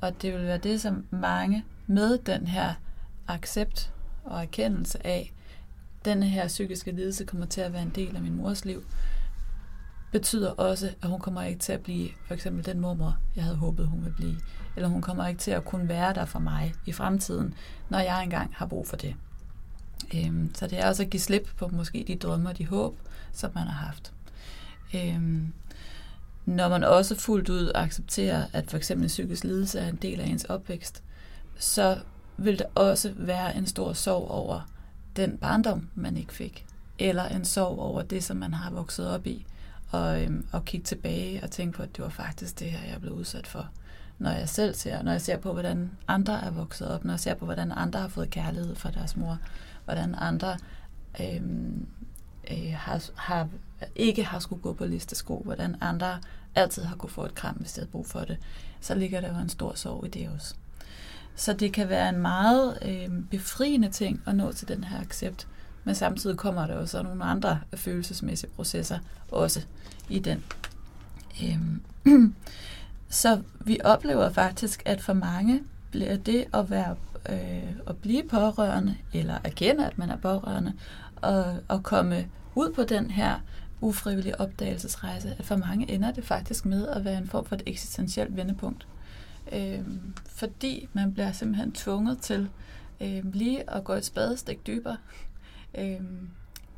Og 0.00 0.22
det 0.22 0.32
vil 0.32 0.42
være 0.42 0.58
det, 0.58 0.80
som 0.80 1.06
mange 1.10 1.64
med 1.86 2.18
den 2.18 2.46
her 2.46 2.74
accept 3.28 3.92
og 4.24 4.42
erkendelse 4.42 5.06
af, 5.06 5.32
den 6.04 6.22
her 6.22 6.48
psykiske 6.48 6.92
lidelse 6.92 7.24
kommer 7.24 7.46
til 7.46 7.60
at 7.60 7.72
være 7.72 7.82
en 7.82 7.92
del 7.94 8.16
af 8.16 8.22
min 8.22 8.36
mors 8.36 8.64
liv, 8.64 8.84
betyder 10.14 10.50
også, 10.50 10.90
at 11.02 11.08
hun 11.08 11.20
kommer 11.20 11.42
ikke 11.42 11.60
til 11.60 11.72
at 11.72 11.80
blive 11.80 12.08
for 12.26 12.34
eksempel 12.34 12.66
den 12.66 12.80
mormor, 12.80 13.16
jeg 13.36 13.44
havde 13.44 13.56
håbet, 13.56 13.86
hun 13.86 14.04
ville 14.04 14.16
blive. 14.16 14.36
Eller 14.76 14.88
hun 14.88 15.02
kommer 15.02 15.26
ikke 15.26 15.40
til 15.40 15.50
at 15.50 15.64
kunne 15.64 15.88
være 15.88 16.14
der 16.14 16.24
for 16.24 16.38
mig 16.38 16.74
i 16.86 16.92
fremtiden, 16.92 17.54
når 17.88 17.98
jeg 17.98 18.22
engang 18.22 18.50
har 18.54 18.66
brug 18.66 18.88
for 18.88 18.96
det. 18.96 19.14
Øhm, 20.14 20.54
så 20.54 20.66
det 20.66 20.78
er 20.78 20.88
også 20.88 21.02
at 21.02 21.10
give 21.10 21.20
slip 21.20 21.48
på 21.56 21.68
måske 21.68 22.04
de 22.06 22.16
drømme 22.16 22.48
og 22.48 22.58
de 22.58 22.66
håb, 22.66 22.96
som 23.32 23.50
man 23.54 23.66
har 23.66 23.86
haft. 23.86 24.12
Øhm, 24.94 25.52
når 26.46 26.68
man 26.68 26.84
også 26.84 27.14
fuldt 27.14 27.48
ud 27.48 27.72
accepterer, 27.74 28.46
at 28.52 28.70
for 28.70 28.76
eksempel 28.76 29.04
en 29.04 29.08
psykisk 29.08 29.44
lidelse 29.44 29.80
er 29.80 29.88
en 29.88 29.98
del 30.02 30.20
af 30.20 30.26
ens 30.26 30.44
opvækst, 30.44 31.02
så 31.58 31.98
vil 32.36 32.58
der 32.58 32.66
også 32.74 33.12
være 33.16 33.56
en 33.56 33.66
stor 33.66 33.92
sorg 33.92 34.30
over 34.30 34.70
den 35.16 35.38
barndom, 35.38 35.88
man 35.94 36.16
ikke 36.16 36.32
fik. 36.32 36.66
Eller 36.98 37.24
en 37.24 37.44
sorg 37.44 37.78
over 37.78 38.02
det, 38.02 38.24
som 38.24 38.36
man 38.36 38.54
har 38.54 38.70
vokset 38.70 39.10
op 39.10 39.26
i. 39.26 39.46
Og, 39.94 40.22
øhm, 40.22 40.46
og 40.52 40.64
kigge 40.64 40.84
tilbage 40.84 41.42
og 41.42 41.50
tænke 41.50 41.76
på, 41.76 41.82
at 41.82 41.96
det 41.96 42.04
var 42.04 42.10
faktisk 42.10 42.58
det 42.60 42.70
her, 42.70 42.90
jeg 42.92 43.00
blev 43.00 43.12
udsat 43.12 43.46
for. 43.46 43.68
Når 44.18 44.30
jeg 44.30 44.48
selv 44.48 44.74
ser, 44.74 45.02
når 45.02 45.12
jeg 45.12 45.20
ser 45.20 45.36
på, 45.36 45.52
hvordan 45.52 45.90
andre 46.08 46.44
er 46.44 46.50
vokset 46.50 46.88
op, 46.88 47.04
når 47.04 47.12
jeg 47.12 47.20
ser 47.20 47.34
på, 47.34 47.44
hvordan 47.44 47.72
andre 47.72 48.00
har 48.00 48.08
fået 48.08 48.30
kærlighed 48.30 48.74
fra 48.74 48.90
deres 48.90 49.16
mor, 49.16 49.38
hvordan 49.84 50.14
andre 50.18 50.58
øhm, 51.20 51.86
øh, 52.50 52.74
har, 52.76 53.10
har, 53.14 53.48
ikke 53.96 54.24
har 54.24 54.38
skulle 54.38 54.62
gå 54.62 54.72
på 54.72 54.84
listesko, 54.86 55.42
hvordan 55.44 55.76
andre 55.80 56.18
altid 56.54 56.82
har 56.82 56.96
kunne 56.96 57.10
få 57.10 57.24
et 57.24 57.34
kram, 57.34 57.54
hvis 57.54 57.72
de 57.72 57.80
havde 57.80 57.90
brug 57.90 58.06
for 58.06 58.20
det, 58.20 58.36
så 58.80 58.94
ligger 58.94 59.20
der 59.20 59.28
jo 59.28 59.38
en 59.38 59.48
stor 59.48 59.74
sorg 59.74 60.06
i 60.06 60.08
det 60.08 60.30
også. 60.34 60.54
Så 61.36 61.52
det 61.52 61.72
kan 61.72 61.88
være 61.88 62.08
en 62.08 62.18
meget 62.18 62.78
øh, 62.82 63.08
befriende 63.30 63.88
ting 63.88 64.22
at 64.26 64.34
nå 64.34 64.52
til 64.52 64.68
den 64.68 64.84
her 64.84 65.00
accept, 65.00 65.48
men 65.84 65.94
samtidig 65.94 66.36
kommer 66.36 66.66
der 66.66 66.74
også 66.74 67.02
nogle 67.02 67.24
andre 67.24 67.60
følelsesmæssige 67.74 68.50
processer 68.50 68.98
også 69.30 69.66
i 70.08 70.18
den. 70.18 70.44
Øhm. 71.42 71.82
Så 73.08 73.42
vi 73.60 73.78
oplever 73.84 74.30
faktisk, 74.30 74.82
at 74.84 75.00
for 75.00 75.12
mange 75.12 75.62
bliver 75.90 76.16
det 76.16 76.44
at 76.54 76.70
være 76.70 76.96
øh, 77.28 77.76
at 77.86 77.96
blive 77.96 78.22
pårørende, 78.28 78.96
eller 79.12 79.38
erkende, 79.44 79.86
at 79.86 79.98
man 79.98 80.10
er 80.10 80.16
pårørende, 80.16 80.72
og, 81.16 81.44
og 81.68 81.82
komme 81.82 82.28
ud 82.54 82.72
på 82.72 82.82
den 82.82 83.10
her 83.10 83.40
ufrivillige 83.80 84.40
opdagelsesrejse, 84.40 85.34
at 85.38 85.44
for 85.44 85.56
mange 85.56 85.90
ender 85.90 86.10
det 86.10 86.24
faktisk 86.24 86.64
med 86.64 86.88
at 86.88 87.04
være 87.04 87.18
en 87.18 87.28
form 87.28 87.44
for 87.44 87.56
et 87.56 87.62
eksistentielt 87.66 88.36
vendepunkt. 88.36 88.86
Øh, 89.52 89.80
fordi 90.26 90.88
man 90.92 91.12
bliver 91.12 91.32
simpelthen 91.32 91.72
tvunget 91.72 92.18
til 92.18 92.48
øh, 93.00 93.34
lige 93.34 93.70
at 93.70 93.84
gå 93.84 93.92
et 93.92 94.04
spadestik 94.04 94.66
dybere 94.66 94.96
øh, 95.78 96.00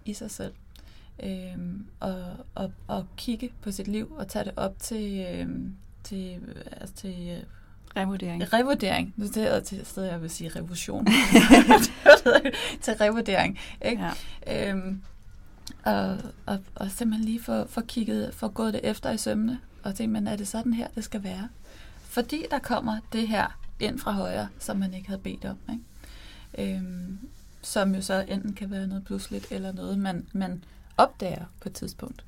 i 0.05 0.13
sig 0.13 0.31
selv. 0.31 0.53
Øhm, 1.23 1.87
og, 2.01 2.25
og, 2.55 2.73
og 2.87 3.07
kigge 3.17 3.51
på 3.63 3.71
sit 3.71 3.89
liv 3.89 4.13
og 4.19 4.29
tage 4.29 4.45
det 4.45 4.53
op 4.57 4.75
til, 4.79 5.27
øhm, 5.33 5.75
til, 6.05 6.41
altså 6.81 6.95
til 6.95 7.29
øh, 7.31 7.43
Revurdering. 7.97 8.53
Revurdering. 8.53 9.15
Nu 9.17 9.27
er 9.37 9.53
jeg 9.55 9.65
til 9.65 9.87
stedet, 9.87 10.09
jeg 10.09 10.23
vil 10.23 10.31
sige 10.31 10.51
revolution. 10.57 11.07
til 12.83 12.95
revurdering. 12.95 13.59
Ikke? 13.85 14.03
Ja. 14.47 14.71
Øhm, 14.71 15.03
og, 15.85 16.19
og, 16.47 16.59
og 16.75 16.91
simpelthen 16.91 17.25
lige 17.25 17.43
få, 17.43 17.67
få 17.67 17.81
kigget, 17.81 18.35
få 18.35 18.49
gået 18.49 18.75
det 18.75 18.81
efter 18.85 19.11
i 19.11 19.19
sømne, 19.19 19.61
og 19.83 19.95
tænke, 19.95 20.13
men 20.13 20.27
er 20.27 20.37
det 20.37 20.49
sådan 20.49 20.75
her, 20.75 20.89
det 20.95 21.05
skal 21.05 21.23
være? 21.23 21.49
Fordi 22.03 22.45
der 22.51 22.59
kommer 22.59 22.99
det 23.13 23.29
her 23.29 23.59
ind 23.81 23.99
fra 23.99 24.13
højre, 24.13 24.49
som 24.59 24.77
man 24.77 24.95
ikke 24.95 25.09
havde 25.09 25.21
bedt 25.21 25.45
om. 25.45 25.57
Ikke? 25.71 26.77
Øhm, 26.77 27.19
som 27.63 27.95
jo 27.95 28.03
så 28.03 28.25
enten 28.29 28.53
kan 28.53 28.71
være 28.71 28.87
noget 28.87 29.05
pludseligt, 29.05 29.47
eller 29.51 29.73
noget, 29.73 29.99
man, 29.99 30.27
man 30.33 30.65
opdager 30.97 31.45
på 31.61 31.69
et 31.69 31.75
tidspunkt, 31.75 32.25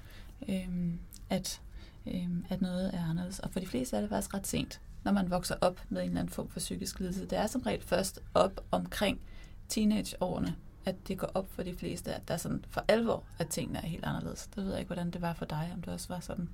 øhm, 0.48 0.98
at, 1.30 1.60
øhm, 2.06 2.44
at 2.48 2.60
noget 2.60 2.94
er 2.94 3.10
anderledes. 3.10 3.38
Og 3.38 3.50
for 3.50 3.60
de 3.60 3.66
fleste 3.66 3.96
er 3.96 4.00
det 4.00 4.10
faktisk 4.10 4.34
ret 4.34 4.46
sent, 4.46 4.80
når 5.04 5.12
man 5.12 5.30
vokser 5.30 5.54
op 5.60 5.80
med 5.88 6.02
en 6.02 6.08
eller 6.08 6.20
anden 6.20 6.32
form 6.32 6.48
for 6.48 6.60
psykisk 6.60 7.00
lidelse. 7.00 7.26
Det 7.26 7.38
er 7.38 7.46
som 7.46 7.60
regel 7.60 7.82
først 7.82 8.20
op 8.34 8.60
omkring 8.70 9.20
teenageårene, 9.68 10.54
at 10.84 10.94
det 11.08 11.18
går 11.18 11.30
op 11.34 11.46
for 11.54 11.62
de 11.62 11.74
fleste, 11.74 12.14
at 12.14 12.28
der 12.28 12.34
er 12.34 12.38
sådan 12.38 12.64
for 12.70 12.84
alvor, 12.88 13.22
at 13.38 13.48
tingene 13.48 13.78
er 13.78 13.86
helt 13.86 14.04
anderledes. 14.04 14.48
Det 14.54 14.64
ved 14.64 14.70
jeg 14.70 14.80
ikke, 14.80 14.88
hvordan 14.88 15.10
det 15.10 15.22
var 15.22 15.32
for 15.32 15.44
dig, 15.44 15.70
om 15.74 15.82
det 15.82 15.92
også 15.92 16.08
var 16.08 16.20
sådan 16.20 16.48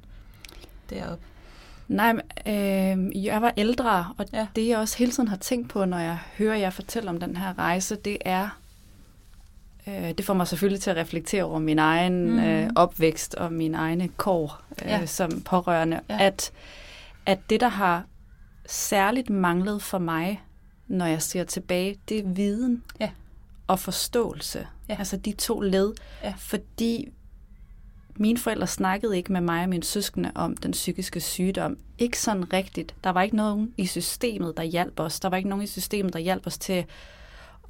deroppe. 0.91 1.25
Nej, 1.89 2.13
øh, 2.47 3.25
jeg 3.25 3.43
var 3.43 3.53
ældre, 3.57 4.15
og 4.19 4.27
ja. 4.33 4.47
det 4.57 4.69
jeg 4.69 4.79
også 4.79 4.99
hele 4.99 5.13
tiden 5.13 5.29
har 5.29 5.37
tænkt 5.37 5.71
på, 5.71 5.85
når 5.85 5.99
jeg 5.99 6.19
hører 6.39 6.57
jer 6.57 6.71
fortælle 6.71 7.11
om 7.11 7.21
den 7.21 7.37
her 7.37 7.59
rejse, 7.59 7.97
det 7.97 8.19
er, 8.21 8.59
øh, 9.89 10.13
det 10.19 10.25
får 10.25 10.35
mig 10.35 10.49
selvfølgelig 10.49 10.81
til 10.81 10.91
at 10.91 10.97
reflektere 10.97 11.45
over 11.45 11.59
min 11.59 11.79
egen 11.79 12.31
mm. 12.31 12.39
øh, 12.39 12.71
opvækst 12.77 13.35
og 13.35 13.53
min 13.53 13.75
egne 13.75 14.09
kår 14.09 14.63
øh, 14.83 14.89
ja. 14.89 15.07
som 15.07 15.43
pårørende, 15.43 16.01
ja. 16.11 16.17
at, 16.21 16.53
at 17.27 17.39
det, 17.51 17.61
der 17.61 17.69
har 17.69 18.05
særligt 18.67 19.31
manglet 19.31 19.83
for 19.83 19.99
mig, 19.99 20.43
når 20.87 21.07
jeg 21.07 21.23
ser 21.23 21.45
tilbage, 21.45 21.97
det 22.09 22.19
er 22.19 22.29
viden 22.29 22.83
ja. 23.01 23.11
og 23.67 23.79
forståelse. 23.79 24.67
Ja. 24.89 24.97
Altså 24.99 25.17
de 25.17 25.33
to 25.33 25.61
led. 25.61 25.93
Ja. 26.23 26.35
Fordi 26.39 27.09
mine 28.17 28.39
forældre 28.39 28.67
snakkede 28.67 29.17
ikke 29.17 29.33
med 29.33 29.41
mig 29.41 29.63
og 29.63 29.69
mine 29.69 29.85
søskende 29.85 30.33
om 30.35 30.57
den 30.57 30.73
psykiske 30.73 31.21
sygdom. 31.21 31.77
Ikke 31.99 32.21
sådan 32.21 32.53
rigtigt. 32.53 32.95
Der 33.05 33.11
var 33.11 33.23
ikke 33.23 33.37
nogen 33.37 33.75
i 33.77 33.87
systemet, 33.87 34.57
der 34.57 34.63
hjalp 34.63 35.01
os. 35.01 35.21
Der 35.21 35.29
var 35.29 35.37
ikke 35.37 35.49
nogen 35.49 35.65
i 35.65 35.67
systemet, 35.67 36.13
der 36.13 36.19
hjalp 36.19 36.47
os 36.47 36.59
til 36.59 36.85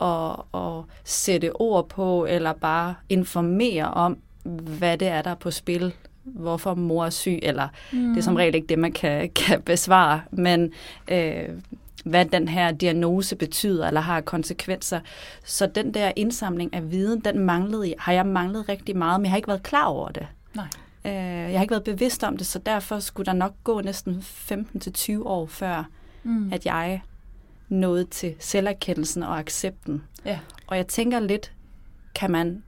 at, 0.01 0.61
at 0.61 0.85
sætte 1.05 1.57
ord 1.57 1.89
på, 1.89 2.27
eller 2.27 2.53
bare 2.53 2.95
informere 3.09 3.85
om, 3.85 4.19
hvad 4.79 4.99
det 4.99 5.09
er, 5.09 5.23
der 5.23 5.31
er 5.31 5.35
på 5.35 5.51
spil. 5.51 5.95
Hvorfor 6.25 6.75
mor 6.75 7.05
er 7.05 7.11
syg, 7.11 7.39
eller 7.43 7.69
mm. 7.93 8.09
det 8.09 8.19
er 8.19 8.23
som 8.23 8.37
regel 8.37 8.55
ikke 8.55 8.67
det, 8.67 8.79
man 8.79 8.93
kan, 8.93 9.31
kan 9.47 9.63
besvare. 9.63 10.21
Men 10.31 10.73
øh, 11.09 11.49
hvad 12.05 12.25
den 12.25 12.49
her 12.49 12.73
diagnose 12.73 13.37
betyder, 13.37 13.89
eller 13.89 14.01
har 14.01 14.21
konsekvenser. 14.21 15.01
Så 15.45 15.67
den 15.67 15.95
der 15.95 16.13
indsamling 16.17 16.75
af 16.75 16.91
viden, 16.91 17.21
den 17.21 17.39
manglede, 17.39 17.95
har 17.99 18.13
jeg 18.13 18.27
manglet 18.27 18.69
rigtig 18.69 18.97
meget, 18.97 19.21
men 19.21 19.25
jeg 19.25 19.31
har 19.31 19.37
ikke 19.37 19.49
været 19.49 19.63
klar 19.63 19.85
over 19.85 20.09
det. 20.09 20.27
Nej. 20.55 20.67
Øh, 21.05 21.13
jeg 21.13 21.55
har 21.55 21.63
ikke 21.63 21.73
været 21.73 21.85
bevidst 21.85 22.25
om 22.25 22.37
det, 22.37 22.47
så 22.47 22.59
derfor 22.59 22.99
skulle 22.99 23.27
der 23.27 23.33
nok 23.33 23.55
gå 23.65 23.81
næsten 23.81 24.25
15-20 24.51 25.23
år 25.25 25.47
før, 25.47 25.85
mm. 26.23 26.53
at 26.53 26.67
jeg 26.67 27.03
nåede 27.69 28.05
til 28.05 28.35
selverkendelsen 28.39 29.23
og 29.23 29.39
accepten. 29.39 30.03
Ja. 30.25 30.39
Og 30.67 30.77
jeg 30.77 30.87
tænker 30.87 31.21
lidt, 31.21 31.53
kan 32.15 32.31
man, 32.31 32.63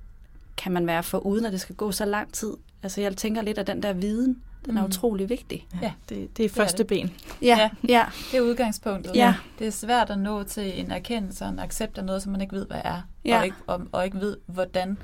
kan 0.57 0.73
man 0.73 0.87
være 0.87 1.03
for 1.03 1.19
uden, 1.19 1.47
at 1.47 1.53
det 1.53 1.61
skal 1.61 1.75
gå 1.75 1.93
så 1.93 2.05
lang 2.05 2.33
tid? 2.33 2.53
Altså 2.83 3.01
jeg 3.01 3.17
tænker 3.17 3.43
lidt 3.43 3.59
af 3.59 3.67
den 3.67 3.83
der 3.83 3.93
viden, 3.93 4.43
den 4.67 4.77
er 4.77 4.81
mm. 4.81 4.87
utrolig 4.87 5.29
vigtig. 5.29 5.67
Ja, 5.83 5.93
det, 6.09 6.37
det 6.37 6.45
er 6.45 6.49
første 6.49 6.85
det 6.85 6.99
er 6.99 7.05
det. 7.05 7.11
ben. 7.11 7.33
Ja, 7.43 7.59
ja, 7.59 7.71
ja. 7.89 8.05
det 8.33 8.39
er 8.39 8.41
udgangspunktet. 8.41 9.17
Ja. 9.17 9.35
Det 9.59 9.67
er 9.67 9.71
svært 9.71 10.11
at 10.11 10.19
nå 10.19 10.43
til 10.43 10.81
en 10.81 10.91
erkendelse 10.91 11.45
og 11.45 11.51
en 11.51 11.59
accept 11.59 11.99
af 11.99 12.05
noget, 12.05 12.23
som 12.23 12.33
man 12.33 12.41
ikke 12.41 12.57
ved, 12.57 12.67
hvad 12.67 12.81
er, 12.85 13.03
ja. 13.25 13.39
og, 13.39 13.45
ikke, 13.45 13.57
og, 13.67 13.81
og 13.93 14.05
ikke 14.05 14.21
ved, 14.21 14.37
hvordan 14.47 14.99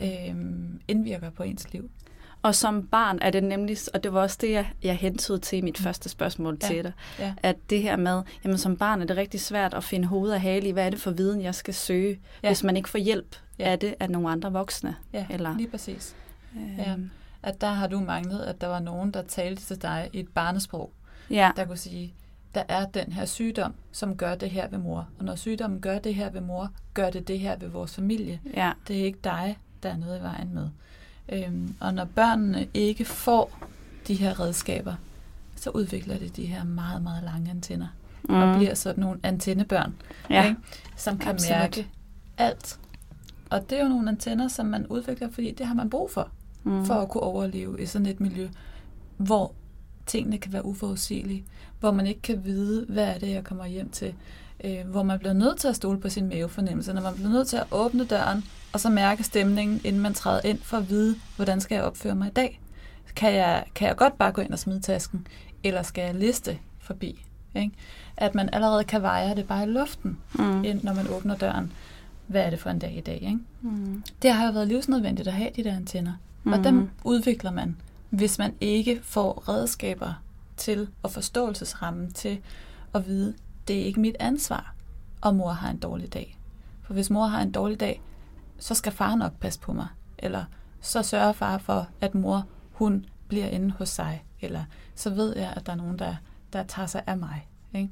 øh, 0.00 0.34
indvirker 0.88 1.30
på 1.30 1.42
ens 1.42 1.72
liv. 1.72 1.90
Og 2.44 2.54
som 2.54 2.86
barn 2.86 3.18
er 3.22 3.30
det 3.30 3.44
nemlig, 3.44 3.76
og 3.94 4.04
det 4.04 4.12
var 4.12 4.20
også 4.20 4.38
det, 4.40 4.50
jeg, 4.50 4.72
jeg 4.82 4.96
hentede 4.96 5.38
til 5.38 5.58
i 5.58 5.60
mit 5.60 5.78
mm. 5.78 5.84
første 5.84 6.08
spørgsmål 6.08 6.58
ja. 6.62 6.66
til 6.66 6.84
dig, 6.84 6.92
ja. 7.18 7.34
at 7.42 7.56
det 7.70 7.82
her 7.82 7.96
med, 7.96 8.22
jamen 8.44 8.58
som 8.58 8.76
barn 8.76 9.02
er 9.02 9.06
det 9.06 9.16
rigtig 9.16 9.40
svært 9.40 9.74
at 9.74 9.84
finde 9.84 10.08
hoved 10.08 10.30
og 10.30 10.40
hale 10.40 10.68
i, 10.68 10.70
hvad 10.70 10.86
er 10.86 10.90
det 10.90 11.00
for 11.00 11.10
viden, 11.10 11.42
jeg 11.42 11.54
skal 11.54 11.74
søge, 11.74 12.20
ja. 12.42 12.48
hvis 12.48 12.62
man 12.62 12.76
ikke 12.76 12.88
får 12.88 12.98
hjælp 12.98 13.36
ja. 13.58 13.70
af 13.70 13.78
det 13.78 13.94
af 14.00 14.10
nogle 14.10 14.30
andre 14.30 14.52
voksne. 14.52 14.96
Ja, 15.12 15.26
eller, 15.30 15.56
lige 15.56 15.70
præcis. 15.70 16.16
Øh, 16.56 16.78
ja 16.78 16.96
at 17.44 17.60
der 17.60 17.70
har 17.70 17.86
du 17.86 18.00
manglet, 18.00 18.40
at 18.40 18.60
der 18.60 18.66
var 18.66 18.80
nogen, 18.80 19.10
der 19.10 19.22
talte 19.22 19.62
til 19.62 19.82
dig 19.82 20.10
i 20.12 20.20
et 20.20 20.28
barnesprog, 20.28 20.92
ja. 21.30 21.50
der 21.56 21.64
kunne 21.64 21.76
sige, 21.76 22.14
der 22.54 22.62
er 22.68 22.86
den 22.86 23.12
her 23.12 23.24
sygdom, 23.24 23.74
som 23.92 24.16
gør 24.16 24.34
det 24.34 24.50
her 24.50 24.68
ved 24.68 24.78
mor. 24.78 25.08
Og 25.18 25.24
når 25.24 25.34
sygdommen 25.34 25.80
gør 25.80 25.98
det 25.98 26.14
her 26.14 26.30
ved 26.30 26.40
mor, 26.40 26.70
gør 26.94 27.10
det 27.10 27.28
det 27.28 27.38
her 27.38 27.56
ved 27.56 27.68
vores 27.68 27.94
familie. 27.94 28.40
Ja. 28.54 28.72
Det 28.88 29.00
er 29.00 29.04
ikke 29.04 29.18
dig, 29.24 29.58
der 29.82 29.88
er 29.88 29.96
noget 29.96 30.18
i 30.18 30.22
vejen 30.22 30.54
med. 30.54 30.68
Øhm, 31.28 31.74
og 31.80 31.94
når 31.94 32.04
børnene 32.04 32.68
ikke 32.74 33.04
får 33.04 33.58
de 34.08 34.14
her 34.14 34.40
redskaber, 34.40 34.94
så 35.56 35.70
udvikler 35.70 36.18
de 36.18 36.28
de 36.28 36.46
her 36.46 36.64
meget, 36.64 37.02
meget 37.02 37.24
lange 37.24 37.50
antenner. 37.50 37.88
Mm. 38.22 38.34
Og 38.34 38.56
bliver 38.56 38.74
sådan 38.74 39.00
nogle 39.00 39.20
antennebørn, 39.22 39.94
ja. 40.30 40.48
ikke? 40.48 40.60
som 40.96 41.18
kan 41.18 41.30
Absolut. 41.30 41.58
mærke 41.58 41.88
alt. 42.38 42.78
Og 43.50 43.70
det 43.70 43.78
er 43.78 43.82
jo 43.82 43.88
nogle 43.88 44.08
antenner, 44.08 44.48
som 44.48 44.66
man 44.66 44.86
udvikler, 44.86 45.30
fordi 45.30 45.50
det 45.50 45.66
har 45.66 45.74
man 45.74 45.90
brug 45.90 46.10
for 46.10 46.28
mm. 46.64 46.84
for 46.84 46.94
at 46.94 47.08
kunne 47.08 47.22
overleve 47.22 47.82
i 47.82 47.86
sådan 47.86 48.06
et 48.06 48.20
miljø, 48.20 48.48
hvor 49.16 49.52
tingene 50.06 50.38
kan 50.38 50.52
være 50.52 50.64
uforudsigelige, 50.64 51.44
hvor 51.80 51.90
man 51.90 52.06
ikke 52.06 52.22
kan 52.22 52.44
vide, 52.44 52.86
hvad 52.88 53.04
er 53.04 53.18
det, 53.18 53.30
jeg 53.30 53.44
kommer 53.44 53.66
hjem 53.66 53.88
til, 53.88 54.14
øh, 54.64 54.86
hvor 54.86 55.02
man 55.02 55.18
bliver 55.18 55.32
nødt 55.32 55.58
til 55.58 55.68
at 55.68 55.76
stole 55.76 56.00
på 56.00 56.08
sin 56.08 56.28
mavefornemmelse, 56.28 56.92
når 56.92 57.02
man 57.02 57.14
bliver 57.14 57.28
nødt 57.28 57.48
til 57.48 57.56
at 57.56 57.66
åbne 57.70 58.04
døren, 58.04 58.44
og 58.74 58.80
så 58.80 58.90
mærke 58.90 59.22
stemningen, 59.22 59.80
inden 59.84 60.02
man 60.02 60.14
træder 60.14 60.40
ind, 60.44 60.58
for 60.62 60.76
at 60.76 60.88
vide, 60.90 61.16
hvordan 61.36 61.60
skal 61.60 61.74
jeg 61.74 61.84
opføre 61.84 62.14
mig 62.14 62.28
i 62.28 62.30
dag. 62.30 62.60
Kan 63.16 63.34
jeg, 63.34 63.64
kan 63.74 63.88
jeg 63.88 63.96
godt 63.96 64.18
bare 64.18 64.32
gå 64.32 64.40
ind 64.40 64.52
og 64.52 64.58
smide 64.58 64.80
tasken, 64.80 65.26
eller 65.64 65.82
skal 65.82 66.04
jeg 66.04 66.14
liste 66.14 66.58
forbi? 66.80 67.24
Ikke? 67.54 67.70
At 68.16 68.34
man 68.34 68.48
allerede 68.52 68.84
kan 68.84 69.02
veje 69.02 69.36
det 69.36 69.46
bare 69.46 69.62
i 69.62 69.66
luften, 69.66 70.18
mm. 70.32 70.64
ind, 70.64 70.82
når 70.82 70.94
man 70.94 71.08
åbner 71.08 71.36
døren. 71.36 71.72
Hvad 72.26 72.42
er 72.42 72.50
det 72.50 72.60
for 72.60 72.70
en 72.70 72.78
dag 72.78 72.96
i 72.96 73.00
dag? 73.00 73.14
Ikke? 73.14 73.38
Mm. 73.60 74.02
Det 74.22 74.32
har 74.32 74.46
jo 74.46 74.52
været 74.52 74.68
livsnødvendigt 74.68 75.28
at 75.28 75.34
have 75.34 75.50
de 75.56 75.64
der 75.64 75.76
antenner. 75.76 76.12
Mm. 76.44 76.52
Og 76.52 76.64
dem 76.64 76.74
mhm. 76.74 76.90
udvikler 77.04 77.50
man, 77.50 77.76
hvis 78.10 78.38
man 78.38 78.54
ikke 78.60 79.00
får 79.02 79.48
redskaber 79.48 80.22
til 80.56 80.88
og 81.02 81.10
forståelsesrammen 81.10 82.12
til 82.12 82.38
at 82.94 83.06
vide, 83.06 83.34
det 83.68 83.80
er 83.80 83.84
ikke 83.84 84.00
mit 84.00 84.16
ansvar, 84.20 84.74
om 85.20 85.34
mor 85.34 85.50
har 85.50 85.70
en 85.70 85.78
dårlig 85.78 86.14
dag. 86.14 86.38
For 86.82 86.94
hvis 86.94 87.10
mor 87.10 87.26
har 87.26 87.42
en 87.42 87.52
dårlig 87.52 87.80
dag, 87.80 88.02
så 88.58 88.74
skal 88.74 88.92
far 88.92 89.14
nok 89.14 89.32
passe 89.40 89.60
på 89.60 89.72
mig. 89.72 89.86
Eller 90.18 90.44
så 90.80 91.02
sørger 91.02 91.32
far 91.32 91.58
for, 91.58 91.88
at 92.00 92.14
mor, 92.14 92.46
hun 92.72 93.06
bliver 93.28 93.46
inde 93.46 93.70
hos 93.70 93.88
sig. 93.88 94.24
Eller 94.40 94.64
så 94.94 95.10
ved 95.10 95.36
jeg, 95.36 95.52
at 95.56 95.66
der 95.66 95.72
er 95.72 95.76
nogen, 95.76 95.98
der, 95.98 96.14
der 96.52 96.62
tager 96.62 96.86
sig 96.86 97.02
af 97.06 97.18
mig. 97.18 97.48
Ikke? 97.74 97.90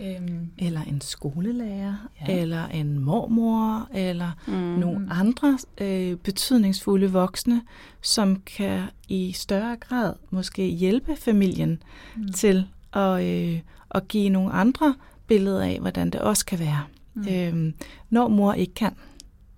Øhm. 0.00 0.50
Eller 0.58 0.82
en 0.82 1.00
skolelærer, 1.00 2.08
ja. 2.20 2.40
eller 2.40 2.66
en 2.66 2.98
mormor, 2.98 3.88
eller 3.94 4.30
mm. 4.46 4.52
nogle 4.54 5.08
andre 5.10 5.58
øh, 5.80 6.16
betydningsfulde 6.16 7.12
voksne, 7.12 7.62
som 8.02 8.42
kan 8.56 8.82
i 9.08 9.32
større 9.32 9.76
grad 9.76 10.14
måske 10.30 10.66
hjælpe 10.66 11.16
familien 11.16 11.82
mm. 12.16 12.32
til 12.32 12.66
at, 12.92 13.24
øh, 13.24 13.60
at 13.90 14.08
give 14.08 14.28
nogle 14.28 14.52
andre 14.52 14.94
billeder 15.26 15.62
af, 15.62 15.78
hvordan 15.80 16.10
det 16.10 16.20
også 16.20 16.46
kan 16.46 16.58
være, 16.58 16.84
mm. 17.14 17.28
øhm, 17.28 17.74
når 18.10 18.28
mor 18.28 18.52
ikke 18.52 18.74
kan. 18.74 18.90
Mm. 18.92 19.09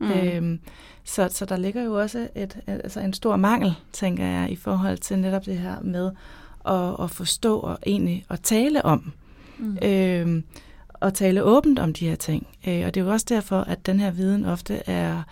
Øhm, 0.03 0.61
så, 1.05 1.29
så 1.33 1.45
der 1.45 1.57
ligger 1.57 1.83
jo 1.83 2.01
også 2.01 2.29
et, 2.37 2.57
altså 2.67 3.01
en 3.01 3.13
stor 3.13 3.37
mangel, 3.37 3.75
tænker 3.93 4.25
jeg, 4.25 4.51
i 4.51 4.57
forhold 4.57 4.99
til 4.99 5.19
netop 5.19 5.47
det 5.47 5.59
her 5.59 5.81
med 5.81 6.11
at, 6.67 7.05
at 7.05 7.11
forstå 7.11 7.59
og 7.59 7.79
egentlig 7.87 8.25
at 8.31 8.41
tale 8.41 8.85
om. 8.85 9.13
Mm. 9.59 9.79
Øhm, 9.83 10.45
og 10.93 11.15
tale 11.15 11.43
åbent 11.43 11.79
om 11.79 11.93
de 11.93 12.09
her 12.09 12.17
ting. 12.17 12.47
Øh, 12.69 12.87
og 12.87 12.95
det 12.95 13.01
er 13.01 13.05
jo 13.05 13.11
også 13.11 13.27
derfor, 13.29 13.61
at 13.61 13.87
den 13.87 14.01
her 14.01 14.11
viden 14.11 14.45
ofte 14.45 14.83
er, 14.87 15.23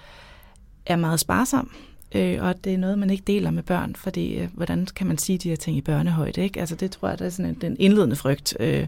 er 0.87 0.97
meget 0.97 1.21
sparsom. 1.21 1.71
Øh, 2.15 2.39
og 2.43 2.65
det 2.65 2.75
er 2.75 2.79
noget, 2.79 2.99
man 2.99 3.11
ikke 3.11 3.25
deler 3.27 3.51
med 3.51 3.63
børn, 3.63 3.95
fordi 3.95 4.35
øh, 4.35 4.49
hvordan 4.55 4.87
kan 4.97 5.07
man 5.07 5.19
sige 5.19 5.39
de 5.39 5.49
her 5.49 5.57
ting 5.57 5.77
i 5.77 5.81
børnehøjde? 5.81 6.41
Ikke? 6.41 6.61
Altså 6.61 6.75
det 6.75 6.91
tror 6.91 7.09
jeg, 7.09 7.19
der 7.19 7.25
er 7.25 7.31
sådan 7.31 7.51
en, 7.51 7.55
den 7.61 7.77
indledende 7.79 8.17
frygt. 8.17 8.57
Øh, 8.61 8.87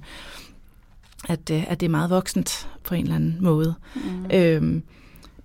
at, 1.29 1.51
øh, 1.51 1.71
at 1.71 1.81
det 1.81 1.87
er 1.87 1.91
meget 1.91 2.11
voksent 2.11 2.69
på 2.85 2.95
en 2.95 3.03
eller 3.03 3.17
anden 3.17 3.37
måde. 3.41 3.75
Mm. 3.95 4.31
Øhm, 4.35 4.83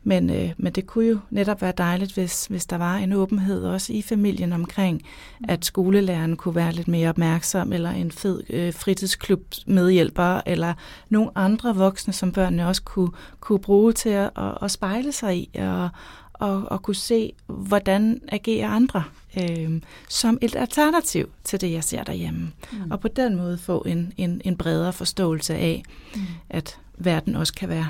men, 0.07 0.29
øh, 0.29 0.49
men 0.57 0.73
det 0.73 0.87
kunne 0.87 1.05
jo 1.05 1.19
netop 1.29 1.61
være 1.61 1.73
dejligt, 1.77 2.13
hvis, 2.13 2.45
hvis 2.45 2.65
der 2.65 2.77
var 2.77 2.95
en 2.95 3.13
åbenhed 3.13 3.63
også 3.63 3.93
i 3.93 4.01
familien 4.01 4.53
omkring, 4.53 5.01
mm. 5.39 5.45
at 5.49 5.65
skolelæreren 5.65 6.37
kunne 6.37 6.55
være 6.55 6.71
lidt 6.71 6.87
mere 6.87 7.09
opmærksom, 7.09 7.73
eller 7.73 7.91
en 7.91 8.11
fed 8.11 8.43
øh, 8.49 8.73
fritidsklub 8.73 9.41
medhjælper, 9.65 10.41
eller 10.45 10.73
nogle 11.09 11.29
andre 11.35 11.75
voksne, 11.75 12.13
som 12.13 12.31
børnene 12.31 12.67
også 12.67 12.81
kunne, 12.81 13.11
kunne 13.39 13.59
bruge 13.59 13.93
til 13.93 14.09
at, 14.09 14.29
at, 14.35 14.57
at 14.61 14.71
spejle 14.71 15.11
sig 15.11 15.37
i, 15.37 15.49
og, 15.59 15.89
og, 16.33 16.63
og 16.71 16.81
kunne 16.81 16.95
se, 16.95 17.33
hvordan 17.47 18.21
agerer 18.27 18.69
andre 18.69 19.03
øh, 19.41 19.81
som 20.09 20.37
et 20.41 20.55
alternativ 20.55 21.29
til 21.43 21.61
det, 21.61 21.71
jeg 21.71 21.83
ser 21.83 22.03
derhjemme. 22.03 22.51
Mm. 22.71 22.91
Og 22.91 22.99
på 22.99 23.07
den 23.07 23.35
måde 23.35 23.57
få 23.57 23.83
en, 23.85 24.13
en, 24.17 24.41
en 24.45 24.57
bredere 24.57 24.93
forståelse 24.93 25.55
af, 25.55 25.83
mm. 26.15 26.21
at 26.49 26.79
verden 26.97 27.35
også 27.35 27.53
kan 27.53 27.69
være 27.69 27.87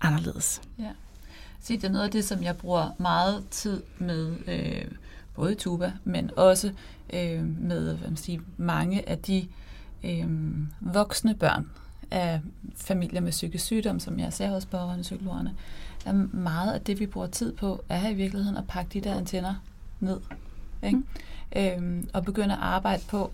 anderledes. 0.00 0.62
Ja. 0.78 0.90
Så 1.60 1.72
det 1.72 1.84
er 1.84 1.88
noget 1.88 2.04
af 2.04 2.10
det, 2.10 2.24
som 2.24 2.42
jeg 2.42 2.56
bruger 2.56 2.90
meget 2.98 3.44
tid 3.50 3.82
med, 3.98 4.36
øh, 4.46 4.84
både 5.34 5.54
Tuba, 5.54 5.92
men 6.04 6.30
også 6.36 6.72
øh, 7.12 7.60
med 7.60 7.96
hvad 7.96 8.08
man 8.08 8.16
siger, 8.16 8.40
mange 8.56 9.08
af 9.08 9.18
de 9.18 9.48
øh, 10.04 10.28
voksne 10.80 11.34
børn 11.34 11.70
af 12.10 12.40
familier 12.76 13.20
med 13.20 13.30
psykisk 13.30 13.64
sygdom, 13.64 14.00
som 14.00 14.18
jeg 14.18 14.32
ser 14.32 14.48
hos 14.50 14.66
pårørende 14.66 15.02
psykologerne, 15.02 15.54
er 16.06 16.12
meget 16.32 16.72
af 16.72 16.80
det, 16.80 17.00
vi 17.00 17.06
bruger 17.06 17.26
tid 17.26 17.52
på, 17.52 17.84
er 17.88 18.08
i 18.08 18.14
virkeligheden 18.14 18.56
at 18.56 18.66
pakke 18.68 18.90
de 18.92 19.08
der 19.08 19.14
antenner 19.14 19.54
ned. 20.00 20.20
Ikke? 20.82 20.96
Mm. 20.96 21.04
Øhm, 21.56 22.08
og 22.12 22.24
begynde 22.24 22.54
at 22.54 22.60
arbejde 22.60 23.02
på, 23.08 23.30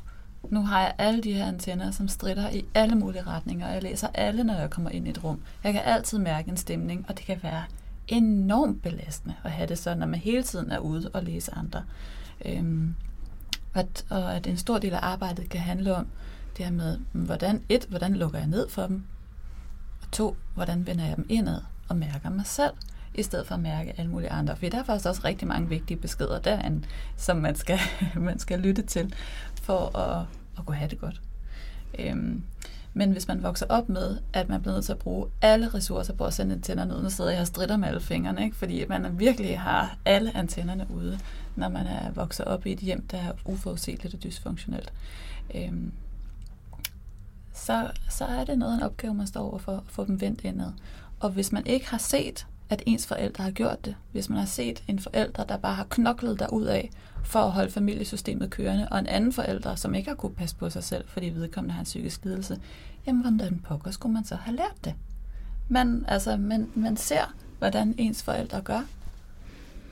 nu 0.50 0.60
har 0.60 0.80
jeg 0.80 0.94
alle 0.98 1.22
de 1.22 1.32
her 1.32 1.46
antenner, 1.46 1.90
som 1.90 2.08
strider 2.08 2.50
i 2.50 2.64
alle 2.74 2.94
mulige 2.94 3.22
retninger, 3.22 3.66
og 3.66 3.74
jeg 3.74 3.82
læser 3.82 4.08
alle, 4.14 4.44
når 4.44 4.54
jeg 4.54 4.70
kommer 4.70 4.90
ind 4.90 5.06
i 5.06 5.10
et 5.10 5.24
rum. 5.24 5.40
Jeg 5.64 5.72
kan 5.72 5.82
altid 5.84 6.18
mærke 6.18 6.50
en 6.50 6.56
stemning, 6.56 7.04
og 7.08 7.18
det 7.18 7.26
kan 7.26 7.38
være 7.42 7.64
enormt 8.08 8.82
belastende 8.82 9.34
at 9.44 9.50
have 9.50 9.68
det 9.68 9.78
sådan, 9.78 9.98
når 9.98 10.06
man 10.06 10.20
hele 10.20 10.42
tiden 10.42 10.70
er 10.70 10.78
ude 10.78 11.10
og 11.12 11.22
læse 11.22 11.54
andre. 11.54 11.84
Øhm, 12.44 12.94
at, 13.74 14.04
og 14.10 14.34
at 14.34 14.46
en 14.46 14.56
stor 14.56 14.78
del 14.78 14.92
af 14.92 14.98
arbejdet 15.02 15.48
kan 15.48 15.60
handle 15.60 15.96
om 15.96 16.06
det 16.56 16.64
her 16.64 16.72
med, 16.72 16.98
hvordan 17.12 17.62
et, 17.68 17.84
hvordan 17.84 18.16
lukker 18.16 18.38
jeg 18.38 18.48
ned 18.48 18.68
for 18.68 18.86
dem, 18.86 19.04
og 20.02 20.10
to, 20.12 20.36
hvordan 20.54 20.86
vender 20.86 21.04
jeg 21.04 21.16
dem 21.16 21.26
indad 21.28 21.60
og 21.88 21.96
mærker 21.96 22.30
mig 22.30 22.46
selv, 22.46 22.72
i 23.14 23.22
stedet 23.22 23.46
for 23.46 23.54
at 23.54 23.60
mærke 23.60 23.94
alle 23.98 24.10
mulige 24.10 24.30
andre. 24.30 24.56
For 24.56 24.66
der 24.66 24.78
er 24.78 24.84
faktisk 24.84 25.08
også 25.08 25.22
rigtig 25.24 25.48
mange 25.48 25.68
vigtige 25.68 25.96
beskeder 25.96 26.38
derinde, 26.38 26.86
som 27.16 27.36
man 27.36 27.56
skal, 27.56 27.78
man 28.14 28.38
skal 28.38 28.60
lytte 28.60 28.82
til, 28.82 29.14
for 29.62 29.98
at, 29.98 30.26
at 30.58 30.66
kunne 30.66 30.76
have 30.76 30.90
det 30.90 31.00
godt. 31.00 31.20
Øhm, 31.98 32.42
men 32.94 33.12
hvis 33.12 33.28
man 33.28 33.42
vokser 33.42 33.66
op 33.68 33.88
med, 33.88 34.18
at 34.32 34.48
man 34.48 34.60
bliver 34.60 34.74
nødt 34.74 34.84
til 34.84 34.92
at 34.92 34.98
bruge 34.98 35.26
alle 35.42 35.68
ressourcer 35.68 36.14
på 36.14 36.24
at 36.24 36.34
sende 36.34 36.54
antennerne 36.54 36.96
ud, 36.96 37.02
nu 37.02 37.10
sidder 37.10 37.30
jeg 37.30 37.40
og 37.40 37.46
strider 37.46 37.76
med 37.76 37.88
alle 37.88 38.00
fingrene, 38.00 38.44
ikke? 38.44 38.56
fordi 38.56 38.84
man 38.88 39.18
virkelig 39.18 39.60
har 39.60 39.96
alle 40.04 40.36
antennerne 40.36 40.86
ude, 40.90 41.18
når 41.56 41.68
man 41.68 41.86
er 41.86 42.10
vokset 42.10 42.46
op 42.46 42.66
i 42.66 42.72
et 42.72 42.78
hjem, 42.78 43.06
der 43.06 43.18
er 43.18 43.32
uforudsigeligt 43.44 44.14
og 44.14 44.22
dysfunktionelt. 44.22 44.92
Øhm, 45.54 45.92
så, 47.52 47.90
så 48.10 48.24
er 48.24 48.44
det 48.44 48.58
noget 48.58 48.72
af 48.72 48.76
en 48.76 48.82
opgave, 48.82 49.14
man 49.14 49.26
står 49.26 49.40
overfor 49.50 49.72
at 49.72 49.82
få 49.86 50.04
dem 50.04 50.20
vendt 50.20 50.40
indad. 50.44 50.72
Og 51.20 51.30
hvis 51.30 51.52
man 51.52 51.66
ikke 51.66 51.90
har 51.90 51.98
set, 51.98 52.46
at 52.70 52.82
ens 52.86 53.06
forældre 53.06 53.44
har 53.44 53.50
gjort 53.50 53.84
det, 53.84 53.96
hvis 54.12 54.28
man 54.28 54.38
har 54.38 54.46
set 54.46 54.82
en 54.88 54.98
forælder, 54.98 55.44
der 55.44 55.56
bare 55.56 55.74
har 55.74 55.86
knoklet 55.90 56.38
derud 56.38 56.64
af 56.64 56.90
for 57.24 57.38
at 57.38 57.52
holde 57.52 57.70
familiesystemet 57.70 58.50
kørende, 58.50 58.88
og 58.90 58.98
en 58.98 59.06
anden 59.06 59.32
forælder, 59.32 59.74
som 59.74 59.94
ikke 59.94 60.08
har 60.08 60.16
kunne 60.16 60.34
passe 60.34 60.56
på 60.56 60.70
sig 60.70 60.84
selv, 60.84 61.04
fordi 61.08 61.28
vedkommende 61.28 61.72
har 61.72 61.80
en 61.80 61.84
psykisk 61.84 62.24
lidelse, 62.24 62.60
jamen 63.06 63.22
hvordan 63.22 63.58
pokker 63.58 63.90
skulle 63.90 64.12
man 64.12 64.24
så 64.24 64.34
have 64.34 64.56
lært 64.56 64.84
det? 64.84 64.94
Man, 65.68 66.04
altså, 66.08 66.36
man, 66.36 66.70
man 66.74 66.96
ser, 66.96 67.34
hvordan 67.58 67.94
ens 67.98 68.22
forældre 68.22 68.60
gør, 68.60 68.80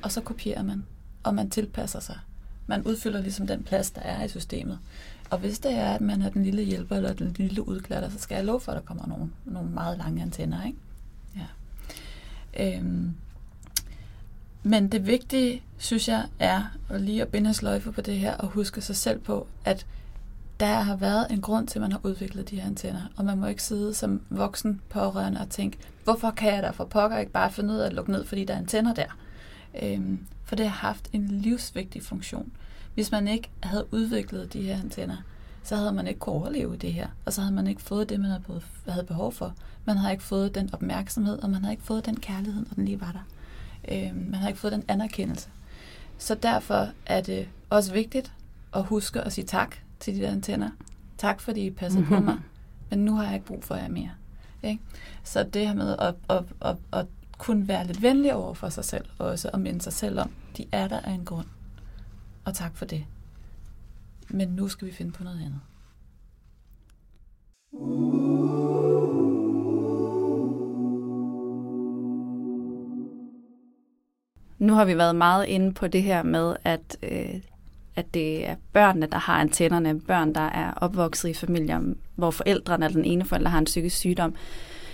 og 0.03 0.12
så 0.12 0.20
kopierer 0.20 0.62
man, 0.62 0.85
og 1.23 1.35
man 1.35 1.51
tilpasser 1.51 2.01
sig. 2.01 2.18
Man 2.66 2.87
udfylder 2.87 3.20
ligesom 3.20 3.47
den 3.47 3.62
plads, 3.62 3.91
der 3.91 4.01
er 4.01 4.25
i 4.25 4.29
systemet. 4.29 4.79
Og 5.31 5.39
hvis 5.39 5.59
det 5.59 5.73
er, 5.73 5.93
at 5.95 6.01
man 6.01 6.23
er 6.23 6.31
den 6.31 6.43
lille 6.45 6.62
hjælper 6.62 6.97
eller 6.97 7.12
den 7.12 7.33
lille 7.39 7.68
udklatter, 7.68 8.11
så 8.11 8.18
skal 8.18 8.35
jeg 8.35 8.45
love 8.45 8.61
for, 8.61 8.73
at 8.73 8.77
der 8.77 8.85
kommer 8.85 9.07
nogle, 9.07 9.31
nogle 9.45 9.70
meget 9.70 9.99
lange 9.99 10.23
antenner. 10.23 10.66
Ikke? 10.66 10.79
Øhm. 12.61 13.14
Men 14.62 14.92
det 14.92 15.07
vigtige, 15.07 15.62
synes 15.78 16.09
jeg, 16.09 16.24
er 16.38 16.62
at 16.88 17.00
lige 17.00 17.22
at 17.22 17.28
binde 17.28 17.55
sløjfe 17.55 17.92
på 17.92 18.00
det 18.00 18.18
her 18.18 18.34
og 18.34 18.48
huske 18.48 18.80
sig 18.80 18.96
selv 18.96 19.18
på, 19.18 19.46
at 19.64 19.86
der 20.61 20.80
har 20.80 20.96
været 20.96 21.26
en 21.30 21.40
grund 21.40 21.66
til, 21.66 21.78
at 21.78 21.80
man 21.80 21.92
har 21.92 22.00
udviklet 22.03 22.50
de 22.50 22.61
her 22.61 22.66
antenner, 22.66 23.00
og 23.16 23.24
man 23.24 23.38
må 23.38 23.46
ikke 23.46 23.62
sidde 23.62 23.94
som 23.94 24.20
voksen 24.30 24.80
pårørende 24.88 25.40
og 25.40 25.48
tænke, 25.48 25.78
hvorfor 26.05 26.30
kan 26.30 26.55
jeg 26.55 26.62
da 26.62 26.70
for 26.70 26.84
pokker 26.84 27.18
ikke 27.18 27.32
bare 27.32 27.53
finde 27.53 27.74
ud 27.74 27.78
af 27.78 27.86
at 27.86 27.92
lukke 27.92 28.12
ned, 28.12 28.24
fordi 28.24 28.44
der 28.44 28.55
er 28.55 28.59
antenner 28.59 28.94
der? 28.94 29.18
Øhm, 29.82 30.18
for 30.44 30.57
det 30.57 30.68
har 30.68 30.88
haft 30.88 31.09
en 31.12 31.28
livsvigtig 31.28 32.03
funktion. 32.03 32.53
Hvis 32.94 33.11
man 33.11 33.28
ikke 33.28 33.50
havde 33.62 33.86
udviklet 33.90 34.53
de 34.53 34.62
her 34.62 34.80
antenner, 34.80 35.16
så 35.62 35.76
havde 35.76 35.92
man 35.92 36.06
ikke 36.06 36.20
kunnet 36.20 36.40
overleve 36.40 36.76
det 36.76 36.92
her, 36.92 37.06
og 37.24 37.32
så 37.32 37.40
havde 37.40 37.54
man 37.54 37.66
ikke 37.66 37.82
fået 37.82 38.08
det, 38.08 38.20
man 38.20 38.30
havde 38.88 39.06
behov 39.06 39.32
for. 39.32 39.54
Man 39.84 39.96
havde 39.96 40.12
ikke 40.12 40.24
fået 40.24 40.54
den 40.54 40.70
opmærksomhed, 40.72 41.38
og 41.38 41.50
man 41.50 41.62
havde 41.62 41.72
ikke 41.72 41.84
fået 41.84 42.06
den 42.06 42.16
kærlighed, 42.16 42.62
når 42.62 42.74
den 42.74 42.84
lige 42.84 43.00
var 43.00 43.12
der. 43.12 43.26
Øh, 43.88 44.16
man 44.16 44.34
havde 44.34 44.50
ikke 44.50 44.60
fået 44.60 44.72
den 44.72 44.84
anerkendelse. 44.88 45.48
Så 46.18 46.34
derfor 46.34 46.88
er 47.06 47.20
det 47.20 47.48
også 47.70 47.92
vigtigt 47.92 48.32
at 48.74 48.84
huske 48.84 49.20
at 49.20 49.32
sige 49.32 49.44
tak 49.44 49.76
til 50.00 50.16
de 50.16 50.20
der 50.20 50.30
antenner. 50.30 50.70
Tak, 51.18 51.40
fordi 51.40 51.66
I 51.66 51.70
passer 51.70 52.00
mm-hmm. 52.00 52.16
på 52.16 52.22
mig, 52.30 52.38
men 52.90 52.98
nu 52.98 53.14
har 53.14 53.24
jeg 53.24 53.34
ikke 53.34 53.46
brug 53.46 53.64
for 53.64 53.74
jer 53.74 53.88
mere. 53.88 54.10
Ikke? 54.62 54.82
Så 55.24 55.42
det 55.42 55.66
her 55.66 55.74
med 55.74 55.96
at, 55.98 56.14
at, 56.30 56.44
at, 56.60 56.76
at 56.92 57.06
kunne 57.38 57.68
være 57.68 57.86
lidt 57.86 58.02
venlig 58.02 58.34
over 58.34 58.54
for 58.54 58.68
sig 58.68 58.84
selv, 58.84 59.04
og 59.18 59.26
også 59.26 59.50
at 59.52 59.60
minde 59.60 59.80
sig 59.80 59.92
selv 59.92 60.20
om, 60.20 60.30
de 60.56 60.64
er 60.72 60.88
der 60.88 61.00
af 61.00 61.10
en 61.10 61.24
grund. 61.24 61.46
Og 62.44 62.54
tak 62.54 62.76
for 62.76 62.84
det. 62.84 63.04
Men 64.33 64.49
nu 64.49 64.68
skal 64.68 64.89
vi 64.89 64.93
finde 64.93 65.12
på 65.12 65.24
noget 65.24 65.37
andet. 65.37 65.61
Nu 74.59 74.74
har 74.74 74.85
vi 74.85 74.99
været 74.99 75.16
meget 75.16 75.47
inde 75.47 75.72
på 75.72 75.87
det 75.87 76.03
her 76.03 76.22
med, 76.22 76.57
at, 76.64 76.97
øh, 77.03 77.35
at 77.97 78.14
det 78.14 78.49
er 78.49 78.57
børnene, 78.72 79.07
der 79.07 79.18
har 79.18 79.35
antennerne, 79.35 80.01
børn, 80.01 80.35
der 80.35 80.41
er 80.41 80.72
opvokset 80.72 81.28
i 81.28 81.35
familier, 81.35 81.80
hvor 82.14 82.30
forældrene 82.30 82.85
eller 82.85 82.97
den 82.97 83.05
ene 83.05 83.24
forælder 83.24 83.51
har 83.51 83.59
en 83.59 83.64
psykisk 83.64 83.97
sygdom. 83.97 84.35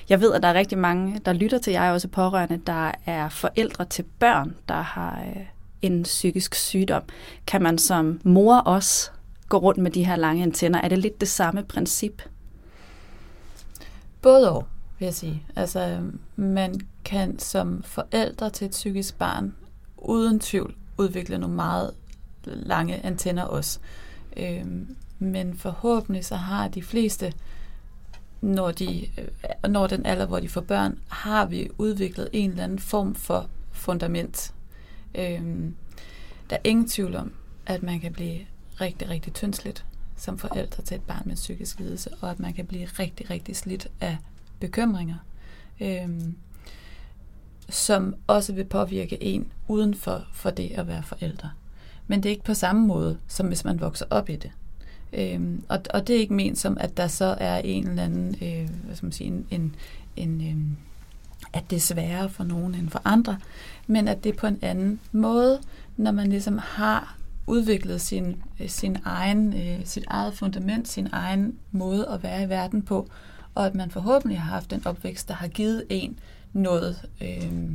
Jeg 0.09 0.21
ved, 0.21 0.35
at 0.35 0.43
der 0.43 0.49
er 0.49 0.55
rigtig 0.55 0.79
mange, 0.79 1.21
der 1.25 1.33
lytter 1.33 1.59
til, 1.59 1.73
jeg 1.73 1.93
også 1.93 2.09
pårørende, 2.09 2.61
der 2.67 2.93
er 3.07 3.29
forældre 3.29 3.85
til 3.85 4.05
børn, 4.19 4.57
der 4.69 4.81
har 4.81 5.23
øh, 5.37 5.43
en 5.83 6.03
psykisk 6.03 6.55
sygdom. 6.55 7.03
Kan 7.47 7.63
man 7.63 7.79
som 7.79 8.21
mor 8.25 8.57
også 8.57 9.11
går 9.49 9.59
rundt 9.59 9.81
med 9.81 9.91
de 9.91 10.05
her 10.05 10.17
lange 10.17 10.43
antenner? 10.43 10.81
Er 10.81 10.89
det 10.89 10.99
lidt 10.99 11.21
det 11.21 11.29
samme 11.29 11.65
princip? 11.65 12.23
Både 14.23 14.53
og, 14.53 14.67
vil 14.99 15.07
jeg 15.07 15.15
sige. 15.15 15.43
Altså, 15.57 16.01
man 16.37 16.81
kan 17.05 17.39
som 17.39 17.83
forældre 17.83 18.51
til 18.51 18.65
et 18.65 18.71
psykisk 18.71 19.19
barn 19.19 19.55
uden 19.97 20.41
tvivl 20.41 20.75
udvikle 20.99 21.39
nogle 21.39 21.57
meget 21.57 21.91
lange 22.45 23.05
antenner 23.07 23.43
også. 23.43 23.79
Øhm, 24.37 24.97
men 25.19 25.57
forhåbentlig 25.57 26.25
så 26.25 26.37
har 26.37 26.69
de 26.69 26.83
fleste, 26.83 27.33
når, 28.41 28.71
de, 28.71 29.07
øh, 29.19 29.71
når 29.71 29.87
den 29.87 30.07
alder, 30.07 30.27
hvor 30.27 30.41
de 30.41 30.49
får 30.49 30.61
børn, 30.61 30.99
har 31.09 31.47
vi 31.47 31.71
udviklet 31.79 32.29
en 32.33 32.51
eller 32.51 32.65
anden 32.65 32.79
form 32.79 33.15
for 33.15 33.49
fundament. 33.73 34.55
Øhm, 35.15 35.75
der 36.51 36.57
er 36.57 36.61
ingen 36.65 36.89
tvivl 36.89 37.17
om, 37.17 37.33
at 37.67 37.83
man 37.83 38.01
kan 38.01 38.13
blive 38.13 38.39
rigtig, 38.81 39.09
rigtig 39.09 39.33
tyndsligt 39.33 39.85
som 40.17 40.39
forældre 40.39 40.83
til 40.83 40.95
et 40.95 41.03
barn 41.03 41.23
med 41.25 41.35
psykisk 41.35 41.79
lidelse, 41.79 42.11
og 42.21 42.31
at 42.31 42.41
man 42.41 42.53
kan 42.53 42.67
blive 42.67 42.85
rigtig, 42.85 43.31
rigtig 43.31 43.57
slidt 43.57 43.89
af 44.01 44.17
bekymringer, 44.61 45.17
øhm, 45.81 46.35
som 47.69 48.15
også 48.27 48.53
vil 48.53 48.65
påvirke 48.65 49.23
en 49.23 49.53
uden 49.69 49.95
for, 49.95 50.25
for 50.33 50.51
det 50.51 50.71
at 50.71 50.87
være 50.87 51.03
forældre. 51.03 51.51
Men 52.07 52.23
det 52.23 52.29
er 52.29 52.31
ikke 52.31 52.45
på 52.45 52.55
samme 52.55 52.87
måde, 52.87 53.19
som 53.29 53.47
hvis 53.47 53.65
man 53.65 53.81
vokser 53.81 54.07
op 54.11 54.29
i 54.29 54.37
det. 54.37 54.51
Øhm, 55.13 55.65
og, 55.69 55.81
og 55.95 56.07
det 56.07 56.17
er 56.17 56.21
ikke 56.21 56.35
ment 56.35 56.59
som, 56.59 56.79
at 56.81 56.97
der 56.97 57.07
så 57.07 57.37
er 57.39 57.59
en 57.59 57.89
eller 57.89 58.05
anden, 58.05 58.35
øh, 58.43 58.71
hvad 58.85 58.97
skal 58.97 59.07
man 59.07 59.13
sige, 59.13 59.29
en, 59.29 59.47
en, 59.51 59.77
en 60.17 60.41
øh, 60.41 60.89
at 61.53 61.71
det 61.71 61.77
er 61.77 61.81
sværere 61.81 62.31
for 62.31 62.45
nogen 62.45 62.75
end 62.75 62.91
for 62.91 63.03
andre, 63.05 63.39
men 63.87 64.09
at 64.09 64.25
det 64.25 64.35
er 64.35 64.39
på 64.39 64.47
en 64.47 64.59
anden 64.63 65.01
måde, 65.13 65.61
når 65.97 66.11
man 66.11 66.31
ligesom 66.31 66.59
har 66.59 67.18
udviklet 67.49 68.01
sin, 68.01 68.43
øh, 68.61 68.69
sin 68.69 68.97
egen, 69.05 69.55
øh, 69.55 69.81
sit 69.85 70.05
eget 70.07 70.35
fundament, 70.35 70.89
sin 70.89 71.09
egen 71.13 71.59
måde 71.73 72.09
at 72.09 72.23
være 72.23 72.43
i 72.43 72.49
verden 72.49 72.83
på, 72.83 73.09
og 73.55 73.67
at 73.67 73.75
man 73.75 73.91
forhåbentlig 73.91 74.41
har 74.41 74.51
haft 74.51 74.73
en 74.73 74.87
opvækst, 74.87 75.29
der 75.29 75.35
har 75.35 75.49
givet 75.49 75.85
en 75.91 76.19
noget, 76.53 77.09
øh, 77.21 77.73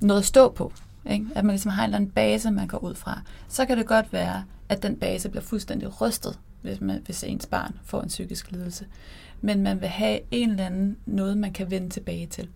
noget 0.00 0.20
at 0.20 0.26
stå 0.26 0.52
på. 0.52 0.72
Ikke? 1.10 1.26
At 1.34 1.44
man 1.44 1.52
ligesom 1.52 1.70
har 1.70 1.84
en 1.84 1.88
eller 1.88 1.96
anden 1.96 2.10
base, 2.10 2.50
man 2.50 2.66
går 2.66 2.78
ud 2.78 2.94
fra. 2.94 3.20
Så 3.48 3.66
kan 3.66 3.78
det 3.78 3.86
godt 3.86 4.12
være, 4.12 4.44
at 4.68 4.82
den 4.82 4.96
base 4.96 5.28
bliver 5.28 5.42
fuldstændig 5.42 6.00
rystet, 6.00 6.38
hvis, 6.62 6.80
man, 6.80 7.02
hvis 7.04 7.24
ens 7.24 7.46
barn 7.46 7.74
får 7.84 8.02
en 8.02 8.08
psykisk 8.08 8.50
lidelse. 8.50 8.86
Men 9.40 9.62
man 9.62 9.80
vil 9.80 9.88
have 9.88 10.20
en 10.30 10.50
eller 10.50 10.66
anden 10.66 10.96
noget, 11.06 11.38
man 11.38 11.52
kan 11.52 11.70
vende 11.70 11.90
tilbage 11.90 12.26
til. 12.26 12.48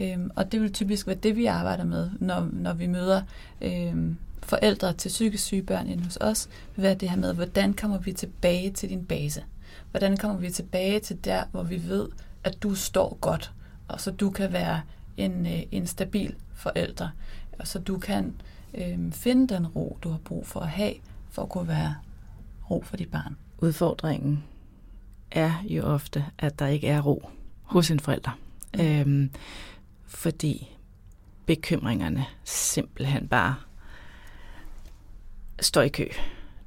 Øhm, 0.00 0.30
og 0.36 0.52
det 0.52 0.60
vil 0.60 0.72
typisk 0.72 1.06
være 1.06 1.16
det, 1.16 1.36
vi 1.36 1.46
arbejder 1.46 1.84
med, 1.84 2.10
når, 2.20 2.48
når 2.52 2.72
vi 2.72 2.86
møder 2.86 3.22
øhm, 3.60 4.16
forældre 4.42 4.92
til 4.92 5.08
psykisk 5.08 5.44
syge 5.44 5.62
børn 5.62 5.86
inde 5.86 6.04
hos 6.04 6.18
os, 6.20 6.48
vil 6.76 6.82
være 6.82 6.94
det 6.94 7.10
her 7.10 7.16
med, 7.16 7.34
hvordan 7.34 7.74
kommer 7.74 7.98
vi 7.98 8.12
tilbage 8.12 8.70
til 8.70 8.88
din 8.88 9.04
base? 9.04 9.44
Hvordan 9.90 10.16
kommer 10.16 10.38
vi 10.38 10.50
tilbage 10.50 11.00
til 11.00 11.24
der, 11.24 11.44
hvor 11.50 11.62
vi 11.62 11.82
ved, 11.88 12.08
at 12.44 12.62
du 12.62 12.74
står 12.74 13.18
godt, 13.20 13.52
og 13.88 14.00
så 14.00 14.10
du 14.10 14.30
kan 14.30 14.52
være 14.52 14.80
en, 15.16 15.46
øh, 15.46 15.62
en 15.70 15.86
stabil 15.86 16.34
forælder, 16.54 17.08
og 17.58 17.66
så 17.66 17.78
du 17.78 17.98
kan 17.98 18.34
øh, 18.74 19.12
finde 19.12 19.54
den 19.54 19.66
ro, 19.66 19.98
du 20.02 20.10
har 20.10 20.18
brug 20.18 20.46
for 20.46 20.60
at 20.60 20.68
have, 20.68 20.94
for 21.30 21.42
at 21.42 21.48
kunne 21.48 21.68
være 21.68 21.94
ro 22.70 22.82
for 22.86 22.96
dit 22.96 23.10
barn. 23.10 23.36
Udfordringen 23.58 24.44
er 25.30 25.52
jo 25.64 25.82
ofte, 25.82 26.24
at 26.38 26.58
der 26.58 26.66
ikke 26.66 26.88
er 26.88 27.00
ro 27.00 27.28
hos 27.62 27.90
en 27.90 28.00
forælder. 28.00 28.38
Mm. 28.74 28.80
Øhm, 28.80 29.30
fordi 30.06 30.76
bekymringerne 31.46 32.24
simpelthen 32.44 33.28
bare 33.28 33.54
står 35.62 35.82
i 35.82 35.88
kø. 35.88 36.06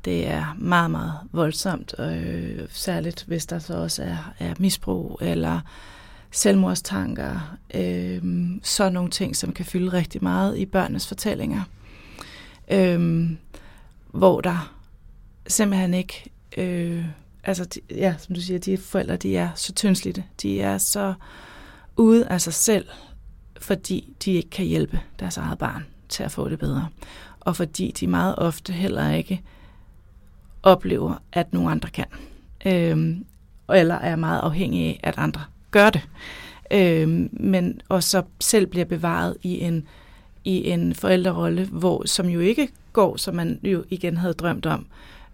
Det 0.06 0.28
er 0.28 0.56
meget, 0.58 0.92
meget 0.92 1.14
voldsomt, 1.32 1.96
øh, 2.00 2.60
særligt 2.70 3.24
hvis 3.28 3.46
der 3.46 3.60
så 3.60 3.74
også 3.74 4.04
er, 4.04 4.34
er 4.40 4.54
misbrug 4.60 5.20
eller 5.22 5.60
selvmordstanker, 6.32 7.58
øh, 7.74 8.22
så 8.64 8.90
nogle 8.90 9.10
ting, 9.10 9.36
som 9.36 9.54
kan 9.54 9.66
fylde 9.66 9.94
rigtig 9.94 10.24
meget 10.24 10.58
i 10.58 10.66
børnenes 10.66 11.08
fortællinger, 11.08 11.62
øh, 12.72 13.30
hvor 14.12 14.42
der 14.42 14.76
simpelthen 15.48 15.94
ikke, 15.94 16.32
øh, 16.58 17.06
altså 17.44 17.66
de, 17.66 17.80
ja, 17.92 18.16
som 18.18 18.36
du 18.36 18.42
siger, 18.42 18.60
de 18.60 18.78
forældre, 18.78 19.16
de 19.16 19.38
er 19.38 19.50
så 19.56 19.74
tyndslidte, 19.74 20.24
de 20.42 20.62
er 20.62 20.78
så 20.78 21.14
ude 21.98 22.28
af 22.28 22.42
sig 22.42 22.54
selv, 22.54 22.88
fordi 23.62 24.14
de 24.26 24.32
ikke 24.32 24.50
kan 24.50 24.66
hjælpe 24.66 25.00
deres 25.20 25.38
eget 25.38 25.58
barn 25.58 25.86
til 26.10 26.24
at 26.24 26.32
få 26.32 26.50
det 26.50 26.60
bedre. 26.60 26.88
Og 27.46 27.56
fordi 27.56 27.92
de 28.00 28.08
meget 28.08 28.36
ofte 28.38 28.74
heller 28.74 29.12
ikke 29.12 29.42
oplever, 30.64 31.22
at 31.34 31.54
nogen 31.54 31.72
andre 31.72 31.90
kan. 31.90 32.06
Øhm, 32.66 33.26
eller 33.74 33.96
er 33.96 34.16
meget 34.16 34.40
afhængige 34.40 34.90
af, 34.90 35.00
at 35.04 35.14
andre 35.18 35.42
gør 35.72 35.90
det. 35.90 36.02
Øhm, 36.72 37.30
men 37.34 37.82
og 37.90 38.04
så 38.04 38.24
selv 38.40 38.68
bliver 38.68 38.86
bevaret 38.86 39.38
i 39.44 39.60
en, 39.60 39.88
i 40.44 40.70
en 40.70 40.96
forældrerolle, 40.96 41.66
hvor, 41.66 42.08
som 42.08 42.28
jo 42.28 42.40
ikke 42.40 42.68
går, 42.94 43.18
som 43.18 43.36
man 43.36 43.60
jo 43.64 43.84
igen 43.90 44.18
havde 44.18 44.34
drømt 44.34 44.66
om, 44.66 44.86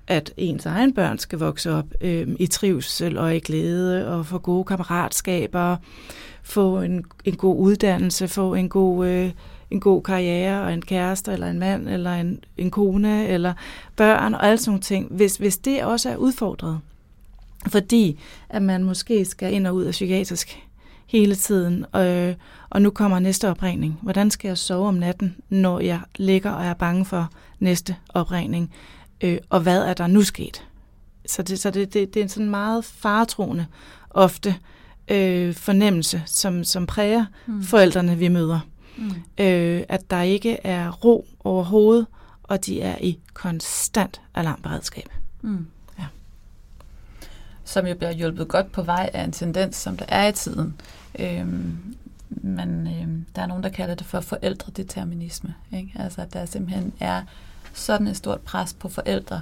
at 0.07 0.33
ens 0.37 0.65
egen 0.65 0.93
børn 0.93 1.17
skal 1.17 1.39
vokse 1.39 1.71
op 1.71 1.85
øh, 2.01 2.27
i 2.39 2.47
trivsel 2.47 3.17
og 3.17 3.35
i 3.35 3.39
glæde 3.39 4.07
og 4.07 4.25
få 4.25 4.37
gode 4.37 4.63
kammeratskaber, 4.63 5.77
få 6.43 6.81
en, 6.81 7.05
en 7.25 7.35
god 7.35 7.57
uddannelse, 7.57 8.27
få 8.27 8.53
en 8.53 8.69
god, 8.69 9.07
øh, 9.07 9.31
en 9.71 9.79
god 9.79 10.03
karriere 10.03 10.63
og 10.63 10.73
en 10.73 10.81
kæreste 10.81 11.31
eller 11.31 11.47
en 11.47 11.59
mand 11.59 11.89
eller 11.89 12.13
en, 12.13 12.43
en 12.57 12.71
kone 12.71 13.27
eller 13.27 13.53
børn 13.95 14.33
og 14.33 14.45
alle 14.45 14.57
sådan 14.57 14.71
nogle 14.71 14.81
ting. 14.81 15.07
Hvis, 15.11 15.37
hvis 15.37 15.57
det 15.57 15.83
også 15.83 16.09
er 16.09 16.15
udfordret, 16.15 16.79
fordi 17.67 18.19
at 18.49 18.61
man 18.61 18.83
måske 18.83 19.25
skal 19.25 19.53
ind 19.53 19.67
og 19.67 19.75
ud 19.75 19.83
af 19.83 19.91
psykiatrisk 19.91 20.67
hele 21.07 21.35
tiden, 21.35 21.85
øh, 21.95 22.35
og 22.69 22.81
nu 22.81 22.89
kommer 22.89 23.19
næste 23.19 23.49
opringning. 23.49 23.99
Hvordan 24.01 24.31
skal 24.31 24.47
jeg 24.47 24.57
sove 24.57 24.87
om 24.87 24.93
natten, 24.93 25.35
når 25.49 25.79
jeg 25.79 25.99
ligger 26.15 26.51
og 26.51 26.65
er 26.65 26.73
bange 26.73 27.05
for 27.05 27.31
næste 27.59 27.95
opringning? 28.13 28.73
Øh, 29.21 29.37
og 29.49 29.59
hvad 29.59 29.81
er 29.81 29.93
der 29.93 30.07
nu 30.07 30.21
sket? 30.21 30.67
Så 31.25 31.41
det, 31.41 31.59
så 31.59 31.71
det, 31.71 31.93
det, 31.93 32.13
det 32.13 32.19
er 32.19 32.23
en 32.23 32.29
sådan 32.29 32.49
meget 32.49 32.85
faretroende 32.85 33.65
ofte 34.09 34.55
øh, 35.07 35.53
fornemmelse, 35.53 36.23
som, 36.25 36.63
som 36.63 36.85
præger 36.85 37.25
mm. 37.45 37.63
forældrene, 37.63 38.17
vi 38.17 38.27
møder. 38.27 38.59
Mm. 38.97 39.11
Øh, 39.37 39.83
at 39.89 40.11
der 40.11 40.21
ikke 40.21 40.57
er 40.63 40.91
ro 40.91 41.25
overhovedet, 41.43 42.07
og 42.43 42.65
de 42.65 42.81
er 42.81 42.97
i 43.01 43.19
konstant 43.33 44.21
alarmberedskab. 44.35 45.09
Mm. 45.41 45.67
Ja. 45.99 46.05
Som 47.63 47.87
jo 47.87 47.95
bliver 47.95 48.11
hjulpet 48.11 48.47
godt 48.47 48.71
på 48.71 48.81
vej 48.81 49.09
af 49.13 49.23
en 49.23 49.31
tendens, 49.31 49.75
som 49.75 49.97
der 49.97 50.05
er 50.07 50.27
i 50.27 50.31
tiden. 50.31 50.81
Øhm, 51.19 51.95
men 52.29 52.87
øhm, 52.87 53.25
der 53.35 53.41
er 53.41 53.45
nogen, 53.45 53.63
der 53.63 53.69
kalder 53.69 53.95
det 53.95 54.05
for 54.05 54.21
forældredeterminisme. 54.21 55.55
Ikke? 55.73 55.91
Altså, 55.95 56.21
at 56.21 56.33
der 56.33 56.45
simpelthen 56.45 56.93
er 56.99 57.21
sådan 57.73 58.07
et 58.07 58.17
stort 58.17 58.41
pres 58.41 58.73
på 58.73 58.89
forældre 58.89 59.41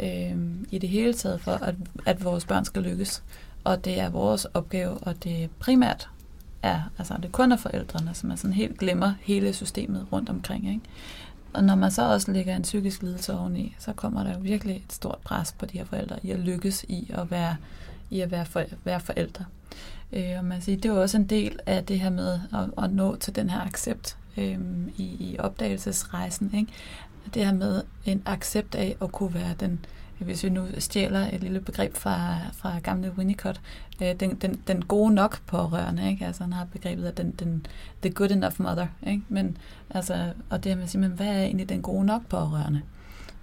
øhm, 0.00 0.68
i 0.70 0.78
det 0.78 0.88
hele 0.88 1.14
taget 1.14 1.40
for, 1.40 1.52
at, 1.52 1.74
at 2.06 2.24
vores 2.24 2.44
børn 2.44 2.64
skal 2.64 2.82
lykkes 2.82 3.22
og 3.64 3.84
det 3.84 4.00
er 4.00 4.08
vores 4.08 4.44
opgave, 4.44 4.98
og 4.98 5.24
det 5.24 5.50
primært 5.58 6.08
er, 6.64 6.82
altså 6.98 7.14
det 7.22 7.32
kun 7.32 7.52
er 7.52 7.56
forældrene, 7.56 8.14
som 8.14 8.30
er 8.30 8.36
sådan 8.36 8.52
helt 8.52 8.78
glemmer 8.78 9.14
hele 9.20 9.52
systemet 9.52 10.06
rundt 10.12 10.28
omkring. 10.28 10.68
Ikke? 10.68 10.80
Og 11.52 11.64
når 11.64 11.74
man 11.74 11.90
så 11.90 12.12
også 12.12 12.32
lægger 12.32 12.56
en 12.56 12.62
psykisk 12.62 13.02
lidelse 13.02 13.38
oveni, 13.38 13.74
så 13.78 13.92
kommer 13.92 14.24
der 14.24 14.32
jo 14.32 14.38
virkelig 14.40 14.76
et 14.76 14.92
stort 14.92 15.18
pres 15.24 15.52
på 15.52 15.66
de 15.66 15.78
her 15.78 15.84
forældre 15.84 16.16
i 16.22 16.30
at 16.30 16.38
lykkes 16.38 16.84
i 16.88 17.10
at 17.14 17.30
være, 17.30 17.56
i 18.10 18.20
at 18.20 18.30
være, 18.30 18.46
for, 18.46 18.64
være 18.84 19.00
forældre. 19.00 19.44
Øh, 20.12 20.38
og 20.38 20.44
man 20.44 20.62
siger, 20.62 20.76
det 20.76 20.84
er 20.84 20.94
jo 20.94 21.00
også 21.02 21.16
en 21.16 21.26
del 21.26 21.58
af 21.66 21.84
det 21.84 22.00
her 22.00 22.10
med 22.10 22.40
at, 22.52 22.84
at 22.84 22.92
nå 22.92 23.16
til 23.16 23.36
den 23.36 23.50
her 23.50 23.60
accept 23.60 24.16
øh, 24.36 24.58
i, 24.96 25.02
i 25.02 25.36
opdagelsesrejsen. 25.38 26.50
Ikke? 26.54 26.72
Det 27.34 27.44
her 27.44 27.52
med 27.52 27.82
en 28.04 28.22
accept 28.26 28.74
af 28.74 28.96
at 29.02 29.12
kunne 29.12 29.34
være 29.34 29.54
den 29.60 29.84
hvis 30.18 30.44
vi 30.44 30.48
nu 30.48 30.66
stjæler 30.78 31.28
et 31.32 31.40
lille 31.40 31.60
begreb 31.60 31.96
fra, 31.96 32.36
fra 32.52 32.78
gamle 32.78 33.12
Winnicott, 33.18 33.60
øh, 34.02 34.20
den, 34.20 34.34
den, 34.34 34.60
den 34.66 34.84
gode 34.84 35.14
nok 35.14 35.40
pårørende, 35.46 36.10
ikke? 36.10 36.26
Altså 36.26 36.42
han 36.42 36.52
har 36.52 36.64
begrebet 36.64 37.04
af 37.04 37.14
den, 37.14 37.30
den 37.30 37.66
the 38.02 38.10
good 38.12 38.30
enough 38.30 38.54
mother, 38.58 38.86
ikke? 39.06 39.22
Men, 39.28 39.56
altså, 39.90 40.32
og 40.50 40.64
det 40.64 40.70
her 40.72 40.76
med 40.76 40.84
at 40.84 40.90
sige, 40.90 41.00
men 41.00 41.10
hvad 41.10 41.26
er 41.26 41.42
egentlig 41.42 41.68
den 41.68 41.82
gode 41.82 42.04
nok 42.04 42.26
pårørende? 42.26 42.82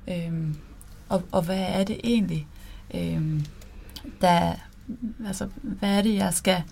Øhm, 0.08 0.56
og, 1.10 1.24
og 1.32 1.42
hvad 1.42 1.60
er 1.60 1.84
det 1.84 2.00
egentlig, 2.04 2.48
øhm, 2.94 3.46
der, 4.22 4.54
altså, 5.28 5.48
hvad 5.62 5.98
er 5.98 6.02
det, 6.02 6.16
jeg 6.16 6.34
skal, 6.34 6.64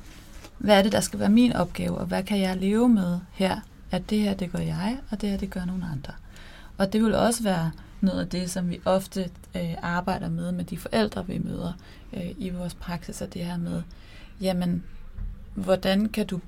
hvad 0.57 0.77
er 0.77 0.83
det, 0.83 0.91
der 0.91 0.99
skal 0.99 1.19
være 1.19 1.29
min 1.29 1.53
opgave, 1.53 1.97
og 1.97 2.05
hvad 2.05 2.23
kan 2.23 2.39
jeg 2.39 2.57
leve 2.57 2.89
med 2.89 3.19
her, 3.31 3.59
at 3.91 4.09
det 4.09 4.19
her, 4.19 4.33
det 4.33 4.51
gør 4.51 4.59
jeg, 4.59 4.97
og 5.09 5.21
det 5.21 5.29
her, 5.29 5.37
det 5.37 5.49
gør 5.49 5.65
nogle 5.65 5.85
andre. 5.91 6.13
Og 6.77 6.93
det 6.93 7.03
vil 7.03 7.15
også 7.15 7.43
være 7.43 7.71
noget 8.01 8.19
af 8.19 8.29
det, 8.29 8.51
som 8.51 8.69
vi 8.69 8.81
ofte 8.85 9.29
øh, 9.55 9.75
arbejder 9.81 10.29
med 10.29 10.51
med 10.51 10.65
de 10.65 10.77
forældre, 10.77 11.27
vi 11.27 11.37
møder 11.37 11.73
øh, 12.13 12.31
i 12.37 12.49
vores 12.49 12.73
praksis, 12.73 13.21
og 13.21 13.33
det 13.33 13.45
her 13.45 13.57
med, 13.57 13.81
jamen, 14.41 14.83
hvordan 15.53 16.09
kan 16.09 16.27
du 16.27 16.39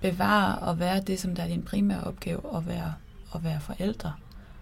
bevare 0.00 0.58
og 0.58 0.78
være 0.78 1.00
det, 1.00 1.20
som 1.20 1.34
der 1.34 1.42
er 1.42 1.48
din 1.48 1.62
primære 1.62 2.04
opgave, 2.04 2.56
at 2.56 2.66
være, 2.66 2.94
at 3.34 3.44
være 3.44 3.60
forældre, 3.60 4.12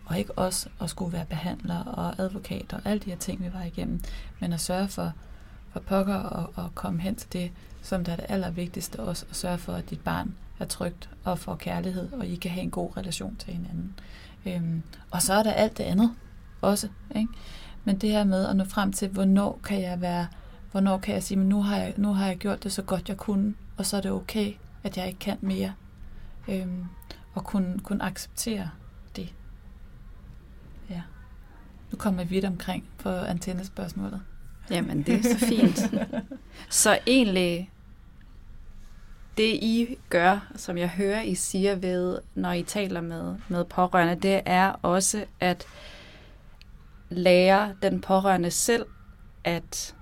og 0.04 0.18
ikke 0.18 0.32
også 0.32 0.68
at 0.80 0.90
skulle 0.90 1.12
være 1.12 1.24
behandler 1.24 1.84
og 1.84 2.14
advokat 2.18 2.72
og 2.72 2.80
alle 2.84 3.00
de 3.00 3.10
her 3.10 3.18
ting, 3.18 3.44
vi 3.44 3.52
var 3.52 3.62
igennem, 3.62 4.00
men 4.40 4.52
at 4.52 4.60
sørge 4.60 4.88
for, 4.88 5.12
for 5.72 5.80
pokker 5.80 6.14
og, 6.14 6.52
og 6.54 6.74
komme 6.74 7.00
hen 7.00 7.16
til 7.16 7.32
det, 7.32 7.50
som 7.82 8.04
der 8.04 8.12
er 8.12 8.16
det 8.16 8.26
allervigtigste 8.28 9.00
også, 9.00 9.26
at 9.30 9.36
sørge 9.36 9.58
for, 9.58 9.72
at 9.72 9.90
dit 9.90 10.00
barn 10.00 10.34
er 10.58 10.64
trygt 10.64 11.10
og 11.24 11.38
får 11.38 11.54
kærlighed, 11.54 12.12
og 12.12 12.26
I 12.26 12.34
kan 12.34 12.50
have 12.50 12.62
en 12.62 12.70
god 12.70 12.96
relation 12.96 13.36
til 13.36 13.52
hinanden. 13.52 13.94
Øhm, 14.46 14.82
og 15.10 15.22
så 15.22 15.34
er 15.34 15.42
der 15.42 15.52
alt 15.52 15.78
det 15.78 15.84
andet 15.84 16.14
også. 16.60 16.88
Ikke? 17.16 17.28
Men 17.84 17.98
det 17.98 18.10
her 18.10 18.24
med 18.24 18.46
at 18.46 18.56
nå 18.56 18.64
frem 18.64 18.92
til, 18.92 19.08
hvornår 19.08 19.60
kan 19.64 19.82
jeg 19.82 20.00
være, 20.00 20.26
hvornår 20.70 20.98
kan 20.98 21.14
jeg 21.14 21.22
sige, 21.22 21.38
men 21.38 21.48
nu 21.48 21.62
har 21.62 21.76
jeg, 21.76 21.94
nu 21.96 22.12
har 22.12 22.26
jeg 22.26 22.36
gjort 22.36 22.64
det 22.64 22.72
så 22.72 22.82
godt 22.82 23.08
jeg 23.08 23.16
kunne, 23.16 23.54
og 23.76 23.86
så 23.86 23.96
er 23.96 24.00
det 24.00 24.10
okay, 24.10 24.52
at 24.82 24.96
jeg 24.96 25.06
ikke 25.06 25.18
kan 25.18 25.38
mere. 25.40 25.72
Øhm, 26.48 26.84
og 27.34 27.44
kunne, 27.44 27.78
kunne 27.78 28.04
acceptere 28.04 28.70
det. 29.16 29.34
Ja. 30.90 31.02
Nu 31.92 31.98
kommer 31.98 32.20
jeg 32.20 32.30
vidt 32.30 32.44
omkring 32.44 32.84
på 32.98 33.08
antennespørgsmålet. 33.08 34.20
Jamen, 34.70 35.02
det 35.02 35.14
er 35.14 35.22
så 35.22 35.46
fint. 35.46 35.78
så 36.82 36.98
egentlig, 37.06 37.70
det 39.36 39.54
I 39.54 39.98
gør, 40.10 40.52
som 40.56 40.78
jeg 40.78 40.88
hører, 40.88 41.22
I 41.22 41.34
siger 41.34 41.74
ved, 41.74 42.18
når 42.34 42.52
I 42.52 42.62
taler 42.62 43.00
med, 43.00 43.36
med 43.48 43.64
pårørende, 43.64 44.14
det 44.14 44.40
er 44.46 44.72
også 44.82 45.24
at 45.40 45.66
lære 47.08 47.74
den 47.82 48.00
pårørende 48.00 48.50
selv 48.50 48.86
at 49.44 49.94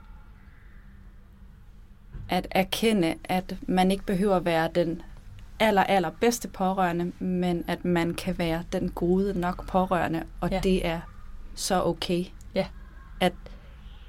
at 2.28 2.46
erkende, 2.50 3.14
at 3.24 3.56
man 3.68 3.90
ikke 3.90 4.04
behøver 4.04 4.36
at 4.36 4.44
være 4.44 4.68
den 4.74 5.02
aller, 5.60 5.84
aller 5.84 6.10
bedste 6.20 6.48
pårørende, 6.48 7.12
men 7.18 7.64
at 7.68 7.84
man 7.84 8.14
kan 8.14 8.38
være 8.38 8.64
den 8.72 8.90
gode 8.90 9.40
nok 9.40 9.66
pårørende, 9.66 10.22
og 10.40 10.50
ja. 10.50 10.60
det 10.60 10.86
er 10.86 11.00
så 11.54 11.82
okay. 11.82 12.24
Ja. 12.54 12.66
At, 13.20 13.32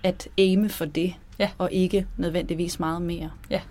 at 0.03 0.27
aime 0.37 0.69
for 0.69 0.85
det, 0.85 1.15
ja. 1.39 1.49
og 1.57 1.71
ikke 1.71 2.07
nødvendigvis 2.17 2.79
meget 2.79 3.01
mere. 3.01 3.31
Ja. 3.49 3.61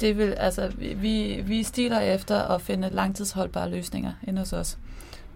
Det 0.00 0.18
vil, 0.18 0.32
altså, 0.32 0.72
vi, 0.78 1.42
vi 1.46 1.62
stiler 1.62 2.00
efter 2.00 2.42
at 2.42 2.62
finde 2.62 2.90
langtidsholdbare 2.90 3.70
løsninger 3.70 4.12
ind 4.22 4.38
hos 4.38 4.52
os. 4.52 4.78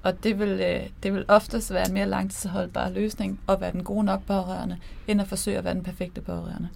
Og 0.03 0.25
det 0.25 0.39
vil, 0.39 0.49
øh, 0.49 0.89
det 1.03 1.15
vil 1.15 1.25
oftest 1.29 1.73
være 1.73 1.89
en 1.89 1.95
mere 1.95 2.07
langtidsholdbar 2.07 2.89
løsning 2.89 3.41
at 3.49 3.61
være 3.61 3.73
den 3.73 3.85
gode 3.85 4.05
nok 4.05 4.27
pårørende, 4.27 4.79
end 5.07 5.21
at 5.21 5.29
forsøge 5.29 5.59
at 5.59 5.65
være 5.65 5.75
den 5.75 5.83
perfekte 5.83 6.21
pårørende. 6.21 6.69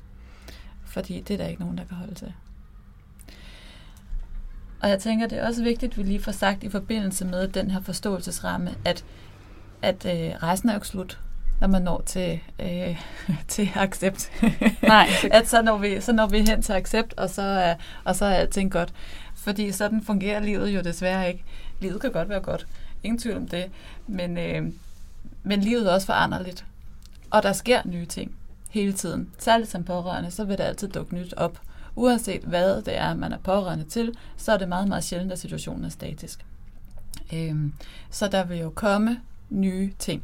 Fordi 0.84 1.20
det 1.20 1.34
er 1.34 1.38
der 1.38 1.46
ikke 1.46 1.62
nogen, 1.62 1.78
der 1.78 1.84
kan 1.84 1.96
holde 1.96 2.14
til. 2.14 2.32
Og 4.82 4.88
jeg 4.88 4.98
tænker, 5.00 5.26
det 5.26 5.38
er 5.38 5.46
også 5.46 5.62
vigtigt, 5.62 5.92
at 5.92 5.98
vi 5.98 6.02
lige 6.02 6.20
får 6.20 6.32
sagt 6.32 6.64
i 6.64 6.68
forbindelse 6.68 7.24
med 7.24 7.48
den 7.48 7.70
her 7.70 7.80
forståelsesramme, 7.80 8.74
at, 8.84 9.04
at 9.82 10.06
øh, 10.06 10.42
rejsen 10.42 10.68
er 10.68 10.72
jo 10.72 10.76
ikke 10.76 10.88
slut, 10.88 11.20
når 11.62 11.68
man 11.68 11.82
når 11.82 12.02
til, 12.06 12.40
øh, 12.60 13.00
til 13.48 13.70
accept. 13.74 14.30
Nej. 14.82 15.08
at 15.30 15.48
så 15.48 15.62
når, 15.62 15.78
vi, 15.78 16.00
så 16.00 16.12
når 16.12 16.26
vi 16.26 16.38
hen 16.38 16.62
til 16.62 16.72
accept, 16.72 17.14
og 17.16 17.30
så, 17.30 17.42
er, 17.42 17.74
og 18.04 18.16
så 18.16 18.24
er 18.24 18.34
alting 18.34 18.72
godt. 18.72 18.94
Fordi 19.34 19.72
sådan 19.72 20.02
fungerer 20.02 20.40
livet 20.40 20.68
jo 20.70 20.80
desværre 20.80 21.28
ikke. 21.28 21.44
Livet 21.80 22.00
kan 22.00 22.12
godt 22.12 22.28
være 22.28 22.40
godt. 22.40 22.66
Ingen 23.02 23.18
tvivl 23.18 23.36
om 23.36 23.48
det. 23.48 23.64
Men, 24.06 24.38
øh, 24.38 24.72
men 25.42 25.60
livet 25.60 25.88
er 25.88 25.94
også 25.94 26.06
foranderligt. 26.06 26.64
Og 27.30 27.42
der 27.42 27.52
sker 27.52 27.82
nye 27.84 28.06
ting 28.06 28.34
hele 28.70 28.92
tiden. 28.92 29.30
Særligt 29.38 29.70
som 29.70 29.84
pårørende, 29.84 30.30
så 30.30 30.44
vil 30.44 30.58
der 30.58 30.64
altid 30.64 30.88
dukke 30.88 31.14
nyt 31.14 31.34
op. 31.36 31.60
Uanset 31.94 32.42
hvad 32.42 32.82
det 32.82 32.98
er, 32.98 33.14
man 33.14 33.32
er 33.32 33.38
pårørende 33.38 33.84
til, 33.84 34.14
så 34.36 34.52
er 34.52 34.56
det 34.56 34.68
meget, 34.68 34.88
meget 34.88 35.04
sjældent, 35.04 35.32
at 35.32 35.38
situationen 35.38 35.84
er 35.84 35.88
statisk. 35.88 36.44
Øhm, 37.32 37.72
så 38.10 38.28
der 38.28 38.44
vil 38.44 38.58
jo 38.58 38.70
komme 38.70 39.20
nye 39.50 39.92
ting. 39.98 40.22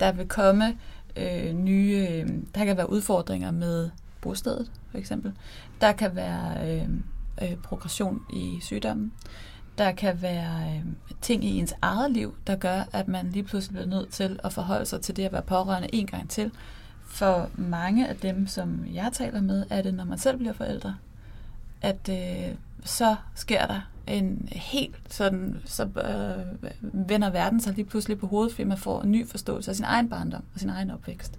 Der 0.00 0.12
vil 0.12 0.28
komme 0.28 0.76
øh, 1.16 1.52
nye... 1.52 2.06
Øh, 2.10 2.28
der 2.54 2.64
kan 2.64 2.76
være 2.76 2.90
udfordringer 2.90 3.50
med 3.50 3.90
bostedet, 4.20 4.70
for 4.90 4.98
eksempel. 4.98 5.32
Der 5.80 5.92
kan 5.92 6.16
være 6.16 6.70
øh, 6.70 6.88
øh, 7.42 7.56
progression 7.56 8.20
i 8.32 8.58
sygdommen. 8.62 9.12
Der 9.78 9.92
kan 9.92 10.22
være 10.22 10.76
øh, 10.76 10.84
ting 11.20 11.44
i 11.44 11.58
ens 11.58 11.74
eget 11.82 12.10
liv, 12.10 12.34
der 12.46 12.56
gør, 12.56 12.82
at 12.92 13.08
man 13.08 13.30
lige 13.30 13.42
pludselig 13.42 13.74
bliver 13.74 13.98
nødt 13.98 14.12
til 14.12 14.40
at 14.44 14.52
forholde 14.52 14.86
sig 14.86 15.00
til 15.00 15.16
det 15.16 15.24
at 15.24 15.32
være 15.32 15.42
pårørende 15.42 15.94
en 15.94 16.06
gang 16.06 16.30
til, 16.30 16.50
for 17.06 17.50
mange 17.56 18.08
af 18.08 18.16
dem, 18.16 18.46
som 18.46 18.84
jeg 18.92 19.10
taler 19.12 19.40
med, 19.40 19.66
er 19.70 19.82
det, 19.82 19.94
når 19.94 20.04
man 20.04 20.18
selv 20.18 20.36
bliver 20.36 20.52
forældre, 20.52 20.96
at 21.82 22.08
øh, 22.10 22.54
så 22.84 23.16
sker 23.34 23.66
der 23.66 23.80
en 24.08 24.48
helt 24.52 24.96
sådan, 25.08 25.56
så 25.64 25.82
øh, 25.82 26.70
vender 27.08 27.30
verden 27.30 27.60
sig 27.60 27.74
lige 27.74 27.84
pludselig 27.84 28.18
på 28.18 28.26
hovedet, 28.26 28.52
fordi 28.52 28.64
man 28.64 28.78
får 28.78 29.02
en 29.02 29.12
ny 29.12 29.28
forståelse 29.28 29.70
af 29.70 29.76
sin 29.76 29.84
egen 29.84 30.08
barndom 30.08 30.42
og 30.54 30.60
sin 30.60 30.70
egen 30.70 30.90
opvækst. 30.90 31.38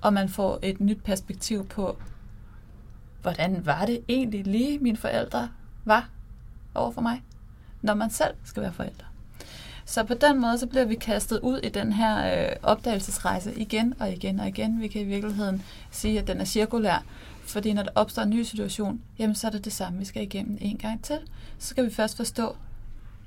Og 0.00 0.12
man 0.12 0.28
får 0.28 0.58
et 0.62 0.80
nyt 0.80 1.02
perspektiv 1.04 1.66
på, 1.66 1.96
hvordan 3.22 3.66
var 3.66 3.86
det 3.86 4.00
egentlig 4.08 4.46
lige 4.46 4.78
mine 4.78 4.96
forældre 4.96 5.48
var 5.84 6.10
over 6.74 6.90
for 6.90 7.00
mig, 7.00 7.22
når 7.82 7.94
man 7.94 8.10
selv 8.10 8.34
skal 8.44 8.62
være 8.62 8.72
forældre. 8.72 9.06
Så 9.84 10.04
på 10.04 10.14
den 10.14 10.40
måde, 10.40 10.58
så 10.58 10.66
bliver 10.66 10.84
vi 10.84 10.94
kastet 10.94 11.40
ud 11.40 11.58
i 11.58 11.68
den 11.68 11.92
her 11.92 12.42
øh, 12.42 12.56
opdagelsesrejse 12.62 13.54
igen 13.54 13.94
og 14.00 14.12
igen 14.12 14.40
og 14.40 14.48
igen. 14.48 14.80
Vi 14.80 14.88
kan 14.88 15.00
i 15.00 15.04
virkeligheden 15.04 15.62
sige, 15.90 16.18
at 16.18 16.26
den 16.26 16.40
er 16.40 16.44
cirkulær, 16.44 17.04
fordi 17.42 17.72
når 17.72 17.82
der 17.82 17.90
opstår 17.94 18.22
en 18.22 18.30
ny 18.30 18.42
situation, 18.42 19.00
jamen 19.18 19.34
så 19.34 19.46
er 19.46 19.50
det 19.50 19.64
det 19.64 19.72
samme, 19.72 19.98
vi 19.98 20.04
skal 20.04 20.22
igennem 20.22 20.58
en 20.60 20.78
gang 20.78 21.04
til. 21.04 21.18
Så 21.62 21.68
skal 21.68 21.84
vi 21.84 21.90
først 21.90 22.16
forstå, 22.16 22.56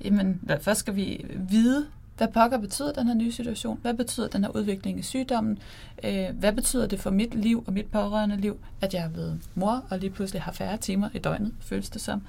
jamen 0.04 0.50
først 0.62 0.80
skal 0.80 0.96
vi 0.96 1.26
vide, 1.50 1.88
hvad 2.18 2.28
pokker 2.28 2.58
betyder 2.58 2.94
den 2.94 3.08
her 3.08 3.14
nye 3.14 3.32
situation? 3.32 3.80
Hvad 3.82 3.94
betyder 3.94 4.28
den 4.28 4.44
her 4.44 4.52
udvikling 4.52 5.00
i 5.00 5.02
sygdommen? 5.02 5.60
Øh, 6.04 6.30
hvad 6.34 6.54
betyder 6.54 6.88
det 6.88 7.00
for 7.00 7.10
mit 7.10 7.36
liv 7.36 7.64
og 7.68 7.74
mit 7.74 7.86
pårørende 7.86 8.38
liv, 8.38 8.60
at 8.82 8.94
jeg 8.94 9.04
er 9.04 9.10
blevet 9.10 9.42
mor 9.56 9.86
og 9.90 10.00
lige 10.00 10.10
pludselig 10.10 10.42
har 10.42 10.52
færre 10.52 10.78
timer 10.78 11.10
i 11.14 11.20
døgnet, 11.20 11.54
føles 11.60 11.90
det 11.90 12.02
som? 12.02 12.22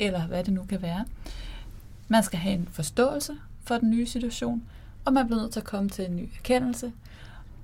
Eller 0.00 0.26
hvad 0.26 0.44
det 0.44 0.54
nu 0.54 0.64
kan 0.64 0.82
være. 0.82 1.04
Man 2.08 2.22
skal 2.22 2.38
have 2.38 2.54
en 2.54 2.68
forståelse 2.72 3.32
for 3.64 3.78
den 3.78 3.90
nye 3.90 4.06
situation, 4.06 4.62
og 5.04 5.12
man 5.12 5.26
bliver 5.26 5.40
nødt 5.40 5.52
til 5.52 5.60
at 5.60 5.66
komme 5.66 5.88
til 5.88 6.04
en 6.04 6.16
ny 6.16 6.28
erkendelse, 6.38 6.92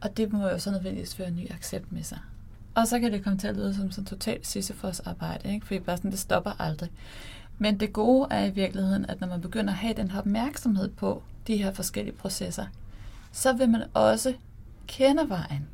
og 0.00 0.16
det 0.16 0.32
må 0.32 0.48
jo 0.48 0.58
så 0.58 0.70
nødvendigvis 0.70 1.14
føre 1.14 1.28
en 1.28 1.36
ny 1.36 1.50
accept 1.52 1.92
med 1.92 2.02
sig. 2.02 2.18
Og 2.74 2.88
så 2.88 3.00
kan 3.00 3.12
det 3.12 3.24
komme 3.24 3.38
til 3.38 3.48
at 3.48 3.56
lyde 3.56 3.74
som 3.74 3.90
sådan 3.90 4.04
totalt 4.04 4.46
Sisyfos 4.46 5.00
arbejde, 5.00 5.52
ikke? 5.54 5.66
fordi 5.66 5.80
bare 5.80 5.96
sådan, 5.96 6.10
det 6.10 6.18
stopper 6.18 6.60
aldrig. 6.60 6.90
Men 7.58 7.80
det 7.80 7.92
gode 7.92 8.26
er 8.30 8.44
i 8.44 8.50
virkeligheden, 8.50 9.06
at 9.06 9.20
når 9.20 9.28
man 9.28 9.40
begynder 9.40 9.72
at 9.72 9.78
have 9.78 9.94
den 9.94 10.10
her 10.10 10.18
opmærksomhed 10.18 10.88
på 10.88 11.22
de 11.46 11.56
her 11.56 11.72
forskellige 11.72 12.16
processer, 12.16 12.66
så 13.32 13.52
vil 13.52 13.68
man 13.68 13.82
også 13.94 14.34
kende 14.86 15.28
vejen, 15.28 15.68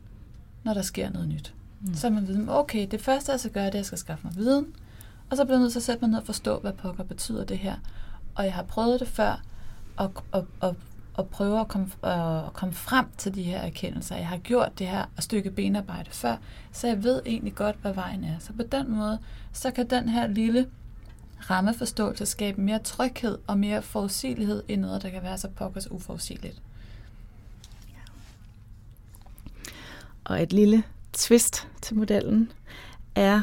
når 0.64 0.74
der 0.74 0.82
sker 0.82 1.10
noget 1.10 1.28
nyt. 1.28 1.54
Mm. 1.80 1.94
Så 1.94 2.10
man 2.10 2.28
ved, 2.28 2.48
okay, 2.48 2.86
det 2.90 3.00
første 3.00 3.32
jeg 3.32 3.40
skal 3.40 3.52
gøre, 3.52 3.66
det 3.66 3.68
er, 3.68 3.72
at 3.72 3.74
jeg 3.74 3.86
skal 3.86 3.98
skaffe 3.98 4.26
mig 4.26 4.36
viden, 4.36 4.66
og 5.30 5.36
så 5.36 5.44
bliver 5.44 5.56
jeg 5.56 5.62
nødt 5.62 5.72
til 5.72 5.78
at 5.78 5.82
sætte 5.82 6.00
mig 6.00 6.10
ned 6.10 6.18
og 6.18 6.26
forstå, 6.26 6.58
hvad 6.58 6.72
pokker 6.72 7.04
betyder 7.04 7.44
det 7.44 7.58
her. 7.58 7.74
Og 8.34 8.44
jeg 8.44 8.54
har 8.54 8.62
prøvet 8.62 9.00
det 9.00 9.08
før, 9.08 9.42
og, 9.96 10.12
og, 10.32 10.46
og, 10.60 10.76
og 11.14 11.28
prøve 11.28 11.60
at 11.60 11.68
komme, 11.68 11.86
øh, 12.04 12.46
at 12.46 12.52
komme 12.52 12.74
frem 12.74 13.06
til 13.18 13.34
de 13.34 13.42
her 13.42 13.58
erkendelser. 13.58 14.16
Jeg 14.16 14.28
har 14.28 14.36
gjort 14.36 14.78
det 14.78 14.86
her 14.86 15.04
og 15.16 15.22
stykke 15.22 15.50
benarbejde 15.50 16.10
før, 16.10 16.36
så 16.72 16.86
jeg 16.86 17.04
ved 17.04 17.22
egentlig 17.26 17.54
godt, 17.54 17.76
hvad 17.82 17.92
vejen 17.92 18.24
er. 18.24 18.38
Så 18.38 18.52
på 18.52 18.62
den 18.62 18.90
måde, 18.90 19.18
så 19.52 19.70
kan 19.70 19.90
den 19.90 20.08
her 20.08 20.26
lille 20.26 20.66
rammeforståelse 21.50 22.26
skabe 22.26 22.60
mere 22.60 22.78
tryghed 22.78 23.38
og 23.46 23.58
mere 23.58 23.82
forudsigelighed 23.82 24.62
i 24.68 24.76
noget, 24.76 25.02
der 25.02 25.10
kan 25.10 25.22
være 25.22 25.38
så 25.38 25.48
pokkers 25.48 25.90
uforudsigeligt. 25.90 26.62
Og 30.24 30.42
et 30.42 30.52
lille 30.52 30.82
twist 31.12 31.68
til 31.82 31.96
modellen 31.96 32.52
er 33.14 33.42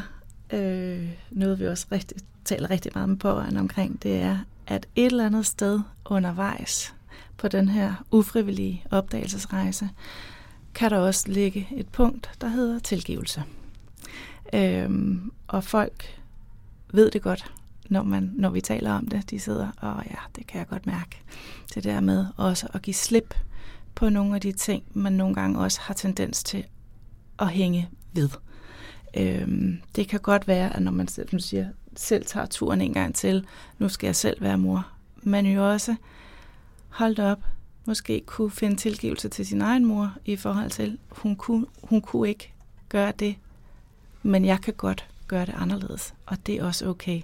øh, 0.52 1.08
noget, 1.30 1.60
vi 1.60 1.66
også 1.66 1.86
rigtig, 1.92 2.16
taler 2.44 2.70
rigtig 2.70 2.92
meget 2.94 3.08
med 3.08 3.16
pårørende 3.16 3.60
omkring, 3.60 4.02
det 4.02 4.20
er, 4.20 4.38
at 4.66 4.86
et 4.96 5.06
eller 5.06 5.26
andet 5.26 5.46
sted 5.46 5.80
undervejs 6.04 6.94
på 7.36 7.48
den 7.48 7.68
her 7.68 7.94
ufrivillige 8.10 8.84
opdagelsesrejse, 8.90 9.88
kan 10.74 10.90
der 10.90 10.98
også 10.98 11.28
ligge 11.28 11.68
et 11.76 11.88
punkt, 11.88 12.30
der 12.40 12.48
hedder 12.48 12.78
tilgivelse. 12.78 13.42
Øhm, 14.52 15.32
og 15.48 15.64
folk 15.64 16.20
ved 16.92 17.10
det 17.10 17.22
godt, 17.22 17.52
når, 17.88 18.02
man, 18.02 18.32
når 18.34 18.50
vi 18.50 18.60
taler 18.60 18.92
om 18.92 19.06
det. 19.06 19.30
De 19.30 19.40
sidder, 19.40 19.68
og 19.76 20.02
ja, 20.10 20.18
det 20.36 20.46
kan 20.46 20.58
jeg 20.58 20.68
godt 20.68 20.86
mærke. 20.86 21.22
Det 21.74 21.84
der 21.84 22.00
med 22.00 22.26
også 22.36 22.68
at 22.74 22.82
give 22.82 22.94
slip 22.94 23.34
på 23.94 24.08
nogle 24.08 24.34
af 24.34 24.40
de 24.40 24.52
ting, 24.52 24.82
man 24.94 25.12
nogle 25.12 25.34
gange 25.34 25.58
også 25.58 25.80
har 25.80 25.94
tendens 25.94 26.44
til 26.44 26.64
at 27.38 27.48
hænge 27.48 27.88
ved. 28.12 28.28
Øhm, 29.16 29.80
det 29.96 30.08
kan 30.08 30.20
godt 30.20 30.48
være, 30.48 30.76
at 30.76 30.82
når 30.82 30.92
man 30.92 31.08
som 31.08 31.38
siger, 31.38 31.68
selv 31.96 32.26
tager 32.26 32.46
turen 32.46 32.80
en 32.80 32.92
gang 32.92 33.14
til, 33.14 33.46
nu 33.78 33.88
skal 33.88 34.06
jeg 34.06 34.16
selv 34.16 34.42
være 34.42 34.58
mor, 34.58 34.88
men 35.22 35.46
jo 35.46 35.70
også 35.70 35.96
holdt 36.88 37.18
op, 37.18 37.38
måske 37.84 38.22
kunne 38.26 38.50
finde 38.50 38.76
tilgivelse 38.76 39.28
til 39.28 39.46
sin 39.46 39.60
egen 39.60 39.84
mor 39.84 40.14
i 40.24 40.36
forhold 40.36 40.70
til, 40.70 40.98
hun 41.08 41.36
kunne, 41.36 41.66
hun 41.82 42.00
kunne 42.00 42.28
ikke 42.28 42.52
gøre 42.88 43.12
det, 43.18 43.36
men 44.22 44.44
jeg 44.44 44.60
kan 44.60 44.74
godt 44.74 45.06
gøre 45.28 45.46
det 45.46 45.54
anderledes, 45.58 46.14
og 46.26 46.46
det 46.46 46.54
er 46.54 46.64
også 46.64 46.88
okay. 46.88 47.22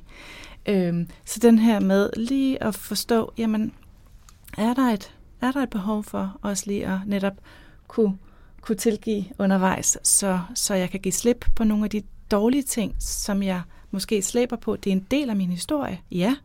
Øhm, 0.66 1.08
så 1.24 1.38
den 1.38 1.58
her 1.58 1.80
med 1.80 2.10
lige 2.16 2.62
at 2.62 2.74
forstå, 2.74 3.32
jamen, 3.38 3.72
er 4.58 4.74
der 4.74 4.82
et, 4.82 5.14
er 5.40 5.52
der 5.52 5.62
et 5.62 5.70
behov 5.70 6.04
for 6.04 6.38
os 6.42 6.66
lige 6.66 6.86
at 6.86 6.98
netop 7.06 7.32
kunne, 7.88 8.18
kunne 8.60 8.76
tilgive 8.76 9.24
undervejs, 9.38 9.98
så, 10.02 10.40
så 10.54 10.74
jeg 10.74 10.90
kan 10.90 11.00
give 11.00 11.12
slip 11.12 11.46
på 11.56 11.64
nogle 11.64 11.84
af 11.84 11.90
de 11.90 12.02
dårlige 12.30 12.62
ting, 12.62 12.96
som 12.98 13.42
jeg 13.42 13.62
måske 13.90 14.22
slæber 14.22 14.56
på. 14.56 14.76
Det 14.76 14.90
er 14.90 14.96
en 14.96 15.06
del 15.10 15.30
af 15.30 15.36
min 15.36 15.50
historie, 15.50 16.00
ja, 16.10 16.36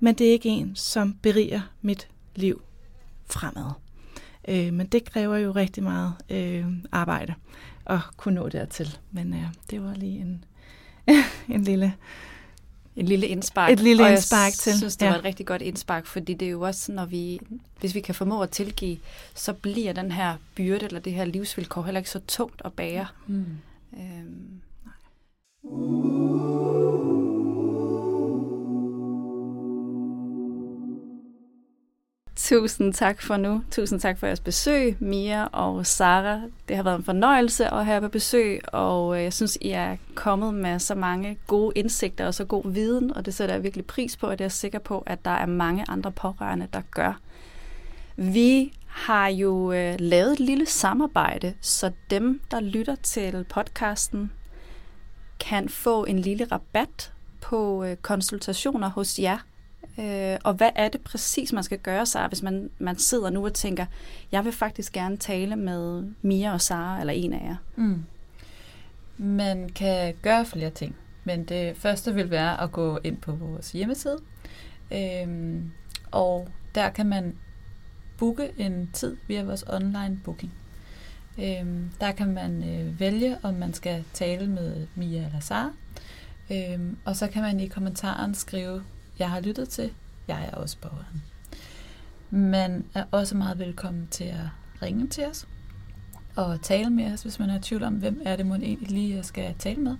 men 0.00 0.14
det 0.14 0.26
er 0.28 0.32
ikke 0.32 0.48
en, 0.48 0.76
som 0.76 1.14
beriger 1.22 1.60
mit 1.82 2.08
liv 2.34 2.62
fremad. 3.26 3.70
Øh, 4.48 4.72
men 4.72 4.86
det 4.86 5.04
kræver 5.04 5.36
jo 5.36 5.52
rigtig 5.52 5.82
meget 5.82 6.14
øh, 6.30 6.66
arbejde 6.92 7.34
at 7.86 8.00
kunne 8.16 8.34
nå 8.34 8.48
dertil. 8.48 8.98
Men 9.10 9.34
øh, 9.34 9.44
det 9.70 9.82
var 9.82 9.94
lige 9.94 10.18
en, 10.20 10.44
en 11.54 11.62
lille 11.62 11.94
et 13.00 13.08
lille 13.08 13.26
indspark. 13.26 13.72
Et 13.72 13.80
lille 13.80 14.02
og 14.02 14.10
indspark 14.10 14.46
jeg 14.46 14.52
til. 14.52 14.78
synes, 14.78 14.96
det 14.96 15.06
ja. 15.06 15.10
var 15.10 15.18
et 15.18 15.24
rigtig 15.24 15.46
godt 15.46 15.62
indspark, 15.62 16.06
fordi 16.06 16.34
det 16.34 16.46
er 16.46 16.50
jo 16.50 16.60
også, 16.60 16.92
når 16.92 17.04
vi, 17.04 17.40
hvis 17.80 17.94
vi 17.94 18.00
kan 18.00 18.14
formå 18.14 18.42
at 18.42 18.50
tilgive, 18.50 18.98
så 19.34 19.52
bliver 19.52 19.92
den 19.92 20.12
her 20.12 20.36
byrde, 20.54 20.84
eller 20.84 21.00
det 21.00 21.12
her 21.12 21.24
livsvilkår, 21.24 21.82
heller 21.82 21.98
ikke 21.98 22.10
så 22.10 22.20
tungt 22.28 22.62
at 22.64 22.72
bære. 22.72 23.06
Mm. 23.26 23.44
Øhm. 23.96 24.60
Tusind 32.36 32.94
tak 32.94 33.22
for 33.22 33.36
nu. 33.36 33.62
Tusind 33.70 34.00
tak 34.00 34.18
for 34.18 34.26
jeres 34.26 34.40
besøg, 34.40 34.96
Mia 35.00 35.44
og 35.44 35.86
Sara. 35.86 36.40
Det 36.68 36.76
har 36.76 36.82
været 36.82 36.98
en 36.98 37.04
fornøjelse 37.04 37.66
at 37.66 37.84
have 37.84 38.00
på 38.00 38.08
besøg, 38.08 38.60
og 38.72 39.16
øh, 39.16 39.22
jeg 39.22 39.32
synes, 39.32 39.58
I 39.60 39.70
er 39.70 39.96
kommet 40.14 40.54
med 40.54 40.78
så 40.78 40.94
mange 40.94 41.38
gode 41.46 41.72
indsigter 41.76 42.26
og 42.26 42.34
så 42.34 42.44
god 42.44 42.72
viden, 42.72 43.16
og 43.16 43.26
det 43.26 43.34
sætter 43.34 43.54
jeg 43.54 43.62
virkelig 43.62 43.86
pris 43.86 44.16
på, 44.16 44.26
og 44.26 44.32
det 44.38 44.40
er 44.40 44.44
jeg 44.44 44.52
sikker 44.52 44.78
på, 44.78 45.02
at 45.06 45.24
der 45.24 45.30
er 45.30 45.46
mange 45.46 45.84
andre 45.88 46.12
pårørende, 46.12 46.68
der 46.72 46.82
gør. 46.90 47.20
Vi 48.16 48.72
har 48.86 49.28
jo 49.28 49.72
øh, 49.72 49.94
lavet 49.98 50.32
et 50.32 50.40
lille 50.40 50.66
samarbejde, 50.66 51.54
så 51.60 51.92
dem, 52.10 52.40
der 52.50 52.60
lytter 52.60 52.94
til 52.94 53.44
podcasten, 53.48 54.32
kan 55.40 55.68
få 55.68 56.04
en 56.04 56.18
lille 56.18 56.44
rabat 56.52 57.12
på 57.40 57.84
øh, 57.84 57.96
konsultationer 57.96 58.90
hos 58.90 59.18
jer. 59.18 59.38
Øh, 60.00 60.38
og 60.44 60.54
hvad 60.54 60.70
er 60.74 60.88
det 60.88 61.00
præcis, 61.00 61.52
man 61.52 61.62
skal 61.62 61.78
gøre 61.78 62.06
sig, 62.06 62.28
hvis 62.28 62.42
man, 62.42 62.70
man 62.78 62.98
sidder 62.98 63.30
nu 63.30 63.44
og 63.44 63.54
tænker, 63.54 63.86
jeg 64.32 64.44
vil 64.44 64.52
faktisk 64.52 64.92
gerne 64.92 65.16
tale 65.16 65.56
med 65.56 66.04
Mia 66.22 66.52
og 66.52 66.60
Sara, 66.60 67.00
eller 67.00 67.12
en 67.12 67.32
af 67.32 67.44
jer. 67.44 67.56
Mm. 67.76 68.04
Man 69.18 69.68
kan 69.68 70.14
gøre 70.22 70.46
flere 70.46 70.70
ting, 70.70 70.96
men 71.24 71.44
det 71.44 71.76
første 71.76 72.14
vil 72.14 72.30
være 72.30 72.60
at 72.60 72.72
gå 72.72 72.98
ind 73.04 73.16
på 73.16 73.32
vores 73.32 73.72
hjemmeside, 73.72 74.18
øhm, 74.92 75.70
og 76.10 76.48
der 76.74 76.90
kan 76.90 77.06
man 77.06 77.36
booke 78.18 78.50
en 78.58 78.90
tid 78.92 79.16
via 79.28 79.42
vores 79.42 79.64
online 79.68 80.20
booking. 80.24 80.52
Øhm, 81.38 81.90
der 82.00 82.12
kan 82.12 82.34
man 82.34 82.64
øh, 82.64 83.00
vælge, 83.00 83.36
om 83.42 83.54
man 83.54 83.74
skal 83.74 84.04
tale 84.12 84.46
med 84.46 84.86
Mia 84.94 85.26
eller 85.26 85.40
Sara, 85.40 85.70
øhm, 86.50 86.96
og 87.04 87.16
så 87.16 87.26
kan 87.26 87.42
man 87.42 87.60
i 87.60 87.66
kommentaren 87.66 88.34
skrive, 88.34 88.82
jeg 89.20 89.30
har 89.30 89.40
lyttet 89.40 89.68
til, 89.68 89.92
jeg 90.28 90.48
er 90.52 90.56
også 90.56 90.76
pårørende. 90.78 91.20
Man 92.30 92.84
er 92.94 93.04
også 93.10 93.36
meget 93.36 93.58
velkommen 93.58 94.08
til 94.10 94.24
at 94.24 94.48
ringe 94.82 95.06
til 95.06 95.26
os 95.26 95.48
og 96.36 96.62
tale 96.62 96.90
med 96.90 97.12
os, 97.12 97.22
hvis 97.22 97.38
man 97.38 97.50
er 97.50 97.58
i 97.58 97.62
tvivl 97.62 97.82
om, 97.82 97.94
hvem 97.94 98.22
er 98.24 98.36
det, 98.36 98.46
man 98.46 98.62
egentlig 98.62 98.90
lige 98.90 99.16
jeg 99.16 99.24
skal 99.24 99.54
tale 99.58 99.80
med. 99.80 99.96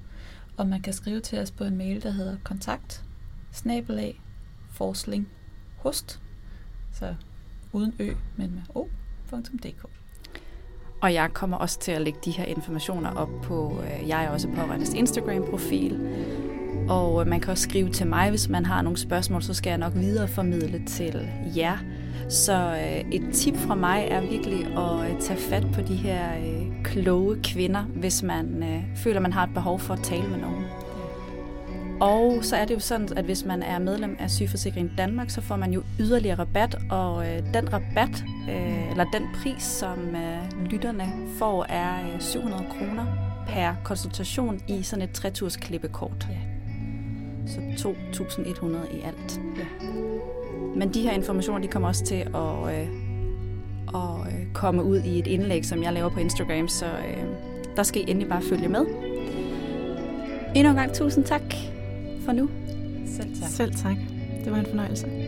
og 0.58 0.68
man 0.68 0.82
kan 0.82 0.94
skrive 0.94 1.20
til 1.20 1.40
os 1.40 1.52
på 1.52 1.64
en 1.64 1.78
mail, 1.78 2.04
der 2.04 2.12
hedder 2.12 2.38
kontakt 2.44 3.04
snabelag 3.52 4.22
forsling 4.72 5.28
host, 5.78 6.22
så 6.94 7.16
uden 7.72 7.94
ø, 8.00 8.14
men 8.36 8.52
med 8.52 8.62
o.dk. 8.76 9.86
Og 11.02 11.14
jeg 11.14 11.30
kommer 11.34 11.58
også 11.58 11.80
til 11.80 11.92
at 11.92 12.02
lægge 12.02 12.20
de 12.26 12.32
her 12.32 12.46
informationer 12.46 13.16
op 13.16 13.30
på 13.44 13.82
øh, 13.84 14.10
Jeg 14.10 14.26
er 14.26 14.30
også 14.30 14.48
pårørendes 14.48 14.94
Instagram-profil. 14.94 16.00
Og 16.90 17.22
øh, 17.22 17.28
man 17.28 17.40
kan 17.40 17.52
også 17.52 17.64
skrive 17.64 17.90
til 17.90 18.08
mig, 18.08 18.30
hvis 18.30 18.50
man 18.50 18.66
har 18.66 18.82
nogle 18.82 18.98
spørgsmål, 18.98 19.44
så 19.44 19.54
skal 19.54 19.70
jeg 19.70 19.78
nok 19.78 19.94
videreformidle 19.96 20.86
til 20.86 21.30
jer. 21.56 21.78
Så 22.30 22.54
øh, 22.54 23.12
et 23.12 23.34
tip 23.34 23.56
fra 23.56 23.76
mig 23.76 24.08
er 24.12 24.22
virkelig 24.22 24.66
at 24.78 25.12
øh, 25.12 25.20
tage 25.20 25.40
fat 25.40 25.68
på 25.74 25.82
de 25.82 25.96
her 25.96 26.38
øh, 26.38 26.84
kloge 26.84 27.38
kvinder, 27.44 27.82
hvis 27.82 28.24
man 28.24 28.64
føler, 28.96 29.20
man 29.20 29.34
har 29.34 29.44
et 29.44 29.54
behov 29.54 29.80
for 29.80 29.94
at 29.94 30.04
tale 30.04 30.28
med 30.30 30.38
nogen. 30.38 30.66
Og 32.02 32.38
så 32.42 32.56
er 32.56 32.66
det 32.66 32.74
jo 32.74 32.80
sådan, 32.80 33.18
at 33.18 33.26
hvis 33.26 33.46
man 33.46 33.64
er 33.64 33.80
medlem 33.80 34.16
af 34.20 34.32
Sygeforsikring 34.32 34.92
Danmark, 34.98 35.30
så 35.30 35.42
får 35.42 35.56
man 35.56 35.74
jo 35.74 35.84
yderligere 36.00 36.40
rabat, 36.40 36.78
og 36.90 37.28
øh, 37.28 37.54
den 37.54 37.74
rabat, 37.74 38.24
øh, 38.50 38.92
eller 38.92 39.06
den 39.14 39.24
pris, 39.36 39.64
som 39.64 40.16
øh, 40.16 40.64
lytterne 40.66 41.14
får, 41.40 41.66
er 41.70 42.14
øh, 42.14 42.22
700 42.22 42.66
kroner 42.70 43.06
per 43.48 43.74
konsultation 43.84 44.62
i 44.68 44.84
sådan 44.84 45.04
et 45.04 45.12
3 45.12 45.32
klippekort. 45.62 46.28
Ja. 46.30 46.38
Så 47.48 47.90
2.100 47.90 48.98
i 48.98 49.02
alt. 49.02 49.42
Ja. 49.58 50.11
Men 50.76 50.94
de 50.94 51.02
her 51.02 51.12
informationer, 51.12 51.60
de 51.60 51.68
kommer 51.68 51.88
også 51.88 52.06
til 52.06 52.16
at, 52.16 52.74
øh, 52.74 52.88
at 53.88 54.34
øh, 54.34 54.54
komme 54.54 54.84
ud 54.84 54.98
i 54.98 55.20
et 55.20 55.28
indlæg, 55.28 55.66
som 55.66 55.84
jeg 55.84 55.94
laver 55.94 56.10
på 56.10 56.20
Instagram, 56.20 56.68
så 56.68 56.86
øh, 56.86 57.24
der 57.76 57.84
skal 57.84 58.02
I 58.02 58.12
endelig 58.12 58.30
bare 58.30 58.42
følge 58.42 58.68
med. 58.68 58.86
Endnu 60.56 60.70
en 60.70 60.76
gang 60.76 60.94
tusind 60.94 61.24
tak 61.26 61.42
for 62.26 62.32
nu. 62.32 62.50
Selv 63.08 63.36
tak. 63.42 63.50
Selv 63.50 63.74
tak. 63.76 63.96
Det 64.44 64.52
var 64.52 64.58
en 64.58 64.66
fornøjelse. 64.66 65.21